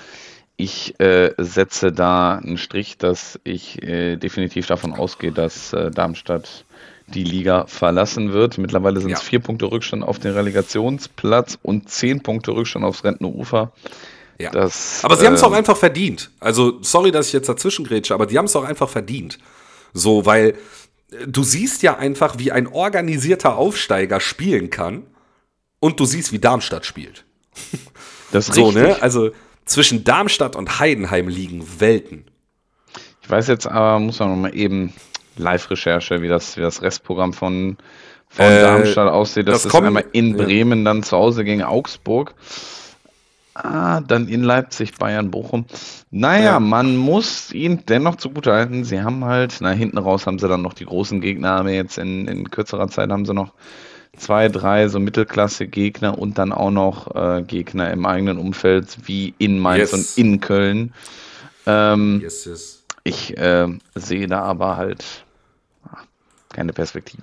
Ich 0.59 1.00
äh, 1.00 1.33
setze 1.38 1.92
da 1.92 2.37
einen 2.37 2.59
Strich, 2.59 2.98
dass 2.98 3.40
ich 3.44 3.83
äh, 3.83 4.16
definitiv 4.16 4.66
davon 4.66 4.92
ausgehe, 4.92 5.33
dass 5.33 5.72
äh, 5.72 5.90
Darmstadt 5.90 6.66
die 7.14 7.25
Liga 7.25 7.66
verlassen 7.66 8.33
wird. 8.33 8.59
Mittlerweile 8.59 9.01
sind 9.01 9.11
es 9.12 9.20
Ja. 9.20 9.25
vier 9.25 9.40
Punkte 9.40 9.70
Rückstand 9.70 10.03
auf 10.05 10.18
den 10.18 10.33
Relegationsplatz 10.33 11.59
und 11.62 11.88
zehn 11.88 12.23
Punkte 12.23 12.53
Rückstand 12.53 12.85
aufs 12.85 13.05
Rentenufer. 13.05 13.73
Ja. 14.38 14.51
Das, 14.51 15.05
Aber 15.05 15.16
sie 15.16 15.27
haben 15.27 15.35
es 15.35 15.42
äh, 15.42 15.46
auch 15.46 15.53
einfach 15.53 15.77
verdient. 15.77 16.31
Also, 16.40 16.79
sorry, 16.83 17.11
dass 17.11 17.27
ich 17.29 17.33
jetzt 17.35 17.49
dazwischen 17.49 17.85
grätsche, 17.85 18.14
aber 18.14 18.27
die 18.27 18.38
haben 18.38 18.46
es 18.46 18.57
auch 18.57 18.64
einfach 18.64 18.88
verdient. 18.88 19.38
So, 19.92 20.25
weil 20.25 20.55
äh, 21.11 21.27
du 21.27 21.42
siehst 21.42 21.83
ja 21.83 21.96
einfach, 21.99 22.38
wie 22.38 22.51
ein 22.53 22.66
organisierter 22.66 23.57
Aufsteiger 23.57 24.18
spielen 24.20 24.70
kann 24.70 25.03
und 25.79 26.01
du 26.01 26.05
siehst, 26.07 26.33
wie 26.33 26.38
Darmstadt 26.38 26.87
spielt. 26.87 27.25
Das 28.33 28.49
ist 28.49 28.55
So, 28.55 28.66
richtig. 28.66 28.83
ne? 28.85 29.03
Also 29.03 29.31
zwischen 29.64 30.05
Darmstadt 30.05 30.55
und 30.55 30.79
Heidenheim 30.79 31.27
liegen 31.27 31.66
Welten. 31.81 32.27
Ich 33.23 33.29
weiß 33.29 33.49
jetzt 33.49 33.66
aber, 33.66 33.99
muss 33.99 34.20
man 34.20 34.29
noch 34.31 34.37
mal 34.37 34.55
eben 34.55 34.92
Live-Recherche, 35.40 36.22
wie 36.22 36.29
das, 36.29 36.57
wie 36.57 36.61
das 36.61 36.83
Restprogramm 36.83 37.33
von, 37.33 37.76
von 38.29 38.44
Äh, 38.46 38.61
Darmstadt 38.62 39.09
aussieht. 39.11 39.48
Das, 39.48 39.55
das 39.55 39.64
ist 39.66 39.72
kommt- 39.72 39.87
einmal 39.87 40.05
in 40.12 40.37
ja. 40.38 40.44
Bremen, 40.44 40.85
dann 40.85 41.03
zu 41.03 41.16
Hause 41.16 41.44
gegen 41.44 41.62
Augsburg. 41.62 42.35
Ah, 43.55 44.00
dann 44.00 44.29
in 44.29 44.42
Leipzig, 44.44 44.94
Bayern, 44.96 45.31
Bochum. 45.31 45.66
Naja, 46.11 46.44
Ja. 46.44 46.61
man 46.61 46.96
muss 46.96 47.53
ihnen 47.53 47.85
dennoch 47.87 48.16
zugutehalten. 48.16 48.85
Sie 48.85 49.03
haben 49.03 49.24
halt, 49.24 49.57
na, 49.61 49.70
hinten 49.70 49.98
raus 49.98 50.26
haben 50.26 50.38
sie 50.38 50.48
dann 50.48 50.62
noch 50.62 50.72
die 50.72 50.87
großen 50.87 51.20
Gegner, 51.20 51.53
aber 51.53 51.70
jetzt 51.70 51.98
in, 51.98 52.26
in 52.29 52.50
kürzerer 52.50 52.88
Zeit 52.88 53.11
haben 53.11 53.26
sie 53.26 53.35
noch 53.35 53.53
zwei, 54.16 54.48
drei 54.48 54.88
so 54.88 55.00
Mittelklasse-Gegner 55.00 56.16
und 56.16 56.38
dann 56.38 56.53
auch 56.53 56.70
noch 56.70 57.14
äh, 57.14 57.42
Gegner 57.42 57.90
im 57.90 58.07
eigenen 58.07 58.38
Umfeld, 58.38 58.96
wie 59.05 59.35
in 59.38 59.59
Mainz 59.59 59.90
Yes. 59.90 60.16
und 60.16 60.24
in 60.24 60.40
Köln. 60.40 60.92
Ähm, 61.66 62.20
Yes, 62.22 62.44
yes. 62.46 62.85
ich 63.03 63.37
äh, 63.37 63.66
sehe 63.94 64.26
da 64.29 64.42
aber 64.42 64.76
halt 64.76 65.05
keine 66.52 66.72
Perspektive. 66.72 67.22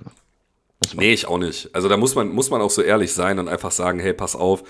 Nee, 0.96 1.14
ich 1.14 1.28
auch 1.28 1.38
nicht. 1.38 1.74
Also 1.74 1.90
da 1.90 1.98
muss 1.98 2.16
man, 2.16 2.30
muss 2.30 2.50
man 2.50 2.62
auch 2.62 2.70
so 2.70 2.82
ehrlich 2.82 3.14
sein 3.14 3.40
und 3.40 3.48
einfach 3.48 3.72
sagen, 3.72 4.00
hey, 4.00 4.14
pass 4.14 4.36
auf, 4.36 4.64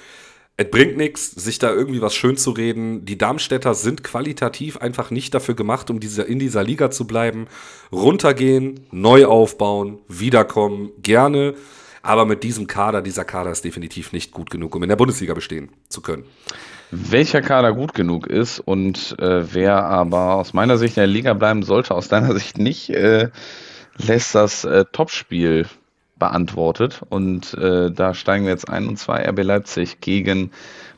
es 0.59 0.71
bringt 0.71 0.97
nichts, 0.97 1.31
sich 1.31 1.59
da 1.59 1.71
irgendwie 1.71 2.01
was 2.01 2.15
schön 2.15 2.35
zu 2.35 2.49
reden. 2.49 3.05
Die 3.05 3.17
Darmstädter 3.17 3.75
sind 3.75 4.03
qualitativ 4.03 4.77
einfach 4.77 5.11
nicht 5.11 5.33
dafür 5.35 5.53
gemacht, 5.55 5.91
um 5.91 5.99
diese, 5.99 6.23
in 6.23 6.39
dieser 6.39 6.63
Liga 6.63 6.89
zu 6.89 7.05
bleiben. 7.05 7.47
Runtergehen, 7.91 8.79
neu 8.91 9.27
aufbauen, 9.27 9.99
wiederkommen, 10.07 10.89
gerne. 11.03 11.53
Aber 12.01 12.25
mit 12.25 12.43
diesem 12.43 12.65
Kader, 12.65 13.03
dieser 13.03 13.23
Kader 13.23 13.51
ist 13.51 13.65
definitiv 13.65 14.13
nicht 14.13 14.31
gut 14.31 14.49
genug, 14.49 14.75
um 14.75 14.81
in 14.81 14.89
der 14.89 14.95
Bundesliga 14.95 15.35
bestehen 15.35 15.69
zu 15.89 16.01
können. 16.01 16.23
Welcher 16.89 17.41
Kader 17.41 17.73
gut 17.73 17.93
genug 17.93 18.25
ist 18.25 18.59
und 18.59 19.15
äh, 19.19 19.53
wer 19.53 19.83
aber 19.83 20.35
aus 20.35 20.53
meiner 20.53 20.77
Sicht 20.77 20.97
in 20.97 21.01
der 21.01 21.07
Liga 21.07 21.33
bleiben 21.33 21.61
sollte, 21.61 21.93
aus 21.93 22.07
deiner 22.07 22.33
Sicht 22.33 22.57
nicht, 22.57 22.89
äh, 22.89 23.29
das 24.33 24.63
äh, 24.63 24.85
Topspiel 24.91 25.67
beantwortet. 26.19 27.01
Und 27.09 27.53
äh, 27.53 27.91
da 27.91 28.13
steigen 28.13 28.45
wir 28.45 28.51
jetzt 28.51 28.69
ein 28.69 28.87
und 28.87 28.97
zwar 28.97 29.19
RB 29.19 29.43
Leipzig 29.43 30.01
gegen 30.01 30.51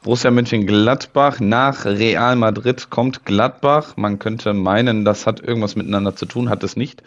Borussia 0.04 0.32
Mönchengladbach. 0.32 1.40
Nach 1.40 1.86
Real 1.86 2.36
Madrid 2.36 2.90
kommt 2.90 3.26
Gladbach. 3.26 3.98
Man 3.98 4.20
könnte 4.20 4.54
meinen, 4.54 5.06
das 5.06 5.28
hat 5.28 5.42
irgendwas 5.42 5.76
miteinander 5.76 6.16
zu 6.16 6.26
tun, 6.26 6.50
hat 6.50 6.64
es 6.64 6.76
nicht. 6.76 7.04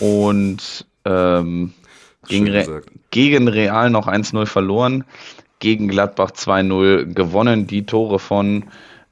Und 0.00 0.86
ähm, 1.04 1.72
gegen, 2.28 2.48
Re 2.48 2.82
gegen 3.10 3.48
Real 3.48 3.90
noch 3.90 4.06
1-0 4.06 4.46
verloren, 4.46 5.04
gegen 5.58 5.88
Gladbach 5.88 6.30
2-0 6.30 7.12
gewonnen. 7.12 7.66
Die 7.66 7.84
Tore 7.84 8.20
von 8.20 8.64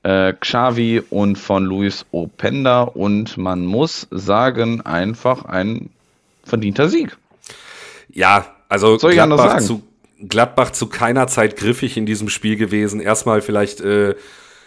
äh, 0.02 0.32
Xavi 0.32 1.02
und 1.10 1.36
von 1.36 1.64
Luis 1.64 2.06
Openda. 2.12 2.82
Und 2.82 3.36
man 3.36 3.66
muss 3.66 4.06
sagen, 4.10 4.82
einfach 4.82 5.44
ein 5.44 5.90
verdienter 6.50 6.88
Sieg. 6.88 7.16
Ja, 8.12 8.54
also 8.68 8.98
Soll 8.98 9.12
ich 9.12 9.16
Gladbach 9.16 9.50
anders 9.50 9.66
zu, 9.66 9.82
Gladbach 10.28 10.70
zu 10.70 10.88
keiner 10.88 11.26
Zeit 11.26 11.56
griffig 11.56 11.96
in 11.96 12.06
diesem 12.06 12.28
Spiel 12.28 12.56
gewesen. 12.56 13.00
Erstmal 13.00 13.40
vielleicht 13.40 13.80
äh, 13.80 14.14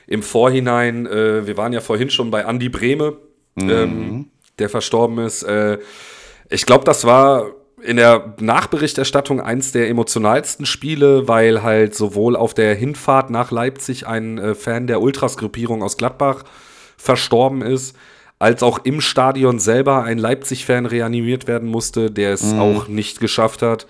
im 0.08 0.24
Vorhinein, 0.24 1.06
äh, 1.06 1.46
wir 1.46 1.58
waren 1.58 1.74
ja 1.74 1.82
vorhin 1.82 2.10
schon 2.10 2.32
bei 2.32 2.42
Andy 2.42 2.70
Brehme, 2.70 3.18
ähm, 3.58 4.30
der 4.60 4.70
verstorben 4.70 5.20
ist. 5.20 5.44
Äh, 5.44 5.78
ich 6.50 6.66
glaube, 6.66 6.86
das 6.86 7.06
war 7.06 7.52
in 7.82 7.98
der 7.98 8.36
Nachberichterstattung 8.40 9.42
eins 9.42 9.72
der 9.72 9.90
emotionalsten 9.90 10.66
Spiele, 10.66 11.28
weil 11.28 11.64
halt 11.64 11.96
sowohl 11.96 12.36
auf 12.36 12.54
der 12.54 12.76
Hinfahrt 12.76 13.30
nach 13.30 13.52
Leipzig 13.52 14.08
ein 14.08 14.38
äh, 14.38 14.56
Fan 14.56 14.88
der 14.88 15.02
Ultras-Gruppierung 15.02 15.84
aus 15.84 15.98
Gladbach 15.98 16.44
verstorben 16.98 17.62
ist, 17.62 17.96
als 18.44 18.62
auch 18.62 18.80
im 18.84 19.00
Stadion 19.00 19.58
selber 19.58 20.04
ein 20.04 20.18
Leipzig-Fan 20.18 20.86
reanimiert 20.86 21.48
werden 21.48 21.70
musste, 21.70 22.12
der 22.12 22.34
es 22.34 22.54
auch 22.54 22.90
nicht 22.90 23.22
geschafft 23.22 23.62
hat. 23.62 23.88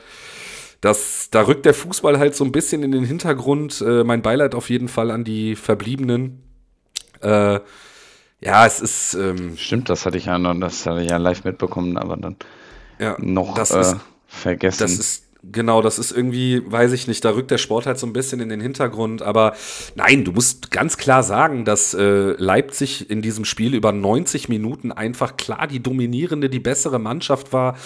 Das, 0.79 1.29
da 1.31 1.47
rückt 1.47 1.65
der 1.65 1.73
Fußball 1.73 2.19
halt 2.19 2.35
so 2.35 2.45
ein 2.45 2.51
bisschen 2.51 2.83
in 2.83 2.91
den 2.91 3.03
Hintergrund. 3.03 3.81
Äh, 3.81 4.03
mein 4.03 4.21
Beileid 4.21 4.53
auf 4.53 4.69
jeden 4.69 4.89
Fall 4.89 5.09
an 5.09 5.23
die 5.23 5.55
Verbliebenen. 5.55 6.43
Äh, 7.21 7.61
ja, 8.41 8.65
es 8.67 8.79
ist, 8.79 9.15
ähm, 9.15 9.57
Stimmt, 9.57 9.89
das 9.89 10.05
hatte 10.05 10.17
ich 10.17 10.25
ja 10.25 10.37
noch, 10.37 10.53
das 10.59 10.85
hatte 10.85 11.01
ich 11.01 11.09
ja 11.09 11.17
live 11.17 11.43
mitbekommen, 11.45 11.97
aber 11.97 12.15
dann 12.15 12.35
ja, 12.99 13.15
noch 13.19 13.55
das 13.55 13.71
äh, 13.71 13.81
ist, 13.81 13.95
vergessen. 14.27 14.81
Das 14.81 14.91
ist, 14.91 15.22
genau, 15.43 15.81
das 15.81 15.99
ist 15.99 16.11
irgendwie, 16.11 16.63
weiß 16.65 16.93
ich 16.93 17.07
nicht, 17.07 17.23
da 17.25 17.31
rückt 17.31 17.51
der 17.51 17.57
Sport 17.57 17.85
halt 17.85 17.99
so 17.99 18.07
ein 18.07 18.13
bisschen 18.13 18.39
in 18.39 18.49
den 18.49 18.61
Hintergrund. 18.61 19.21
Aber 19.21 19.53
nein, 19.95 20.23
du 20.23 20.31
musst 20.31 20.71
ganz 20.71 20.97
klar 20.97 21.23
sagen, 21.23 21.65
dass 21.65 21.93
äh, 21.93 22.31
Leipzig 22.37 23.09
in 23.09 23.21
diesem 23.21 23.45
Spiel 23.45 23.75
über 23.75 23.91
90 23.91 24.49
Minuten 24.49 24.91
einfach 24.91 25.37
klar 25.37 25.67
die 25.67 25.81
dominierende, 25.81 26.49
die 26.49 26.59
bessere 26.59 26.99
Mannschaft 26.99 27.53
war. 27.53 27.77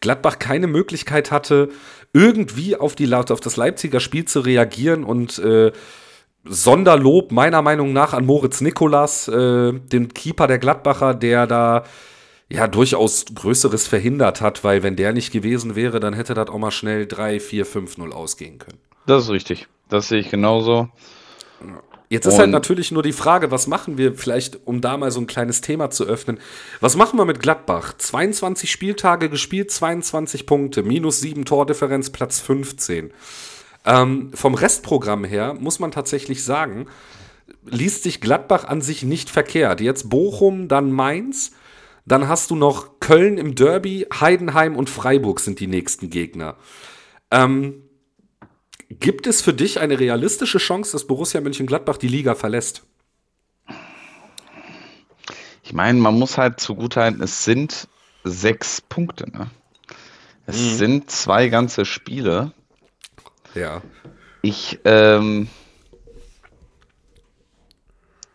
Gladbach 0.00 0.38
keine 0.38 0.66
Möglichkeit 0.66 1.30
hatte, 1.30 1.70
irgendwie 2.12 2.76
auf, 2.76 2.94
die, 2.94 3.12
auf 3.12 3.40
das 3.40 3.56
Leipziger 3.56 4.00
Spiel 4.00 4.26
zu 4.26 4.40
reagieren 4.40 5.04
und 5.04 5.38
äh, 5.38 5.72
Sonderlob 6.48 7.32
meiner 7.32 7.60
Meinung 7.60 7.92
nach 7.92 8.12
an 8.12 8.24
Moritz 8.24 8.60
Nikolas, 8.60 9.26
äh, 9.26 9.72
den 9.72 10.14
Keeper 10.14 10.46
der 10.46 10.58
Gladbacher, 10.58 11.14
der 11.14 11.46
da 11.46 11.82
ja 12.48 12.68
durchaus 12.68 13.24
Größeres 13.34 13.86
verhindert 13.86 14.40
hat, 14.40 14.62
weil 14.64 14.82
wenn 14.82 14.96
der 14.96 15.12
nicht 15.12 15.32
gewesen 15.32 15.74
wäre, 15.74 15.98
dann 16.00 16.14
hätte 16.14 16.34
das 16.34 16.48
auch 16.48 16.58
mal 16.58 16.70
schnell 16.70 17.06
3, 17.06 17.40
4, 17.40 17.66
5, 17.66 17.98
0 17.98 18.12
ausgehen 18.12 18.58
können. 18.58 18.78
das 19.06 19.24
ist 19.24 19.30
richtig. 19.30 19.66
Das 19.88 20.08
sehe 20.08 20.18
ich 20.20 20.30
genauso. 20.30 20.88
Jetzt 22.08 22.26
ist 22.26 22.34
halt 22.38 22.46
Und- 22.46 22.50
natürlich 22.52 22.92
nur 22.92 23.02
die 23.02 23.12
Frage, 23.12 23.50
was 23.50 23.66
machen 23.66 23.98
wir 23.98 24.14
vielleicht, 24.14 24.60
um 24.66 24.80
da 24.80 24.96
mal 24.96 25.10
so 25.10 25.20
ein 25.20 25.26
kleines 25.26 25.60
Thema 25.60 25.90
zu 25.90 26.04
öffnen. 26.04 26.38
Was 26.80 26.96
machen 26.96 27.18
wir 27.18 27.24
mit 27.24 27.40
Gladbach? 27.40 27.94
22 27.98 28.70
Spieltage 28.70 29.28
gespielt, 29.28 29.70
22 29.72 30.46
Punkte, 30.46 30.82
minus 30.84 31.20
7 31.20 31.44
Tordifferenz, 31.44 32.10
Platz 32.10 32.38
15. 32.40 33.12
Ähm, 33.84 34.30
vom 34.34 34.54
Restprogramm 34.54 35.24
her 35.24 35.54
muss 35.58 35.78
man 35.80 35.90
tatsächlich 35.90 36.44
sagen, 36.44 36.86
liest 37.64 38.04
sich 38.04 38.20
Gladbach 38.20 38.64
an 38.64 38.82
sich 38.82 39.02
nicht 39.02 39.28
verkehrt. 39.30 39.80
Jetzt 39.80 40.08
Bochum, 40.08 40.68
dann 40.68 40.92
Mainz, 40.92 41.52
dann 42.06 42.28
hast 42.28 42.50
du 42.50 42.56
noch 42.56 43.00
Köln 43.00 43.36
im 43.36 43.54
Derby, 43.54 44.06
Heidenheim 44.12 44.76
und 44.76 44.88
Freiburg 44.88 45.40
sind 45.40 45.60
die 45.60 45.66
nächsten 45.66 46.08
Gegner. 46.08 46.56
Ähm, 47.30 47.82
gibt 48.88 49.26
es 49.26 49.42
für 49.42 49.52
dich 49.52 49.80
eine 49.80 49.98
realistische 49.98 50.58
Chance, 50.58 50.92
dass 50.92 51.06
Borussia 51.06 51.40
Mönchengladbach 51.40 51.96
die 51.96 52.08
Liga 52.08 52.34
verlässt? 52.36 52.84
Ich 55.64 55.72
meine, 55.72 55.98
man 55.98 56.16
muss 56.16 56.38
halt 56.38 56.60
zugutehalten, 56.60 57.20
es 57.22 57.44
sind 57.44 57.88
sechs 58.22 58.80
Punkte. 58.80 59.28
Ne? 59.30 59.50
Es 60.46 60.60
Mhm. 60.60 60.74
sind 60.76 61.10
zwei 61.10 61.48
ganze 61.48 61.84
Spiele. 61.84 62.52
Ja. 63.56 63.82
Ich, 64.42 64.78
ähm, 64.84 65.48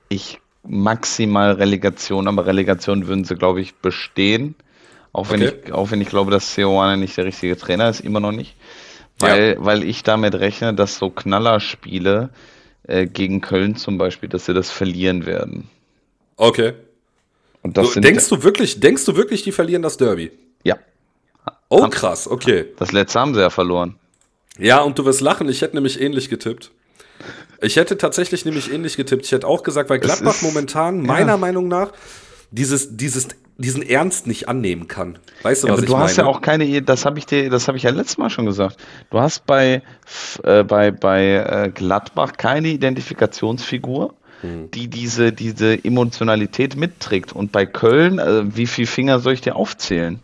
ich 0.10 0.42
maximal 0.64 1.54
Relegation, 1.54 2.28
aber 2.28 2.46
Relegation 2.46 3.08
würden 3.08 3.24
sie, 3.26 3.36
glaube 3.36 3.62
ich, 3.62 3.76
bestehen. 3.76 4.56
Auch 5.14 5.30
wenn, 5.32 5.42
Okay. 5.44 5.54
ich, 5.66 5.74
auch 5.74 5.92
wenn 5.92 6.02
ich 6.02 6.10
glaube, 6.10 6.32
dass 6.32 6.54
Seoane 6.56 6.98
nicht 6.98 7.18
der 7.18 7.26
richtige 7.26 7.58
Trainer 7.58 7.90
ist, 7.90 8.00
immer 8.02 8.20
noch 8.20 8.32
nicht. 8.32 8.56
Weil, 9.20 9.58
weil 9.60 9.84
ich 9.84 10.04
damit 10.04 10.36
rechne, 10.36 10.74
dass 10.74 10.98
so 10.98 11.10
Knallerspiele 11.10 12.30
äh, 12.88 13.06
gegen 13.06 13.42
Köln 13.42 13.76
zum 13.76 13.98
Beispiel, 13.98 14.30
dass 14.30 14.46
sie 14.46 14.54
das 14.54 14.72
verlieren 14.72 15.26
werden. 15.26 15.70
Okay. 16.38 16.74
Und 17.62 17.78
das 17.78 17.94
sind, 17.94 18.04
denkst 18.04 18.30
du 18.30 18.42
wirklich, 18.44 18.80
denkst 18.80 19.06
du 19.06 19.16
wirklich, 19.16 19.44
die 19.44 19.52
verlieren 19.52 19.82
das 19.84 19.98
Derby? 19.98 20.32
ja, 20.64 20.78
Oh, 21.70 21.88
krass, 21.88 22.28
okay. 22.28 22.66
das 22.78 22.92
letzte 22.92 23.20
haben 23.20 23.34
sie 23.34 23.40
ja 23.42 23.50
verloren. 23.50 23.96
Ja, 24.58 24.82
und 24.82 24.98
du 25.00 25.06
wirst 25.06 25.22
lachen, 25.22 25.48
ich 25.50 25.62
hätte 25.62 25.76
nämlich 25.76 26.02
ähnlich 26.02 26.30
getippt. 26.30 26.72
Ich 27.62 27.76
hätte 27.76 27.98
tatsächlich 27.98 28.44
nämlich 28.46 28.74
ähnlich 28.74 28.98
getippt. 28.98 29.26
Ich 29.26 29.32
hätte 29.32 29.48
auch 29.48 29.64
gesagt, 29.64 29.90
weil 29.90 30.00
Gladbach 30.00 30.36
ist- 30.36 30.42
momentan, 30.44 31.02
meiner 31.02 31.38
Meinung 31.38 31.68
nach, 31.68 31.92
dieses, 32.50 32.98
dieses, 32.98 33.30
diesen 33.58 33.82
Ernst 33.88 34.26
nicht 34.28 34.50
annehmen 34.50 34.88
kann. 34.88 35.20
Weißt 35.44 35.64
du, 35.64 35.68
Ja, 35.68 35.74
was 35.74 35.78
aber 35.80 35.84
ich 35.84 35.90
du 35.90 35.94
meine? 35.94 36.04
hast 36.06 36.18
ja 36.18 36.26
auch 36.26 36.42
keine, 36.42 36.82
das 36.82 37.06
habe 37.06 37.20
ich 37.20 37.26
dir, 37.28 37.50
das 37.50 37.68
habe 37.68 37.78
ich 37.78 37.84
ja 37.84 37.92
letztes 37.92 38.18
Mal 38.18 38.30
schon 38.30 38.46
gesagt. 38.46 38.78
Du 39.12 39.20
hast 39.20 39.46
bei, 39.46 39.84
äh, 40.44 40.64
bei, 40.64 40.92
bei 40.92 41.26
äh, 41.36 41.72
Gladbach 41.74 42.34
keine 42.38 42.70
Identifikationsfigur, 42.70 44.14
Hm. 44.42 44.72
die 44.72 44.88
diese, 44.88 45.32
diese 45.32 45.86
Emotionalität 45.86 46.76
mitträgt. 46.76 47.32
Und 47.32 47.52
bei 47.52 47.68
Köln, 47.68 48.18
äh, 48.18 48.56
wie 48.56 48.66
viele 48.66 48.88
Finger 48.88 49.20
soll 49.20 49.34
ich 49.34 49.42
dir 49.42 49.56
aufzählen? 49.56 50.20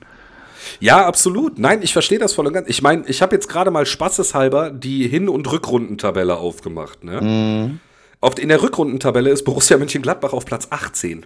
Ja, 0.79 1.05
absolut. 1.05 1.57
Nein, 1.57 1.81
ich 1.81 1.93
verstehe 1.93 2.19
das 2.19 2.33
voll 2.33 2.47
und 2.47 2.53
ganz. 2.53 2.69
Ich 2.69 2.81
meine, 2.81 3.03
ich 3.07 3.21
habe 3.21 3.35
jetzt 3.35 3.47
gerade 3.47 3.71
mal 3.71 3.85
spaßeshalber 3.85 4.71
die 4.71 5.07
Hin- 5.07 5.29
und 5.29 5.51
Rückrundentabelle 5.51 6.37
aufgemacht. 6.37 7.03
Ne? 7.03 7.21
Mhm. 7.21 7.79
Auf, 8.19 8.39
in 8.39 8.49
der 8.49 8.61
Rückrundentabelle 8.61 9.29
ist 9.29 9.43
Borussia 9.43 9.77
Mönchengladbach 9.77 10.33
auf 10.33 10.45
Platz 10.45 10.67
18. 10.69 11.25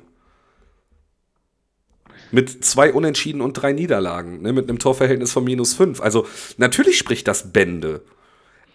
Mit 2.31 2.63
zwei 2.63 2.93
Unentschieden 2.93 3.41
und 3.41 3.53
drei 3.53 3.73
Niederlagen, 3.73 4.41
ne? 4.41 4.53
mit 4.53 4.69
einem 4.69 4.79
Torverhältnis 4.79 5.33
von 5.33 5.43
minus 5.43 5.73
fünf. 5.73 6.01
Also 6.01 6.27
natürlich 6.57 6.97
spricht 6.97 7.27
das 7.27 7.51
Bände. 7.51 8.01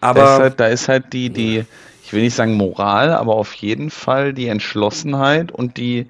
Da 0.00 0.10
ist 0.10 0.18
Aber 0.18 0.30
halt, 0.30 0.60
da 0.60 0.66
ist 0.66 0.88
halt 0.88 1.12
die, 1.14 1.30
die, 1.30 1.64
ich 2.04 2.12
will 2.12 2.22
nicht 2.22 2.36
sagen 2.36 2.54
Moral, 2.54 3.14
aber 3.14 3.34
auf 3.34 3.54
jeden 3.54 3.90
Fall 3.90 4.34
die 4.34 4.48
Entschlossenheit 4.48 5.52
und 5.52 5.78
die, 5.78 6.06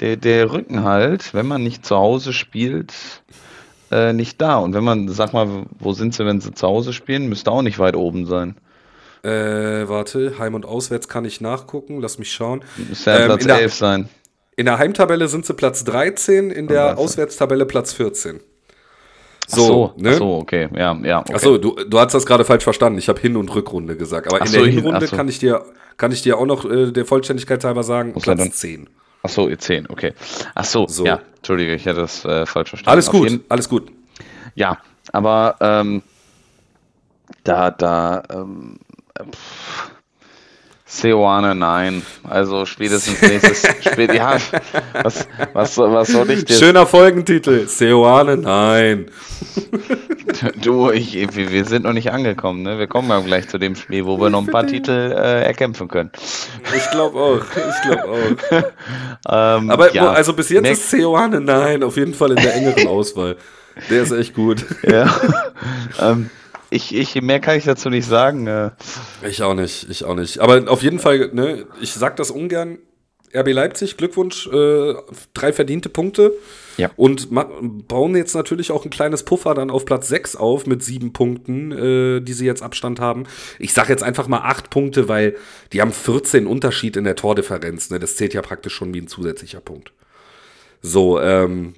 der, 0.00 0.16
der 0.16 0.52
Rückenhalt, 0.52 1.34
wenn 1.34 1.46
man 1.46 1.62
nicht 1.62 1.86
zu 1.86 1.96
Hause 1.96 2.32
spielt, 2.32 2.92
äh, 3.90 4.12
nicht 4.12 4.40
da. 4.40 4.56
Und 4.58 4.74
wenn 4.74 4.84
man, 4.84 5.08
sag 5.08 5.32
mal, 5.32 5.66
wo 5.78 5.92
sind 5.92 6.14
sie, 6.14 6.24
wenn 6.26 6.40
sie 6.40 6.52
zu 6.54 6.66
Hause 6.66 6.92
spielen, 6.92 7.28
müsste 7.28 7.50
auch 7.50 7.62
nicht 7.62 7.78
weit 7.78 7.96
oben 7.96 8.26
sein. 8.26 8.56
äh, 9.24 9.88
warte, 9.88 10.38
Heim- 10.38 10.54
und 10.54 10.64
Auswärts 10.64 11.08
kann 11.08 11.24
ich 11.24 11.40
nachgucken. 11.40 12.00
Lass 12.00 12.18
mich 12.18 12.32
schauen. 12.32 12.62
Müsste 12.88 13.10
ja 13.10 13.16
Ähm, 13.18 13.26
Platz 13.26 13.42
in 13.42 13.48
der- 13.48 13.60
11 13.60 13.74
sein. 13.74 14.08
In 14.56 14.66
der 14.66 14.78
Heimtabelle 14.78 15.28
sind 15.28 15.44
sie 15.46 15.54
Platz 15.54 15.84
13, 15.84 16.50
in 16.50 16.66
der 16.68 16.86
13. 16.94 16.98
Auswärtstabelle 17.04 17.66
Platz 17.66 17.92
14. 17.92 18.40
Ach 19.50 19.56
so, 19.56 19.92
ne? 19.96 20.10
ach 20.12 20.18
so, 20.18 20.36
okay, 20.36 20.68
ja, 20.74 20.94
ja. 21.02 21.20
Okay. 21.20 21.34
Achso, 21.34 21.58
du, 21.58 21.74
du 21.88 21.98
hast 21.98 22.12
das 22.14 22.26
gerade 22.26 22.44
falsch 22.44 22.64
verstanden. 22.64 22.98
Ich 22.98 23.08
habe 23.08 23.20
Hin- 23.20 23.36
und 23.36 23.52
Rückrunde 23.54 23.96
gesagt. 23.96 24.26
Aber 24.28 24.36
Ach 24.42 24.46
in 24.46 24.52
so, 24.52 24.58
der 24.58 24.66
hin- 24.66 24.74
Hinrunde 24.82 25.06
so. 25.06 25.16
kann, 25.16 25.26
ich 25.28 25.38
dir, 25.38 25.64
kann 25.96 26.12
ich 26.12 26.22
dir 26.22 26.38
auch 26.38 26.44
noch 26.46 26.64
äh, 26.70 26.92
der 26.92 27.04
Vollständigkeit 27.06 27.64
halber 27.64 27.82
sagen, 27.82 28.12
Muss 28.12 28.24
Platz 28.24 28.38
dann- 28.38 28.52
10. 28.52 28.88
Ach 29.22 29.28
so, 29.28 29.48
ihr 29.48 29.58
10, 29.58 29.88
okay. 29.90 30.14
Ach 30.54 30.64
so, 30.64 30.86
So. 30.86 31.04
ja, 31.04 31.20
Entschuldige, 31.36 31.74
ich 31.74 31.84
hätte 31.86 32.00
das 32.00 32.24
äh, 32.24 32.46
falsch 32.46 32.70
verstanden. 32.70 32.90
Alles 32.92 33.08
Auf 33.08 33.12
gut, 33.14 33.30
jeden- 33.30 33.44
alles 33.48 33.68
gut. 33.68 33.90
Ja, 34.54 34.78
aber 35.12 35.56
ähm, 35.60 36.02
da, 37.44 37.70
da, 37.70 38.22
ähm, 38.30 38.78
äh, 39.14 39.24
pff, 39.24 39.90
Seoane, 40.90 41.54
nein. 41.54 42.02
Also 42.24 42.64
spätestens 42.64 43.20
nächstes 43.20 43.62
Spiel. 43.92 44.14
Ja, 44.14 44.38
was, 45.02 45.28
was, 45.52 45.76
was 45.76 46.08
soll 46.08 46.30
ich 46.30 46.46
dir? 46.46 46.54
Schöner 46.54 46.86
Folgentitel. 46.86 47.68
Seoane, 47.68 48.38
nein. 48.38 49.06
Du, 50.62 50.90
ich, 50.90 51.14
wir, 51.14 51.64
sind 51.64 51.84
noch 51.84 51.94
nicht 51.94 52.12
angekommen, 52.12 52.62
ne? 52.62 52.78
Wir 52.78 52.86
kommen 52.86 53.08
ja 53.08 53.18
gleich 53.20 53.48
zu 53.48 53.58
dem 53.58 53.74
Spiel, 53.74 54.04
wo 54.04 54.20
wir 54.20 54.28
noch 54.30 54.40
ein 54.40 54.46
paar 54.46 54.66
Titel 54.66 54.92
äh, 54.92 55.42
erkämpfen 55.42 55.88
können. 55.88 56.10
Ich 56.76 56.90
glaube 56.90 57.18
auch. 57.18 57.40
Ich 57.40 57.82
glaube 57.82 58.08
auch. 58.08 58.62
Ähm, 59.30 59.70
Aber 59.70 59.92
ja, 59.94 60.12
also 60.12 60.32
bis 60.32 60.48
jetzt 60.50 60.68
ist 60.70 60.90
Seoane, 60.90 61.40
nein. 61.40 61.82
Auf 61.82 61.96
jeden 61.96 62.14
Fall 62.14 62.30
in 62.30 62.36
der 62.36 62.54
engeren 62.54 62.86
Auswahl. 62.86 63.36
Der 63.90 64.02
ist 64.02 64.12
echt 64.12 64.34
gut. 64.34 64.64
Ja. 64.82 65.14
ähm, 66.00 66.30
ich, 66.70 66.94
ich, 66.94 67.20
mehr 67.22 67.40
kann 67.40 67.56
ich 67.58 67.64
dazu 67.64 67.90
nicht 67.90 68.06
sagen. 68.06 68.46
Äh, 68.46 68.70
Ich 69.28 69.42
auch 69.42 69.54
nicht, 69.54 69.88
ich 69.88 70.04
auch 70.04 70.14
nicht. 70.14 70.38
Aber 70.40 70.70
auf 70.70 70.82
jeden 70.82 70.98
Fall, 70.98 71.30
ne, 71.32 71.66
ich 71.80 71.92
sag 71.92 72.16
das 72.16 72.30
ungern. 72.30 72.78
RB 73.34 73.52
Leipzig, 73.52 73.96
Glückwunsch, 73.98 74.46
äh, 74.46 74.94
drei 75.34 75.52
verdiente 75.52 75.88
Punkte. 75.90 76.32
Ja. 76.78 76.90
Und 76.96 77.28
bauen 77.30 78.16
jetzt 78.16 78.34
natürlich 78.34 78.70
auch 78.70 78.84
ein 78.84 78.90
kleines 78.90 79.24
Puffer 79.24 79.54
dann 79.54 79.70
auf 79.70 79.84
Platz 79.84 80.08
6 80.08 80.36
auf 80.36 80.66
mit 80.66 80.82
sieben 80.82 81.12
Punkten, 81.12 81.72
äh, 81.72 82.20
die 82.20 82.32
sie 82.32 82.46
jetzt 82.46 82.62
Abstand 82.62 83.00
haben. 83.00 83.24
Ich 83.58 83.72
sage 83.72 83.90
jetzt 83.90 84.02
einfach 84.02 84.28
mal 84.28 84.38
acht 84.38 84.70
Punkte, 84.70 85.08
weil 85.08 85.36
die 85.72 85.80
haben 85.80 85.92
14 85.92 86.46
Unterschied 86.46 86.96
in 86.96 87.04
der 87.04 87.16
Tordifferenz. 87.16 87.90
Ne? 87.90 87.98
Das 87.98 88.16
zählt 88.16 88.32
ja 88.32 88.42
praktisch 88.42 88.74
schon 88.74 88.94
wie 88.94 89.00
ein 89.00 89.08
zusätzlicher 89.08 89.60
Punkt. 89.60 89.92
So, 90.80 91.20
ähm, 91.20 91.74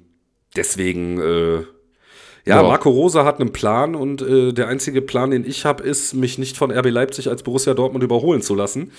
deswegen, 0.55 1.19
äh, 1.19 1.63
ja, 2.45 2.57
ja, 2.57 2.63
Marco 2.63 2.89
Rosa 2.89 3.23
hat 3.23 3.39
einen 3.39 3.53
Plan 3.53 3.95
und 3.95 4.21
äh, 4.21 4.51
der 4.51 4.67
einzige 4.67 5.01
Plan, 5.01 5.31
den 5.31 5.45
ich 5.45 5.65
habe, 5.65 5.83
ist, 5.83 6.13
mich 6.13 6.37
nicht 6.37 6.57
von 6.57 6.71
RB 6.71 6.89
Leipzig 6.89 7.29
als 7.29 7.43
Borussia 7.43 7.73
Dortmund 7.73 8.03
überholen 8.03 8.41
zu 8.41 8.55
lassen. 8.55 8.91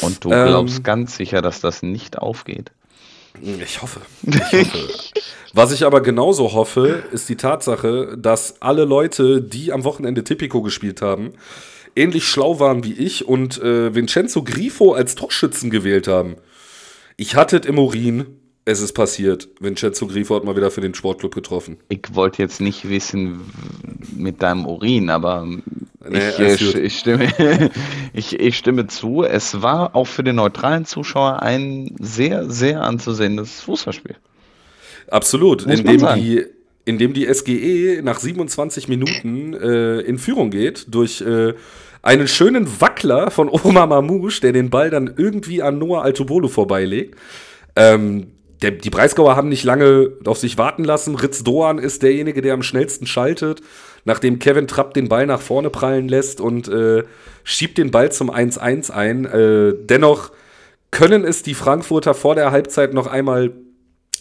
Und 0.00 0.24
du 0.24 0.30
glaubst 0.30 0.78
ähm, 0.78 0.82
ganz 0.82 1.16
sicher, 1.16 1.42
dass 1.42 1.60
das 1.60 1.82
nicht 1.82 2.18
aufgeht? 2.18 2.72
Ich 3.40 3.82
hoffe. 3.82 4.00
Ich 4.26 4.52
hoffe. 4.52 4.78
Was 5.54 5.70
ich 5.70 5.84
aber 5.84 6.00
genauso 6.00 6.54
hoffe, 6.54 7.02
ist 7.12 7.28
die 7.28 7.36
Tatsache, 7.36 8.16
dass 8.16 8.62
alle 8.62 8.84
Leute, 8.84 9.42
die 9.42 9.70
am 9.70 9.84
Wochenende 9.84 10.24
Tipico 10.24 10.62
gespielt 10.62 11.02
haben, 11.02 11.34
ähnlich 11.94 12.24
schlau 12.24 12.58
waren 12.58 12.84
wie 12.84 12.94
ich 12.94 13.28
und 13.28 13.60
äh, 13.60 13.94
Vincenzo 13.94 14.42
Grifo 14.44 14.92
als 14.94 15.14
Torschützen 15.14 15.68
gewählt 15.68 16.08
haben. 16.08 16.36
Ich 17.18 17.36
hatte 17.36 17.58
es 17.58 17.66
im 17.66 17.78
Urin, 17.78 18.38
es 18.64 18.80
ist 18.80 18.92
passiert. 18.92 19.48
Vincenzo 19.60 20.06
Grifo 20.06 20.36
hat 20.36 20.44
mal 20.44 20.56
wieder 20.56 20.70
für 20.70 20.80
den 20.80 20.94
Sportclub 20.94 21.34
getroffen. 21.34 21.78
Ich 21.88 22.14
wollte 22.14 22.42
jetzt 22.42 22.60
nicht 22.60 22.88
wissen 22.88 23.40
mit 24.16 24.40
deinem 24.40 24.66
Urin, 24.66 25.10
aber 25.10 25.46
nee, 26.08 26.28
ich, 26.38 26.74
ich, 26.74 26.98
stimme, 26.98 27.28
ich, 28.12 28.38
ich, 28.38 28.56
stimme 28.56 28.86
zu. 28.86 29.24
Es 29.24 29.62
war 29.62 29.96
auch 29.96 30.06
für 30.06 30.22
den 30.22 30.36
neutralen 30.36 30.84
Zuschauer 30.84 31.42
ein 31.42 31.96
sehr, 31.98 32.48
sehr 32.48 32.82
anzusehendes 32.82 33.60
Fußballspiel. 33.62 34.16
Absolut. 35.08 35.66
Indem 35.66 36.06
die, 36.14 36.44
indem 36.84 37.14
die 37.14 37.32
SGE 37.32 38.00
nach 38.02 38.20
27 38.20 38.86
Minuten 38.86 39.54
äh, 39.54 40.00
in 40.00 40.18
Führung 40.18 40.50
geht 40.50 40.86
durch 40.88 41.20
äh, 41.20 41.54
einen 42.02 42.28
schönen 42.28 42.80
Wackler 42.80 43.32
von 43.32 43.48
Oma 43.48 43.86
Mamouche, 43.86 44.40
der 44.40 44.52
den 44.52 44.70
Ball 44.70 44.90
dann 44.90 45.12
irgendwie 45.16 45.62
an 45.62 45.78
Noah 45.78 46.02
Altobolo 46.02 46.46
vorbeilegt. 46.46 47.16
Ähm, 47.74 48.28
der, 48.62 48.70
die 48.70 48.90
Breisgauer 48.90 49.36
haben 49.36 49.48
nicht 49.48 49.64
lange 49.64 50.12
auf 50.24 50.38
sich 50.38 50.56
warten 50.56 50.84
lassen. 50.84 51.16
Ritz 51.16 51.42
Doan 51.44 51.78
ist 51.78 52.02
derjenige, 52.02 52.42
der 52.42 52.54
am 52.54 52.62
schnellsten 52.62 53.06
schaltet, 53.06 53.60
nachdem 54.04 54.38
Kevin 54.38 54.68
Trapp 54.68 54.94
den 54.94 55.08
Ball 55.08 55.26
nach 55.26 55.40
vorne 55.40 55.70
prallen 55.70 56.08
lässt 56.08 56.40
und 56.40 56.68
äh, 56.68 57.02
schiebt 57.44 57.78
den 57.78 57.90
Ball 57.90 58.12
zum 58.12 58.30
1-1 58.30 58.90
ein. 58.90 59.24
Äh, 59.24 59.74
dennoch 59.84 60.30
können 60.90 61.24
es 61.24 61.42
die 61.42 61.54
Frankfurter 61.54 62.14
vor 62.14 62.34
der 62.34 62.52
Halbzeit 62.52 62.94
noch 62.94 63.06
einmal 63.06 63.52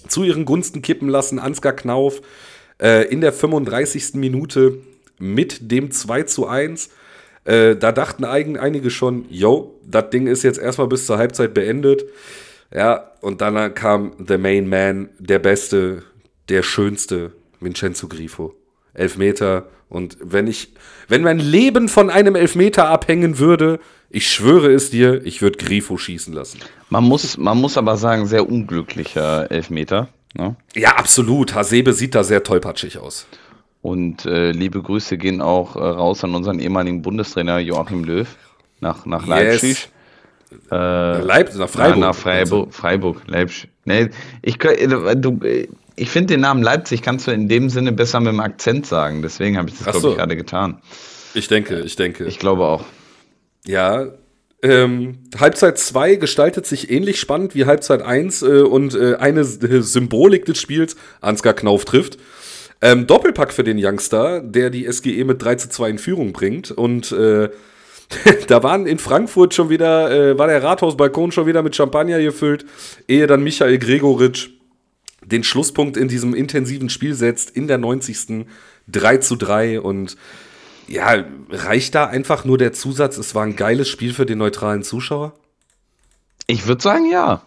zu 0.07 0.23
ihren 0.23 0.45
Gunsten 0.45 0.81
kippen 0.81 1.09
lassen. 1.09 1.37
Ansgar 1.37 1.73
Knauf 1.73 2.21
äh, 2.81 3.07
in 3.07 3.21
der 3.21 3.33
35. 3.33 4.15
Minute 4.15 4.77
mit 5.19 5.71
dem 5.71 5.91
2 5.91 6.23
zu 6.23 6.47
1. 6.47 6.89
Äh, 7.43 7.75
da 7.75 7.91
dachten 7.91 8.25
einige 8.25 8.89
schon, 8.89 9.25
yo, 9.29 9.79
das 9.85 10.09
Ding 10.09 10.27
ist 10.27 10.43
jetzt 10.43 10.59
erstmal 10.59 10.87
bis 10.87 11.05
zur 11.05 11.17
Halbzeit 11.17 11.53
beendet. 11.53 12.05
Ja, 12.73 13.11
und 13.21 13.41
dann 13.41 13.73
kam 13.73 14.13
The 14.25 14.37
Main 14.37 14.67
Man, 14.67 15.09
der 15.19 15.39
Beste, 15.39 16.03
der 16.49 16.63
Schönste, 16.63 17.33
Vincenzo 17.59 18.07
Grifo. 18.07 18.55
Elfmeter. 18.93 19.67
Und 19.89 20.17
wenn 20.21 20.47
ich, 20.47 20.73
wenn 21.07 21.21
mein 21.23 21.39
Leben 21.39 21.89
von 21.89 22.09
einem 22.09 22.35
Elfmeter 22.35 22.87
abhängen 22.87 23.39
würde, 23.39 23.79
ich 24.09 24.29
schwöre 24.29 24.71
es 24.71 24.89
dir, 24.89 25.25
ich 25.25 25.41
würde 25.41 25.57
Grifo 25.57 25.97
schießen 25.97 26.33
lassen. 26.33 26.59
Man 26.89 27.03
muss, 27.03 27.37
man 27.37 27.57
muss 27.57 27.77
aber 27.77 27.97
sagen, 27.97 28.25
sehr 28.25 28.49
unglücklicher 28.49 29.49
Elfmeter. 29.51 30.09
Ne? 30.33 30.55
Ja, 30.75 30.95
absolut. 30.95 31.55
Hasebe 31.55 31.93
sieht 31.93 32.15
da 32.15 32.23
sehr 32.23 32.43
tollpatschig 32.43 32.97
aus. 32.97 33.27
Und 33.81 34.25
äh, 34.25 34.51
liebe 34.51 34.81
Grüße 34.81 35.17
gehen 35.17 35.41
auch 35.41 35.75
äh, 35.75 35.79
raus 35.79 36.23
an 36.23 36.35
unseren 36.35 36.59
ehemaligen 36.59 37.01
Bundestrainer 37.01 37.59
Joachim 37.59 38.03
Löw 38.03 38.27
nach, 38.79 39.05
nach 39.05 39.25
Leipzig. 39.25 39.89
Äh, 40.71 41.21
Leipzig, 41.21 41.59
nach 41.59 41.69
Freiburg. 41.69 41.99
nach 41.99 42.15
Freiburg, 42.15 42.73
Freiburg, 42.73 43.21
Leipzig. 43.27 43.69
Nee, 43.85 44.09
ich, 44.41 44.57
du, 44.57 45.39
ich 45.95 46.09
finde 46.09 46.33
den 46.33 46.41
Namen 46.41 46.63
Leipzig 46.63 47.01
kannst 47.01 47.27
du 47.27 47.31
in 47.31 47.47
dem 47.47 47.69
Sinne 47.69 47.91
besser 47.91 48.19
mit 48.19 48.29
dem 48.29 48.39
Akzent 48.39 48.85
sagen. 48.85 49.21
Deswegen 49.21 49.57
habe 49.57 49.69
ich 49.69 49.77
das, 49.77 49.91
glaube 49.91 50.09
ich, 50.09 50.17
gerade 50.17 50.35
getan. 50.35 50.81
Ich 51.33 51.47
denke, 51.47 51.79
ich 51.81 51.95
denke. 51.95 52.25
Ich 52.25 52.39
glaube 52.39 52.63
auch. 52.65 52.85
Ja, 53.65 54.07
ähm, 54.63 55.17
Halbzeit 55.39 55.79
2 55.79 56.15
gestaltet 56.15 56.67
sich 56.67 56.91
ähnlich 56.91 57.19
spannend 57.19 57.55
wie 57.55 57.65
Halbzeit 57.65 58.03
1 58.03 58.43
äh, 58.43 58.45
und 58.61 58.93
äh, 58.93 59.15
eine 59.15 59.43
Symbolik 59.43 60.45
des 60.45 60.59
Spiels, 60.59 60.95
Ansgar 61.19 61.53
Knauf 61.53 61.85
trifft. 61.85 62.19
Ähm, 62.81 63.07
Doppelpack 63.07 63.53
für 63.53 63.63
den 63.63 63.77
Youngster, 63.83 64.41
der 64.41 64.69
die 64.69 64.91
SGE 64.91 65.23
mit 65.23 65.41
3 65.41 65.55
zu 65.55 65.69
2 65.69 65.89
in 65.89 65.97
Führung 65.97 66.33
bringt 66.33 66.71
und 66.71 67.11
äh, 67.11 67.49
da 68.47 68.63
waren 68.63 68.87
in 68.87 68.99
Frankfurt 68.99 69.53
schon 69.53 69.69
wieder, 69.69 70.11
äh, 70.11 70.37
war 70.37 70.47
der 70.47 70.63
Rathausbalkon 70.63 71.31
schon 71.31 71.47
wieder 71.47 71.63
mit 71.63 71.75
Champagner 71.75 72.19
gefüllt, 72.19 72.65
ehe 73.07 73.27
dann 73.27 73.43
Michael 73.43 73.77
Gregoritsch 73.77 74.49
den 75.23 75.43
Schlusspunkt 75.43 75.97
in 75.97 76.07
diesem 76.07 76.33
intensiven 76.33 76.89
Spiel 76.89 77.13
setzt, 77.13 77.51
in 77.51 77.67
der 77.67 77.77
90. 77.77 78.47
3 78.87 79.17
zu 79.17 79.35
3 79.35 79.79
und 79.81 80.17
ja, 80.87 81.23
reicht 81.49 81.95
da 81.95 82.07
einfach 82.07 82.43
nur 82.43 82.57
der 82.57 82.73
Zusatz, 82.73 83.17
es 83.17 83.35
war 83.35 83.43
ein 83.43 83.55
geiles 83.55 83.87
Spiel 83.87 84.13
für 84.13 84.25
den 84.25 84.39
neutralen 84.39 84.83
Zuschauer? 84.83 85.33
Ich 86.47 86.67
würde 86.67 86.81
sagen, 86.81 87.09
ja. 87.09 87.43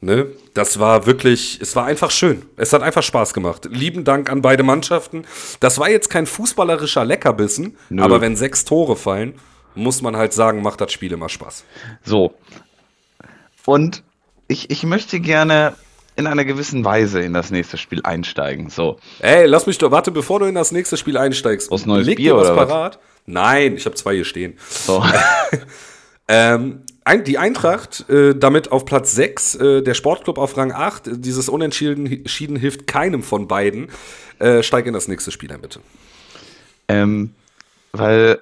Ne? 0.00 0.26
Das 0.54 0.78
war 0.78 1.06
wirklich, 1.06 1.58
es 1.60 1.76
war 1.76 1.86
einfach 1.86 2.10
schön. 2.10 2.42
Es 2.56 2.72
hat 2.72 2.82
einfach 2.82 3.02
Spaß 3.02 3.34
gemacht. 3.34 3.68
Lieben 3.70 4.04
Dank 4.04 4.30
an 4.30 4.42
beide 4.42 4.62
Mannschaften. 4.62 5.24
Das 5.60 5.78
war 5.78 5.88
jetzt 5.88 6.10
kein 6.10 6.26
fußballerischer 6.26 7.04
Leckerbissen, 7.04 7.76
Nö. 7.88 8.02
aber 8.02 8.20
wenn 8.20 8.36
sechs 8.36 8.64
Tore 8.64 8.96
fallen, 8.96 9.34
muss 9.76 10.02
man 10.02 10.16
halt 10.16 10.32
sagen, 10.32 10.62
macht 10.62 10.80
das 10.80 10.92
Spiel 10.92 11.12
immer 11.12 11.28
Spaß. 11.28 11.64
So. 12.02 12.34
Und 13.64 14.02
ich, 14.48 14.70
ich 14.70 14.82
möchte 14.84 15.20
gerne 15.20 15.74
in 16.16 16.26
einer 16.26 16.44
gewissen 16.44 16.84
Weise 16.84 17.20
in 17.20 17.34
das 17.34 17.50
nächste 17.50 17.76
Spiel 17.76 18.00
einsteigen. 18.02 18.70
So. 18.70 18.98
Ey, 19.20 19.46
lass 19.46 19.66
mich 19.66 19.78
doch, 19.78 19.90
warte, 19.90 20.10
bevor 20.10 20.40
du 20.40 20.46
in 20.46 20.54
das 20.54 20.72
nächste 20.72 20.96
Spiel 20.96 21.18
einsteigst. 21.18 21.70
Aus 21.70 21.84
neues 21.84 22.06
Leg 22.06 22.16
Bier 22.16 22.32
dir 22.32 22.36
was 22.40 22.50
oder 22.50 22.66
parat? 22.66 22.94
Was? 22.94 23.02
Nein, 23.26 23.76
ich 23.76 23.84
habe 23.84 23.96
zwei 23.96 24.14
hier 24.14 24.24
stehen. 24.24 24.54
So. 24.58 25.04
ähm, 26.28 26.82
die 27.26 27.38
Eintracht 27.38 28.08
äh, 28.08 28.34
damit 28.34 28.72
auf 28.72 28.84
Platz 28.84 29.14
6, 29.14 29.54
äh, 29.56 29.82
der 29.82 29.94
Sportclub 29.94 30.38
auf 30.38 30.56
Rang 30.56 30.72
8. 30.72 31.24
Dieses 31.24 31.48
Unentschieden 31.48 32.56
hilft 32.56 32.86
keinem 32.86 33.22
von 33.22 33.46
beiden. 33.46 33.88
Äh, 34.38 34.62
steig 34.62 34.86
in 34.86 34.94
das 34.94 35.08
nächste 35.08 35.30
Spiel 35.30 35.52
ein, 35.52 35.60
bitte. 35.60 35.80
Ähm, 36.88 37.34
weil 37.92 38.40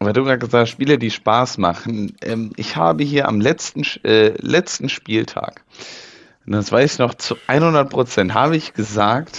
weil 0.00 0.14
du 0.14 0.24
gerade 0.24 0.38
gesagt 0.38 0.62
hast, 0.62 0.70
Spiele, 0.70 0.98
die 0.98 1.10
Spaß 1.10 1.58
machen. 1.58 2.16
Ähm, 2.22 2.52
ich 2.56 2.76
habe 2.76 3.04
hier 3.04 3.28
am 3.28 3.40
letzten, 3.40 3.82
äh, 4.02 4.30
letzten 4.38 4.88
Spieltag, 4.88 5.62
und 6.46 6.54
das 6.54 6.72
weiß 6.72 6.94
ich 6.94 6.98
noch 6.98 7.14
zu 7.14 7.36
100 7.46 7.90
Prozent, 7.90 8.34
habe 8.34 8.56
ich 8.56 8.72
gesagt, 8.72 9.38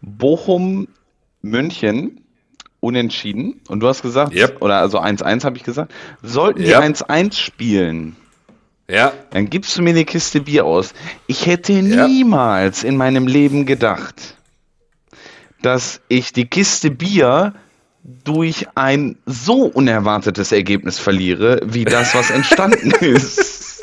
Bochum, 0.00 0.88
München, 1.42 2.24
unentschieden. 2.78 3.60
Und 3.68 3.80
du 3.80 3.88
hast 3.88 4.02
gesagt, 4.02 4.34
yep. 4.34 4.62
oder 4.62 4.78
also 4.78 5.00
1-1 5.00 5.44
habe 5.44 5.56
ich 5.56 5.64
gesagt, 5.64 5.92
sollten 6.22 6.62
die 6.62 6.74
1-1 6.74 7.34
spielen, 7.34 8.16
ja. 8.88 9.12
dann 9.30 9.50
gibst 9.50 9.76
du 9.76 9.82
mir 9.82 9.90
eine 9.90 10.04
Kiste 10.04 10.40
Bier 10.40 10.64
aus. 10.64 10.94
Ich 11.26 11.46
hätte 11.46 11.72
ja. 11.72 12.06
niemals 12.06 12.84
in 12.84 12.96
meinem 12.96 13.26
Leben 13.26 13.66
gedacht, 13.66 14.36
dass 15.60 16.00
ich 16.08 16.32
die 16.32 16.46
Kiste 16.46 16.90
Bier 16.90 17.52
durch 18.02 18.66
ein 18.74 19.18
so 19.26 19.64
unerwartetes 19.64 20.52
Ergebnis 20.52 20.98
verliere, 20.98 21.60
wie 21.64 21.84
das, 21.84 22.14
was 22.14 22.30
entstanden 22.30 22.90
ist. 23.00 23.82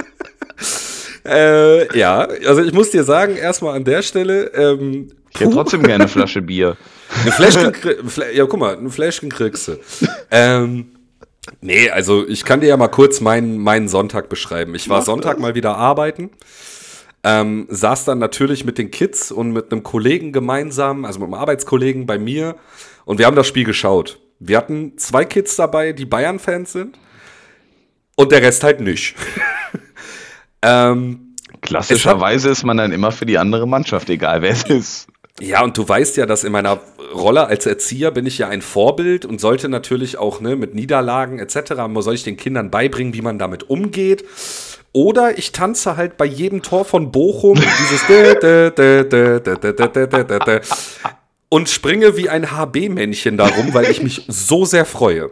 Äh, 1.25 1.97
ja, 1.97 2.27
also 2.47 2.61
ich 2.61 2.73
muss 2.73 2.91
dir 2.91 3.03
sagen, 3.03 3.35
erstmal 3.35 3.75
an 3.75 3.83
der 3.83 4.01
Stelle. 4.01 4.45
Ähm, 4.53 5.09
ich 5.33 5.41
hätte 5.41 5.51
trotzdem 5.51 5.83
gerne 5.83 6.05
eine 6.05 6.07
Flasche 6.07 6.41
Bier. 6.41 6.77
Eine 7.21 7.31
Fläschchen, 7.31 7.73
ja, 8.33 8.45
guck 8.45 8.59
mal, 8.59 8.75
eine 8.77 8.89
Fläschchen 8.89 9.29
kriegst 9.29 9.69
du. 9.69 9.77
ähm, 10.29 10.87
nee, 11.61 11.89
also 11.89 12.27
ich 12.27 12.43
kann 12.43 12.59
dir 12.59 12.67
ja 12.67 12.75
mal 12.75 12.89
kurz 12.89 13.21
meinen, 13.21 13.57
meinen 13.59 13.87
Sonntag 13.87 14.27
beschreiben. 14.27 14.75
Ich 14.75 14.89
war 14.89 15.01
Sonntag 15.01 15.39
mal 15.39 15.55
wieder 15.55 15.77
arbeiten. 15.77 16.31
Ähm, 17.29 17.67
saß 17.69 18.05
dann 18.05 18.19
natürlich 18.19 18.63
mit 18.63 18.77
den 18.77 18.89
Kids 18.89 19.33
und 19.33 19.51
mit 19.51 19.69
einem 19.69 19.83
Kollegen 19.83 20.31
gemeinsam, 20.31 21.03
also 21.03 21.19
mit 21.19 21.25
einem 21.25 21.33
Arbeitskollegen 21.33 22.05
bei 22.05 22.17
mir 22.17 22.55
und 23.03 23.19
wir 23.19 23.25
haben 23.25 23.35
das 23.35 23.47
Spiel 23.47 23.65
geschaut. 23.65 24.17
Wir 24.39 24.55
hatten 24.55 24.97
zwei 24.97 25.25
Kids 25.25 25.57
dabei, 25.57 25.91
die 25.91 26.05
Bayern-Fans 26.05 26.71
sind. 26.71 26.97
Und 28.15 28.31
der 28.31 28.41
Rest 28.41 28.63
halt 28.63 28.79
nicht. 28.79 29.15
ähm, 30.61 31.35
Klassischerweise 31.59 32.49
ist 32.49 32.63
man 32.63 32.77
dann 32.77 32.93
immer 32.93 33.11
für 33.11 33.25
die 33.25 33.37
andere 33.37 33.67
Mannschaft, 33.67 34.09
egal 34.09 34.41
wer 34.41 34.51
es 34.51 34.63
ist. 34.63 35.07
Ja, 35.41 35.63
und 35.63 35.77
du 35.77 35.87
weißt 35.87 36.15
ja, 36.15 36.25
dass 36.25 36.45
in 36.45 36.53
meiner 36.53 36.79
Rolle 37.13 37.47
als 37.47 37.65
Erzieher 37.65 38.11
bin 38.11 38.25
ich 38.25 38.37
ja 38.37 38.47
ein 38.47 38.61
Vorbild 38.61 39.25
und 39.25 39.41
sollte 39.41 39.67
natürlich 39.67 40.17
auch 40.17 40.39
ne, 40.39 40.55
mit 40.55 40.75
Niederlagen 40.75 41.39
etc. 41.39 41.73
soll 41.99 42.15
ich 42.15 42.23
den 42.23 42.37
Kindern 42.37 42.71
beibringen, 42.71 43.13
wie 43.13 43.21
man 43.21 43.37
damit 43.37 43.69
umgeht. 43.69 44.23
Oder 44.93 45.37
ich 45.37 45.51
tanze 45.51 45.97
halt 45.97 46.17
bei 46.17 46.25
jedem 46.25 46.61
Tor 46.63 46.85
von 46.85 47.11
Bochum 47.11 47.55
dieses 47.55 48.07
und 51.49 51.69
springe 51.69 52.17
wie 52.17 52.29
ein 52.29 52.51
HB-Männchen 52.51 53.37
darum, 53.37 53.73
weil 53.73 53.89
ich 53.89 54.01
mich 54.01 54.25
so 54.27 54.65
sehr 54.65 54.85
freue. 54.85 55.29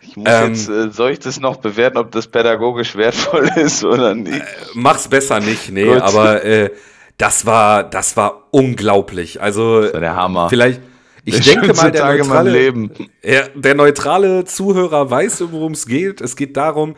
Ich 0.00 0.16
muss 0.16 0.26
ähm, 0.28 0.54
jetzt, 0.54 0.96
soll 0.96 1.10
ich 1.12 1.18
das 1.18 1.38
noch 1.38 1.56
bewerten, 1.56 1.98
ob 1.98 2.10
das 2.12 2.26
pädagogisch 2.26 2.96
wertvoll 2.96 3.50
ist 3.56 3.84
oder 3.84 4.14
nicht? 4.14 4.42
Mach's 4.74 5.08
besser 5.08 5.40
nicht, 5.40 5.70
nee, 5.70 5.84
Gut. 5.84 6.00
aber 6.00 6.44
äh, 6.44 6.70
das 7.18 7.44
war, 7.44 7.84
das 7.84 8.16
war 8.16 8.48
unglaublich. 8.50 9.42
Also 9.42 9.82
das 9.82 9.92
war 9.92 10.00
der 10.00 10.16
Hammer. 10.16 10.48
Vielleicht, 10.48 10.80
ich 11.24 11.40
der 11.40 11.54
denke 11.54 11.74
mal, 11.74 11.90
der 11.90 12.14
neutrale, 12.14 12.88
der, 13.22 13.48
der 13.54 13.74
neutrale 13.74 14.44
Zuhörer 14.44 15.10
weiß, 15.10 15.44
worum 15.50 15.72
es 15.72 15.86
geht. 15.86 16.20
Es 16.20 16.36
geht 16.36 16.56
darum, 16.56 16.94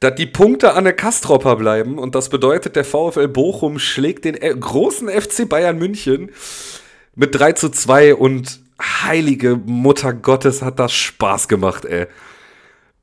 dass 0.00 0.14
die 0.14 0.26
Punkte 0.26 0.74
an 0.74 0.84
der 0.84 0.92
Kastropper 0.92 1.56
bleiben 1.56 1.98
und 1.98 2.14
das 2.14 2.28
bedeutet, 2.28 2.76
der 2.76 2.84
VfL 2.84 3.28
Bochum 3.28 3.78
schlägt 3.78 4.24
den 4.24 4.34
großen 4.60 5.08
FC 5.08 5.48
Bayern 5.48 5.78
München 5.78 6.30
mit 7.14 7.34
3 7.34 7.52
zu 7.52 7.70
2 7.70 8.14
und 8.14 8.60
heilige 8.80 9.56
Mutter 9.56 10.12
Gottes 10.12 10.62
hat 10.62 10.78
das 10.78 10.92
Spaß 10.92 11.48
gemacht, 11.48 11.84
ey. 11.84 12.06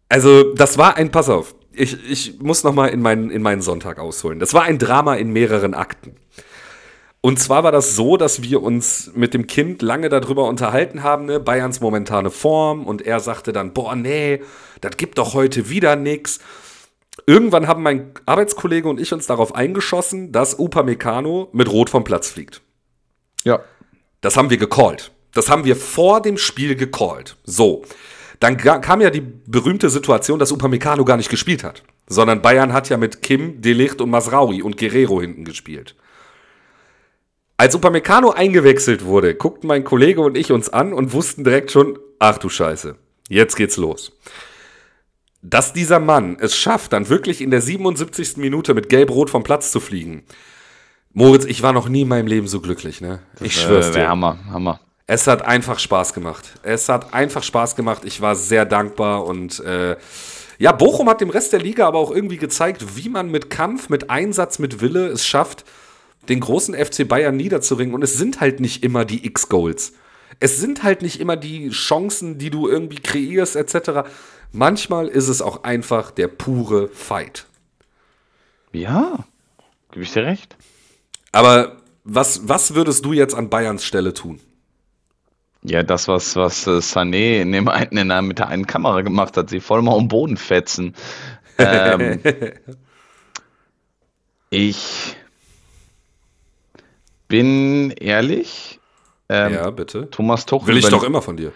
Also, 0.10 0.54
das 0.54 0.78
war 0.78 0.98
ein, 0.98 1.10
pass 1.12 1.30
auf, 1.30 1.56
ich, 1.74 1.98
ich 2.10 2.40
muss 2.40 2.64
noch 2.64 2.74
mal 2.74 2.88
in 2.88 3.02
meinen, 3.02 3.32
in 3.32 3.42
meinen 3.42 3.62
Sonntag 3.62 4.00
ausholen. 4.00 4.40
Das 4.40 4.54
war 4.54 4.64
ein 4.64 4.78
Drama 4.78 5.16
in 5.16 5.32
mehreren 5.32 5.74
Akten. 5.74 6.16
Und 7.22 7.40
zwar 7.40 7.64
war 7.64 7.72
das 7.72 7.96
so, 7.96 8.18
dass 8.18 8.42
wir 8.42 8.64
uns 8.64 9.12
mit 9.14 9.34
dem 9.34 9.46
Kind 9.46 9.84
lange 9.84 10.10
darüber 10.10 10.48
unterhalten 10.48 11.04
haben, 11.04 11.26
ne, 11.26 11.40
Bayerns 11.40 11.80
momentane 11.80 12.32
Form. 12.32 12.86
Und 12.86 13.04
er 13.04 13.20
sagte 13.20 13.54
dann, 13.54 13.74
boah, 13.74 13.96
nee, 13.96 14.42
das 14.82 14.98
gibt 14.98 15.20
doch 15.20 15.34
heute 15.34 15.70
wieder 15.70 15.96
nix. 15.96 16.40
Irgendwann 17.26 17.68
haben 17.68 17.84
mein 17.84 18.12
Arbeitskollege 18.26 18.88
und 18.88 19.00
ich 19.00 19.14
uns 19.14 19.28
darauf 19.28 19.56
eingeschossen, 19.56 20.32
dass 20.32 20.58
Upamecano 20.60 21.50
mit 21.52 21.72
Rot 21.72 21.90
vom 21.90 22.04
Platz 22.04 22.30
fliegt. 22.30 22.62
Ja. 23.44 23.62
Das 24.22 24.38
haben 24.38 24.50
wir 24.50 24.58
gecallt. 24.58 25.12
Das 25.34 25.50
haben 25.50 25.66
wir 25.66 25.76
vor 25.76 26.22
dem 26.22 26.38
Spiel 26.38 26.76
gecallt. 26.76 27.38
So. 27.44 27.84
Dann 28.40 28.58
kam 28.58 29.02
ja 29.02 29.12
die 29.12 29.22
berühmte 29.22 29.90
Situation, 29.90 30.40
dass 30.40 30.52
Upamecano 30.52 31.06
gar 31.06 31.18
nicht 31.18 31.30
gespielt 31.30 31.64
hat. 31.64 31.84
Sondern 32.08 32.42
Bayern 32.42 32.74
hat 32.74 32.90
ja 32.90 32.98
mit 32.98 33.22
Kim, 33.22 33.62
Delicht 33.62 34.02
und 34.02 34.10
Masraui 34.10 34.62
und 34.62 34.78
Guerrero 34.78 35.22
hinten 35.22 35.46
gespielt. 35.46 35.96
Als 37.56 37.76
Upamecano 37.76 38.32
eingewechselt 38.32 39.06
wurde, 39.06 39.36
guckten 39.36 39.68
mein 39.68 39.84
Kollege 39.84 40.22
und 40.22 40.36
ich 40.36 40.52
uns 40.52 40.70
an 40.70 40.94
und 40.94 41.14
wussten 41.14 41.44
direkt 41.44 41.72
schon, 41.72 42.00
ach 42.18 42.40
du 42.40 42.50
Scheiße, 42.50 42.96
jetzt 43.30 43.56
geht's 43.56 43.78
los 43.78 44.12
dass 45.42 45.74
dieser 45.74 46.00
Mann 46.00 46.38
es 46.40 46.56
schafft, 46.56 46.94
dann 46.94 47.10
wirklich 47.10 47.42
in 47.42 47.52
der 47.52 47.62
77. 47.62 48.38
Minute 48.38 48.74
mit 48.74 48.90
Gelb-Rot 48.90 49.30
vom 49.30 49.44
Platz 49.44 49.72
zu 49.72 49.80
fliegen. 49.80 50.24
Moritz, 51.14 51.46
ich 51.46 51.62
war 51.62 51.74
noch 51.74 51.90
nie 51.90 52.02
in 52.02 52.08
meinem 52.08 52.28
Leben 52.28 52.48
so 52.48 52.62
glücklich, 52.62 53.02
ne? 53.02 53.20
Ich 53.42 53.56
das, 53.56 53.64
schwör's 53.64 53.90
äh, 53.90 53.94
dir. 53.94 54.10
Hammer, 54.10 54.38
Hammer. 54.50 54.80
Es 55.08 55.28
hat 55.28 55.42
einfach 55.42 55.80
Spaß 55.80 56.14
gemacht. 56.14 56.54
Es 56.64 56.88
hat 56.88 57.14
einfach 57.14 57.44
Spaß 57.44 57.76
gemacht. 57.76 58.04
Ich 58.06 58.22
war 58.22 58.36
sehr 58.36 58.66
dankbar 58.66 59.26
und 59.26 59.60
äh, 59.60 59.98
ja, 60.58 60.72
Bochum 60.72 61.10
hat 61.10 61.22
dem 61.22 61.32
Rest 61.32 61.54
der 61.54 61.60
Liga 61.60 61.88
aber 61.88 61.98
auch 61.98 62.12
irgendwie 62.12 62.38
gezeigt, 62.38 62.96
wie 62.96 63.10
man 63.10 63.32
mit 63.32 63.50
Kampf, 63.50 63.90
mit 63.90 64.10
Einsatz, 64.12 64.60
mit 64.60 64.80
Wille 64.80 65.08
es 65.08 65.26
schafft, 65.26 65.66
den 66.30 66.40
großen 66.40 66.76
FC 66.76 67.08
Bayern 67.08 67.36
niederzuringen. 67.36 67.96
Und 67.96 68.04
es 68.04 68.14
sind 68.14 68.40
halt 68.40 68.60
nicht 68.60 68.84
immer 68.84 69.04
die 69.04 69.26
X-Goals. 69.26 69.94
Es 70.40 70.60
sind 70.60 70.84
halt 70.84 71.02
nicht 71.02 71.20
immer 71.20 71.36
die 71.36 71.72
Chancen, 71.72 72.38
die 72.38 72.52
du 72.52 72.68
irgendwie 72.68 73.00
kreierst, 73.00 73.56
etc. 73.56 74.08
Manchmal 74.52 75.08
ist 75.08 75.28
es 75.28 75.42
auch 75.42 75.64
einfach 75.64 76.12
der 76.12 76.28
pure 76.28 76.90
Fight. 76.90 77.46
Ja, 78.74 79.26
gebe 79.92 80.04
ich 80.04 80.12
dir 80.12 80.26
recht. 80.26 80.56
Aber 81.32 81.78
was, 82.04 82.48
was 82.48 82.76
würdest 82.76 83.06
du 83.06 83.14
jetzt 83.14 83.36
an 83.36 83.50
Bayerns 83.50 83.86
Stelle 83.86 84.14
tun? 84.14 84.40
Ja, 85.64 85.84
das, 85.84 86.08
was, 86.08 86.36
was 86.36 86.66
äh, 86.66 86.82
Sané 86.82 87.42
in 87.42 87.52
dem 87.52 87.68
einen, 87.68 87.98
in 87.98 88.10
der, 88.10 88.22
mit 88.22 88.40
der 88.40 88.48
einen 88.48 88.66
Kamera 88.66 89.02
gemacht 89.02 89.38
hat, 89.38 89.50
sie 89.50 89.60
voll 89.60 89.82
mal 89.82 89.94
um 89.94 90.08
Boden 90.08 90.38
fetzen. 90.38 90.96
Ähm, 91.60 92.20
ich 94.50 95.16
bin 97.28 97.92
ehrlich. 97.92 98.80
Ähm, 99.30 99.54
ja, 99.54 99.70
bitte. 99.70 100.10
Thomas 100.10 100.46
Tuchel. 100.46 100.70
Will 100.70 100.78
ich 100.78 100.90
doch 100.90 101.04
immer 101.04 101.22
von 101.22 101.38
dir. 101.38 101.54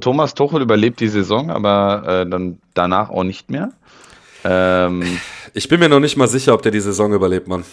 Thomas 0.00 0.34
Tuchel 0.34 0.62
überlebt 0.62 1.00
die 1.00 1.08
Saison, 1.08 1.50
aber 1.50 2.02
äh, 2.06 2.30
dann 2.30 2.60
danach 2.74 3.10
auch 3.10 3.24
nicht 3.24 3.50
mehr. 3.50 3.70
Ähm, 4.44 5.02
ich 5.54 5.68
bin 5.68 5.80
mir 5.80 5.88
noch 5.88 6.00
nicht 6.00 6.16
mal 6.16 6.28
sicher, 6.28 6.54
ob 6.54 6.62
der 6.62 6.72
die 6.72 6.80
Saison 6.80 7.12
überlebt, 7.12 7.48
Mann. 7.48 7.64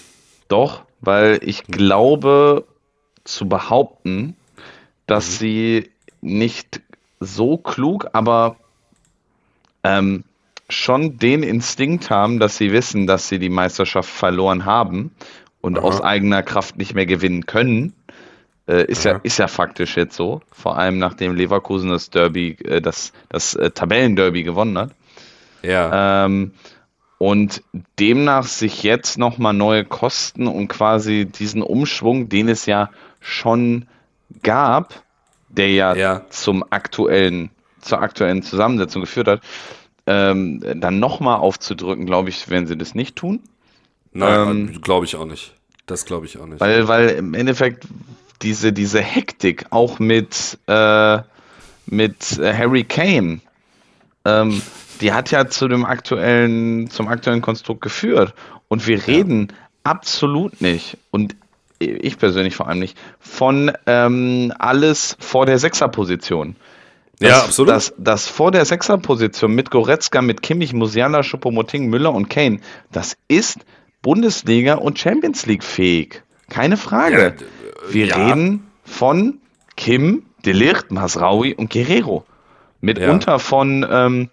Doch, 0.47 0.83
weil 1.01 1.39
ich 1.41 1.63
glaube 1.63 2.65
zu 3.23 3.47
behaupten, 3.47 4.35
dass 5.05 5.27
mhm. 5.27 5.37
sie 5.39 5.89
nicht 6.21 6.81
so 7.19 7.57
klug, 7.57 8.07
aber 8.13 8.55
ähm, 9.83 10.23
schon 10.69 11.17
den 11.17 11.43
Instinkt 11.43 12.09
haben, 12.09 12.39
dass 12.39 12.57
sie 12.57 12.71
wissen, 12.71 13.07
dass 13.07 13.29
sie 13.29 13.39
die 13.39 13.49
Meisterschaft 13.49 14.09
verloren 14.09 14.65
haben 14.65 15.11
und 15.61 15.77
Aha. 15.77 15.85
aus 15.85 16.01
eigener 16.01 16.43
Kraft 16.43 16.77
nicht 16.77 16.93
mehr 16.93 17.05
gewinnen 17.05 17.45
können. 17.45 17.93
Äh, 18.67 18.85
ist, 18.85 19.05
ja. 19.05 19.13
ja. 19.13 19.19
ist 19.23 19.39
ja 19.39 19.47
faktisch 19.47 19.95
jetzt 19.95 20.15
so. 20.15 20.41
Vor 20.51 20.77
allem 20.77 20.97
nachdem 20.97 21.35
Leverkusen 21.35 21.89
das 21.89 22.09
Derby, 22.09 22.57
äh, 22.63 22.81
das, 22.81 23.13
das 23.29 23.55
äh, 23.55 23.71
Tabellenderby 23.71 24.43
gewonnen 24.43 24.77
hat. 24.77 24.91
Ja. 25.63 26.25
Ähm, 26.25 26.51
und 27.17 27.63
demnach 27.99 28.45
sich 28.45 28.83
jetzt 28.83 29.17
nochmal 29.17 29.53
neue 29.53 29.85
Kosten 29.85 30.47
und 30.47 30.67
quasi 30.67 31.25
diesen 31.25 31.63
Umschwung, 31.63 32.29
den 32.29 32.47
es 32.47 32.65
ja 32.67 32.91
schon 33.19 33.87
gab, 34.43 35.03
der 35.49 35.71
ja, 35.71 35.95
ja. 35.95 36.29
zum 36.29 36.63
aktuellen, 36.69 37.49
zur 37.81 38.01
aktuellen 38.01 38.43
Zusammensetzung 38.43 39.01
geführt 39.01 39.27
hat, 39.27 39.41
ähm, 40.05 40.61
dann 40.75 40.99
nochmal 40.99 41.37
aufzudrücken, 41.37 42.05
glaube 42.05 42.29
ich, 42.29 42.49
werden 42.49 42.67
sie 42.67 42.77
das 42.77 42.93
nicht 42.93 43.15
tun. 43.15 43.41
Nein, 44.13 44.49
ähm, 44.49 44.81
glaube 44.81 45.05
ich 45.05 45.15
auch 45.15 45.25
nicht. 45.25 45.55
Das 45.85 46.05
glaube 46.05 46.25
ich 46.25 46.37
auch 46.37 46.45
nicht. 46.45 46.59
Weil, 46.59 46.87
weil 46.87 47.09
im 47.09 47.33
Endeffekt 47.33 47.87
diese, 48.41 48.73
diese 48.73 49.01
Hektik 49.01 49.65
auch 49.69 49.99
mit, 49.99 50.57
äh, 50.67 51.19
mit 51.85 52.39
Harry 52.41 52.83
Kane, 52.83 53.39
ähm, 54.25 54.61
die 55.01 55.13
hat 55.13 55.31
ja 55.31 55.47
zu 55.47 55.67
dem 55.67 55.85
aktuellen, 55.85 56.89
zum 56.89 57.07
aktuellen 57.07 57.41
Konstrukt 57.41 57.81
geführt. 57.81 58.33
Und 58.67 58.87
wir 58.87 59.07
reden 59.07 59.53
absolut 59.83 60.59
nicht, 60.61 60.97
und 61.11 61.35
ich 61.79 62.17
persönlich 62.17 62.55
vor 62.55 62.67
allem 62.67 62.79
nicht, 62.79 62.97
von 63.19 63.71
ähm, 63.85 64.51
alles 64.57 65.15
vor 65.19 65.45
der 65.45 65.59
Sechserposition. 65.59 66.55
Das, 67.19 67.29
ja, 67.29 67.39
absolut. 67.39 67.71
Das, 67.71 67.93
das 67.97 68.27
vor 68.27 68.51
der 68.51 68.65
Sechserposition 68.65 69.53
mit 69.53 69.71
Goretzka, 69.71 70.21
mit 70.21 70.41
Kimmich, 70.41 70.73
Musiala, 70.73 71.23
Schuppomoting, 71.23 71.87
Müller 71.87 72.13
und 72.13 72.29
Kane, 72.29 72.59
das 72.91 73.17
ist 73.27 73.59
Bundesliga 74.01 74.75
und 74.75 74.99
Champions 74.99 75.45
League 75.45 75.63
fähig. 75.63 76.23
Keine 76.49 76.77
Frage. 76.77 77.35
Ja, 77.39 77.45
wir 77.91 78.07
ja. 78.07 78.15
reden 78.15 78.67
von 78.83 79.39
Kim, 79.75 80.23
Delicht, 80.45 80.91
Masraui 80.91 81.53
und 81.53 81.71
Guerrero. 81.71 82.25
Mitunter 82.81 83.33
ja. 83.33 83.39
von 83.39 83.85
ähm, 83.89 84.29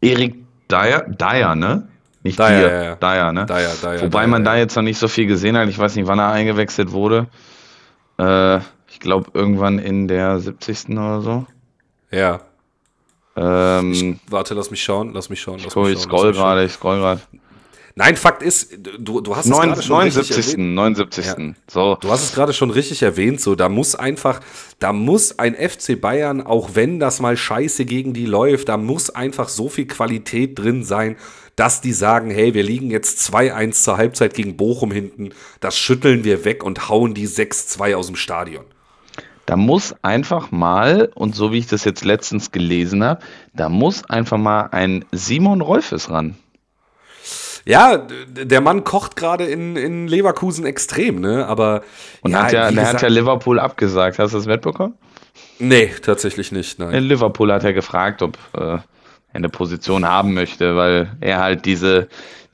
Erik 0.00 0.36
Dyer, 0.70 1.02
Dyer, 1.08 1.54
ne? 1.54 1.88
Nicht 2.22 2.38
Dyer, 2.38 2.68
Dyer, 2.68 2.84
ja, 2.84 2.94
Dyer, 2.96 3.32
ne? 3.32 3.46
Dyer, 3.46 3.74
Dyer, 3.80 4.02
Wobei 4.02 4.26
man 4.26 4.44
da 4.44 4.56
jetzt 4.56 4.76
noch 4.76 4.82
nicht 4.82 4.98
so 4.98 5.08
viel 5.08 5.26
gesehen 5.26 5.56
hat. 5.56 5.68
Ich 5.68 5.78
weiß 5.78 5.96
nicht, 5.96 6.06
wann 6.06 6.18
er 6.18 6.30
eingewechselt 6.30 6.92
wurde. 6.92 7.26
Äh, 8.18 8.58
ich 8.88 9.00
glaube, 9.00 9.30
irgendwann 9.34 9.78
in 9.78 10.08
der 10.08 10.38
70. 10.40 10.90
oder 10.90 11.20
so. 11.20 11.46
Ja. 12.10 12.40
Ähm, 13.36 13.92
ich, 13.92 14.16
warte, 14.30 14.54
lass 14.54 14.70
mich 14.70 14.82
schauen, 14.82 15.12
lass 15.12 15.30
mich 15.30 15.40
schauen. 15.40 15.60
Lass 15.64 15.76
ich, 15.76 15.92
ich 15.92 15.98
scroll 16.00 16.32
gerade, 16.32 16.64
ich 16.64 16.72
scroll 16.72 16.98
gerade. 16.98 17.20
Nein, 17.98 18.14
Fakt 18.14 18.44
ist, 18.44 18.78
du, 19.00 19.20
du 19.20 19.34
hast 19.34 19.46
es 19.46 19.50
gerade 19.50 19.82
schon 19.82 19.96
79. 19.96 20.36
Richtig 20.36 20.56
79. 20.56 21.26
Ja. 21.26 21.36
So. 21.66 21.98
Du 22.00 22.08
hast 22.10 22.22
es 22.22 22.32
gerade 22.32 22.52
schon 22.52 22.70
richtig 22.70 23.02
erwähnt, 23.02 23.40
so 23.40 23.56
da 23.56 23.68
muss 23.68 23.96
einfach, 23.96 24.38
da 24.78 24.92
muss 24.92 25.40
ein 25.40 25.56
FC 25.56 26.00
Bayern, 26.00 26.40
auch 26.40 26.76
wenn 26.76 27.00
das 27.00 27.18
mal 27.18 27.36
scheiße 27.36 27.86
gegen 27.86 28.14
die 28.14 28.24
läuft, 28.24 28.68
da 28.68 28.76
muss 28.76 29.10
einfach 29.10 29.48
so 29.48 29.68
viel 29.68 29.88
Qualität 29.88 30.56
drin 30.56 30.84
sein, 30.84 31.16
dass 31.56 31.80
die 31.80 31.92
sagen, 31.92 32.30
hey, 32.30 32.54
wir 32.54 32.62
liegen 32.62 32.92
jetzt 32.92 33.18
2-1 33.34 33.82
zur 33.82 33.96
Halbzeit 33.96 34.32
gegen 34.32 34.56
Bochum 34.56 34.92
hinten, 34.92 35.30
das 35.58 35.76
schütteln 35.76 36.22
wir 36.22 36.44
weg 36.44 36.62
und 36.62 36.88
hauen 36.88 37.14
die 37.14 37.26
6-2 37.26 37.96
aus 37.96 38.06
dem 38.06 38.14
Stadion. 38.14 38.64
Da 39.44 39.56
muss 39.56 39.96
einfach 40.02 40.52
mal, 40.52 41.10
und 41.16 41.34
so 41.34 41.50
wie 41.50 41.58
ich 41.58 41.66
das 41.66 41.82
jetzt 41.82 42.04
letztens 42.04 42.52
gelesen 42.52 43.02
habe, 43.02 43.22
da 43.54 43.68
muss 43.68 44.08
einfach 44.08 44.38
mal 44.38 44.68
ein 44.70 45.04
Simon 45.10 45.62
Rolfes 45.62 46.10
ran. 46.10 46.36
Ja, 47.68 47.98
der 47.98 48.60
Mann 48.62 48.82
kocht 48.82 49.14
gerade 49.14 49.44
in, 49.44 49.76
in 49.76 50.08
Leverkusen 50.08 50.64
extrem, 50.64 51.20
ne? 51.20 51.46
Aber. 51.46 51.82
Und 52.22 52.30
ja, 52.30 52.44
hat 52.44 52.52
ja, 52.52 52.70
der 52.70 52.88
hat 52.88 53.02
ja 53.02 53.08
Liverpool 53.08 53.60
abgesagt. 53.60 54.18
Hast 54.18 54.32
du 54.32 54.38
das 54.38 54.46
mitbekommen? 54.46 54.94
Nee, 55.58 55.90
tatsächlich 56.02 56.50
nicht. 56.50 56.78
Nein. 56.78 56.94
In 56.94 57.04
Liverpool 57.04 57.52
hat 57.52 57.64
er 57.64 57.74
gefragt, 57.74 58.22
ob 58.22 58.38
äh, 58.54 58.60
er 58.60 58.84
eine 59.34 59.50
Position 59.50 60.08
haben 60.08 60.32
möchte, 60.32 60.76
weil 60.76 61.14
er 61.20 61.40
halt 61.40 61.66
diese, 61.66 62.08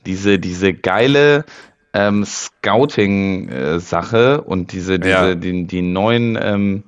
diese, 0.05 0.37
diese 0.37 0.73
geile 0.73 1.45
ähm, 1.93 2.25
Scouting-Sache 2.25 4.41
und 4.41 4.73
diese, 4.73 4.99
diese, 4.99 5.09
Ja. 5.09 5.33
die, 5.33 5.65
die 5.65 5.81
neuen, 5.81 6.37
ähm, 6.41 6.83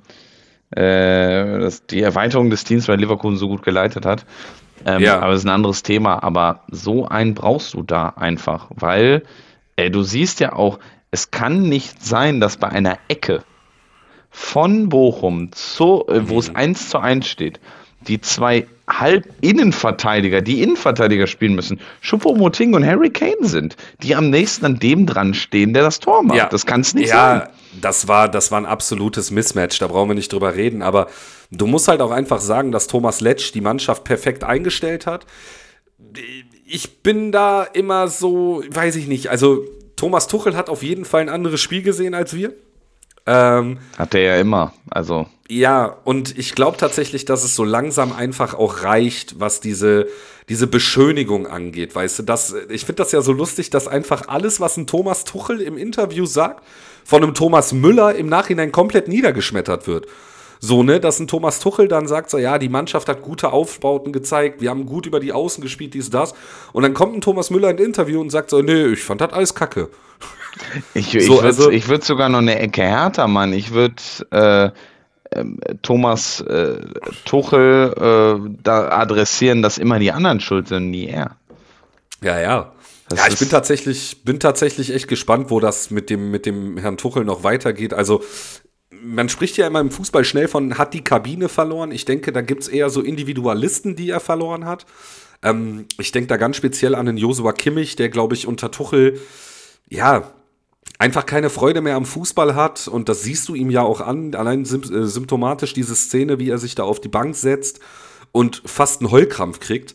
äh, 0.72 1.60
das, 1.60 1.86
die 1.86 2.02
Erweiterung 2.02 2.50
des 2.50 2.64
Teams, 2.64 2.88
weil 2.88 3.00
Leverkusen 3.00 3.38
so 3.38 3.48
gut 3.48 3.62
geleitet 3.62 4.04
hat. 4.04 4.26
Ähm, 4.86 5.02
Ja. 5.02 5.20
Aber 5.20 5.32
das 5.32 5.40
ist 5.40 5.46
ein 5.46 5.54
anderes 5.54 5.82
Thema. 5.82 6.22
Aber 6.22 6.62
so 6.70 7.06
einen 7.06 7.34
brauchst 7.34 7.74
du 7.74 7.82
da 7.82 8.10
einfach, 8.10 8.68
weil 8.70 9.22
äh, 9.76 9.90
du 9.90 10.02
siehst 10.02 10.40
ja 10.40 10.52
auch, 10.52 10.78
es 11.10 11.30
kann 11.30 11.62
nicht 11.62 12.04
sein, 12.04 12.40
dass 12.40 12.56
bei 12.56 12.68
einer 12.68 12.98
Ecke 13.08 13.42
von 14.30 14.88
Bochum, 14.88 15.52
zu, 15.52 16.04
äh, 16.08 16.28
wo 16.28 16.38
es 16.38 16.54
1 16.54 16.90
zu 16.90 16.98
1 16.98 17.26
steht, 17.26 17.60
die 18.06 18.20
zwei 18.20 18.66
Halb-Innenverteidiger, 18.88 20.40
die 20.40 20.62
Innenverteidiger 20.62 21.26
spielen 21.26 21.54
müssen, 21.54 21.80
Choupo-Moting 22.02 22.74
und 22.74 22.86
Harry 22.86 23.10
Kane 23.10 23.36
sind, 23.42 23.76
die 24.02 24.14
am 24.14 24.30
nächsten 24.30 24.64
an 24.64 24.78
dem 24.78 25.06
dran 25.06 25.34
stehen, 25.34 25.74
der 25.74 25.82
das 25.82 25.98
Tor 25.98 26.22
macht. 26.22 26.52
Das 26.52 26.64
kann 26.64 26.80
es 26.80 26.94
nicht 26.94 27.10
ja, 27.10 27.40
sein. 27.40 27.48
das 27.80 28.08
war, 28.08 28.28
das 28.28 28.50
war 28.50 28.60
ein 28.60 28.66
absolutes 28.66 29.30
Mismatch, 29.30 29.78
da 29.78 29.88
brauchen 29.88 30.10
wir 30.10 30.14
nicht 30.14 30.32
drüber 30.32 30.54
reden. 30.54 30.82
Aber 30.82 31.08
du 31.50 31.66
musst 31.66 31.88
halt 31.88 32.00
auch 32.00 32.10
einfach 32.10 32.40
sagen, 32.40 32.72
dass 32.72 32.86
Thomas 32.86 33.20
Letsch 33.20 33.52
die 33.52 33.60
Mannschaft 33.60 34.04
perfekt 34.04 34.44
eingestellt 34.44 35.06
hat. 35.06 35.26
Ich 36.66 37.02
bin 37.02 37.32
da 37.32 37.64
immer 37.64 38.08
so, 38.08 38.62
weiß 38.70 38.96
ich 38.96 39.08
nicht. 39.08 39.28
Also, 39.28 39.64
Thomas 39.96 40.28
Tuchel 40.28 40.56
hat 40.56 40.68
auf 40.68 40.82
jeden 40.82 41.04
Fall 41.04 41.22
ein 41.22 41.28
anderes 41.28 41.60
Spiel 41.60 41.82
gesehen 41.82 42.14
als 42.14 42.34
wir. 42.34 42.54
Ähm, 43.26 43.78
Hat 43.98 44.14
er 44.14 44.22
ja 44.22 44.36
immer. 44.40 44.72
Also, 44.88 45.26
ja, 45.50 45.96
und 46.04 46.38
ich 46.38 46.54
glaube 46.54 46.76
tatsächlich, 46.76 47.24
dass 47.24 47.42
es 47.42 47.54
so 47.54 47.64
langsam 47.64 48.12
einfach 48.12 48.54
auch 48.54 48.82
reicht, 48.82 49.40
was 49.40 49.60
diese, 49.60 50.06
diese 50.48 50.66
Beschönigung 50.66 51.46
angeht. 51.46 51.94
Weißt 51.94 52.18
du, 52.18 52.22
das, 52.22 52.54
ich 52.68 52.84
finde 52.84 53.02
das 53.02 53.12
ja 53.12 53.22
so 53.22 53.32
lustig, 53.32 53.70
dass 53.70 53.88
einfach 53.88 54.28
alles, 54.28 54.60
was 54.60 54.76
ein 54.76 54.86
Thomas 54.86 55.24
Tuchel 55.24 55.60
im 55.60 55.78
Interview 55.78 56.26
sagt, 56.26 56.64
von 57.04 57.22
einem 57.22 57.34
Thomas 57.34 57.72
Müller 57.72 58.14
im 58.14 58.28
Nachhinein 58.28 58.72
komplett 58.72 59.08
niedergeschmettert 59.08 59.86
wird. 59.86 60.06
So, 60.60 60.82
ne, 60.82 60.98
dass 61.00 61.20
ein 61.20 61.28
Thomas 61.28 61.60
Tuchel 61.60 61.86
dann 61.88 62.06
sagt, 62.08 62.30
so, 62.30 62.38
ja, 62.38 62.58
die 62.58 62.68
Mannschaft 62.68 63.08
hat 63.08 63.22
gute 63.22 63.52
Aufbauten 63.52 64.12
gezeigt, 64.12 64.60
wir 64.60 64.70
haben 64.70 64.86
gut 64.86 65.06
über 65.06 65.20
die 65.20 65.32
Außen 65.32 65.62
gespielt, 65.62 65.94
dies, 65.94 66.10
das. 66.10 66.34
Und 66.72 66.82
dann 66.82 66.94
kommt 66.94 67.14
ein 67.14 67.20
Thomas 67.20 67.50
Müller 67.50 67.70
in 67.70 67.76
ein 67.78 67.84
Interview 67.84 68.20
und 68.20 68.30
sagt 68.30 68.50
so, 68.50 68.60
nee, 68.60 68.86
ich 68.86 69.04
fand 69.04 69.20
das 69.20 69.32
alles 69.32 69.54
kacke. 69.54 69.88
ich, 70.94 71.14
ich 71.14 71.26
So, 71.26 71.34
würde 71.34 71.46
also- 71.46 71.70
würd 71.70 72.04
sogar 72.04 72.28
noch 72.28 72.38
eine 72.38 72.58
Ecke 72.58 72.82
härter, 72.82 73.28
Mann. 73.28 73.52
Ich 73.52 73.72
würde 73.72 73.94
äh, 74.30 74.70
ähm, 75.30 75.60
Thomas 75.82 76.40
äh, 76.40 76.80
Tuchel 77.24 77.92
äh, 77.96 78.50
da 78.62 78.88
adressieren, 78.88 79.62
dass 79.62 79.78
immer 79.78 79.98
die 79.98 80.10
anderen 80.10 80.40
schuld 80.40 80.68
sind, 80.68 80.90
nie 80.90 81.06
er. 81.06 81.36
Ja, 82.22 82.40
ja. 82.40 82.72
Das 83.10 83.20
ja, 83.20 83.28
ich 83.28 83.38
bin 83.38 83.48
tatsächlich, 83.48 84.22
bin 84.24 84.38
tatsächlich 84.38 84.92
echt 84.92 85.08
gespannt, 85.08 85.50
wo 85.50 85.60
das 85.60 85.90
mit 85.90 86.10
dem, 86.10 86.30
mit 86.30 86.44
dem 86.44 86.76
Herrn 86.76 86.98
Tuchel 86.98 87.24
noch 87.24 87.42
weitergeht. 87.42 87.94
Also, 87.94 88.22
man 88.90 89.28
spricht 89.28 89.56
ja 89.56 89.66
immer 89.66 89.80
im 89.80 89.90
Fußball 89.90 90.24
schnell 90.24 90.48
von, 90.48 90.78
hat 90.78 90.94
die 90.94 91.04
Kabine 91.04 91.48
verloren. 91.48 91.92
Ich 91.92 92.04
denke, 92.04 92.32
da 92.32 92.40
gibt 92.40 92.62
es 92.62 92.68
eher 92.68 92.90
so 92.90 93.00
Individualisten, 93.00 93.96
die 93.96 94.10
er 94.10 94.20
verloren 94.20 94.64
hat. 94.64 94.86
Ähm, 95.42 95.86
ich 95.98 96.12
denke 96.12 96.28
da 96.28 96.36
ganz 96.36 96.56
speziell 96.56 96.94
an 96.94 97.06
den 97.06 97.16
Josua 97.16 97.52
Kimmich, 97.52 97.96
der, 97.96 98.08
glaube 98.08 98.34
ich, 98.34 98.46
unter 98.46 98.70
Tuchel, 98.70 99.20
ja, 99.88 100.32
einfach 100.98 101.26
keine 101.26 101.50
Freude 101.50 101.80
mehr 101.80 101.96
am 101.96 102.06
Fußball 102.06 102.54
hat. 102.54 102.88
Und 102.88 103.08
das 103.08 103.22
siehst 103.22 103.48
du 103.48 103.54
ihm 103.54 103.70
ja 103.70 103.82
auch 103.82 104.00
an, 104.00 104.34
allein 104.34 104.62
äh, 104.62 105.06
symptomatisch 105.06 105.74
diese 105.74 105.94
Szene, 105.94 106.38
wie 106.38 106.50
er 106.50 106.58
sich 106.58 106.74
da 106.74 106.84
auf 106.84 107.00
die 107.00 107.08
Bank 107.08 107.36
setzt 107.36 107.80
und 108.32 108.62
fast 108.64 109.00
einen 109.00 109.10
Heulkrampf 109.10 109.60
kriegt. 109.60 109.94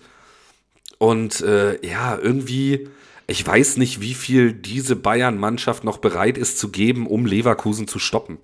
Und 0.97 1.41
äh, 1.41 1.85
ja, 1.85 2.17
irgendwie, 2.17 2.87
ich 3.27 3.45
weiß 3.45 3.77
nicht, 3.77 3.99
wie 3.99 4.13
viel 4.13 4.53
diese 4.53 4.95
Bayern-Mannschaft 4.95 5.83
noch 5.83 5.97
bereit 5.97 6.37
ist 6.37 6.59
zu 6.59 6.69
geben, 6.69 7.07
um 7.07 7.25
Leverkusen 7.25 7.87
zu 7.87 7.99
stoppen. 7.99 8.37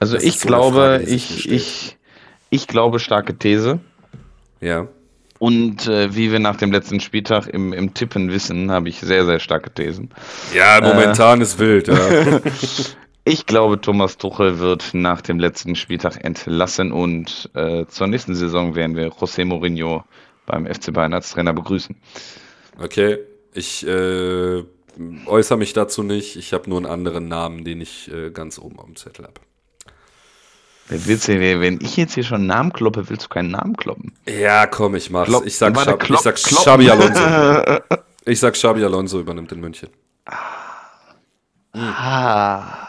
Also 0.00 0.14
Das 0.14 0.24
ich 0.24 0.40
so 0.40 0.48
glaube, 0.48 0.98
Frage, 0.98 1.04
ich, 1.04 1.48
ich, 1.50 1.96
ich 2.50 2.66
glaube 2.66 2.98
starke 2.98 3.36
These. 3.38 3.80
Ja. 4.60 4.88
Und 5.38 5.86
äh, 5.86 6.14
wie 6.14 6.32
wir 6.32 6.38
nach 6.38 6.56
dem 6.56 6.72
letzten 6.72 7.00
Spieltag 7.00 7.46
im, 7.46 7.72
im 7.72 7.94
Tippen 7.94 8.30
wissen, 8.30 8.70
habe 8.70 8.88
ich 8.90 9.00
sehr, 9.00 9.24
sehr 9.24 9.38
starke 9.38 9.72
Thesen. 9.72 10.10
Ja, 10.54 10.80
momentan 10.82 11.40
ist 11.40 11.58
wild. 11.58 11.88
Ja. 11.88 11.96
Ich 13.24 13.44
glaube, 13.44 13.80
Thomas 13.80 14.16
Tuchel 14.16 14.58
wird 14.58 14.94
nach 14.94 15.20
dem 15.20 15.38
letzten 15.38 15.76
Spieltag 15.76 16.24
entlassen 16.24 16.90
und 16.90 17.50
äh, 17.54 17.84
zur 17.86 18.06
nächsten 18.06 18.34
Saison 18.34 18.74
werden 18.74 18.96
wir 18.96 19.08
José 19.12 19.44
Mourinho 19.44 20.04
beim 20.46 20.66
FC 20.66 20.92
Bayern 20.92 21.12
als 21.12 21.30
Trainer 21.30 21.52
begrüßen. 21.52 21.94
Okay, 22.82 23.18
ich 23.52 23.86
äh, 23.86 24.64
äußere 25.26 25.58
mich 25.58 25.74
dazu 25.74 26.02
nicht. 26.02 26.36
Ich 26.36 26.54
habe 26.54 26.70
nur 26.70 26.78
einen 26.78 26.86
anderen 26.86 27.28
Namen, 27.28 27.62
den 27.62 27.82
ich 27.82 28.10
äh, 28.10 28.30
ganz 28.30 28.58
oben 28.58 28.78
auf 28.78 28.86
dem 28.86 28.96
Zettel 28.96 29.26
habe. 29.26 29.40
Wer 30.90 31.06
willst 31.06 31.28
du, 31.28 31.38
wenn 31.40 31.78
ich 31.80 31.96
jetzt 31.96 32.14
hier 32.14 32.24
schon 32.24 32.46
Namen 32.46 32.72
kloppe, 32.72 33.08
willst 33.08 33.24
du 33.26 33.28
keinen 33.28 33.52
Namen 33.52 33.76
kloppen? 33.76 34.12
Ja, 34.26 34.66
komm, 34.66 34.96
ich 34.96 35.08
mach's. 35.10 35.28
Klopp- 35.28 35.46
ich 35.46 35.56
sag, 35.56 35.76
Schab, 35.80 36.02
ich 36.10 36.18
sag. 36.18 36.34
Xabi 36.34 36.90
Alonso. 36.90 37.20
Ich 38.26 38.38
sag 38.38 38.52
Xabi 38.52 38.84
Alonso 38.84 39.18
übernimmt 39.18 39.50
in 39.50 39.60
München. 39.60 39.88
Ah. 41.72 42.88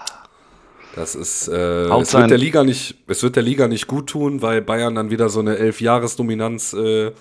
Das 0.95 1.15
ist, 1.15 1.47
äh, 1.47 1.85
es 1.85 2.13
wird 2.13 2.29
der 2.29 2.37
Liga 2.37 2.63
nicht, 2.65 2.95
es 3.07 3.23
wird 3.23 3.37
der 3.37 3.43
Liga 3.43 3.67
nicht 3.69 3.87
gut 3.87 4.09
tun, 4.09 4.41
weil 4.41 4.61
Bayern 4.61 4.95
dann 4.95 5.09
wieder 5.09 5.29
so 5.29 5.39
eine 5.39 5.57
Elf-Jahres-Dominanz 5.57 6.73
äh, 6.73 7.11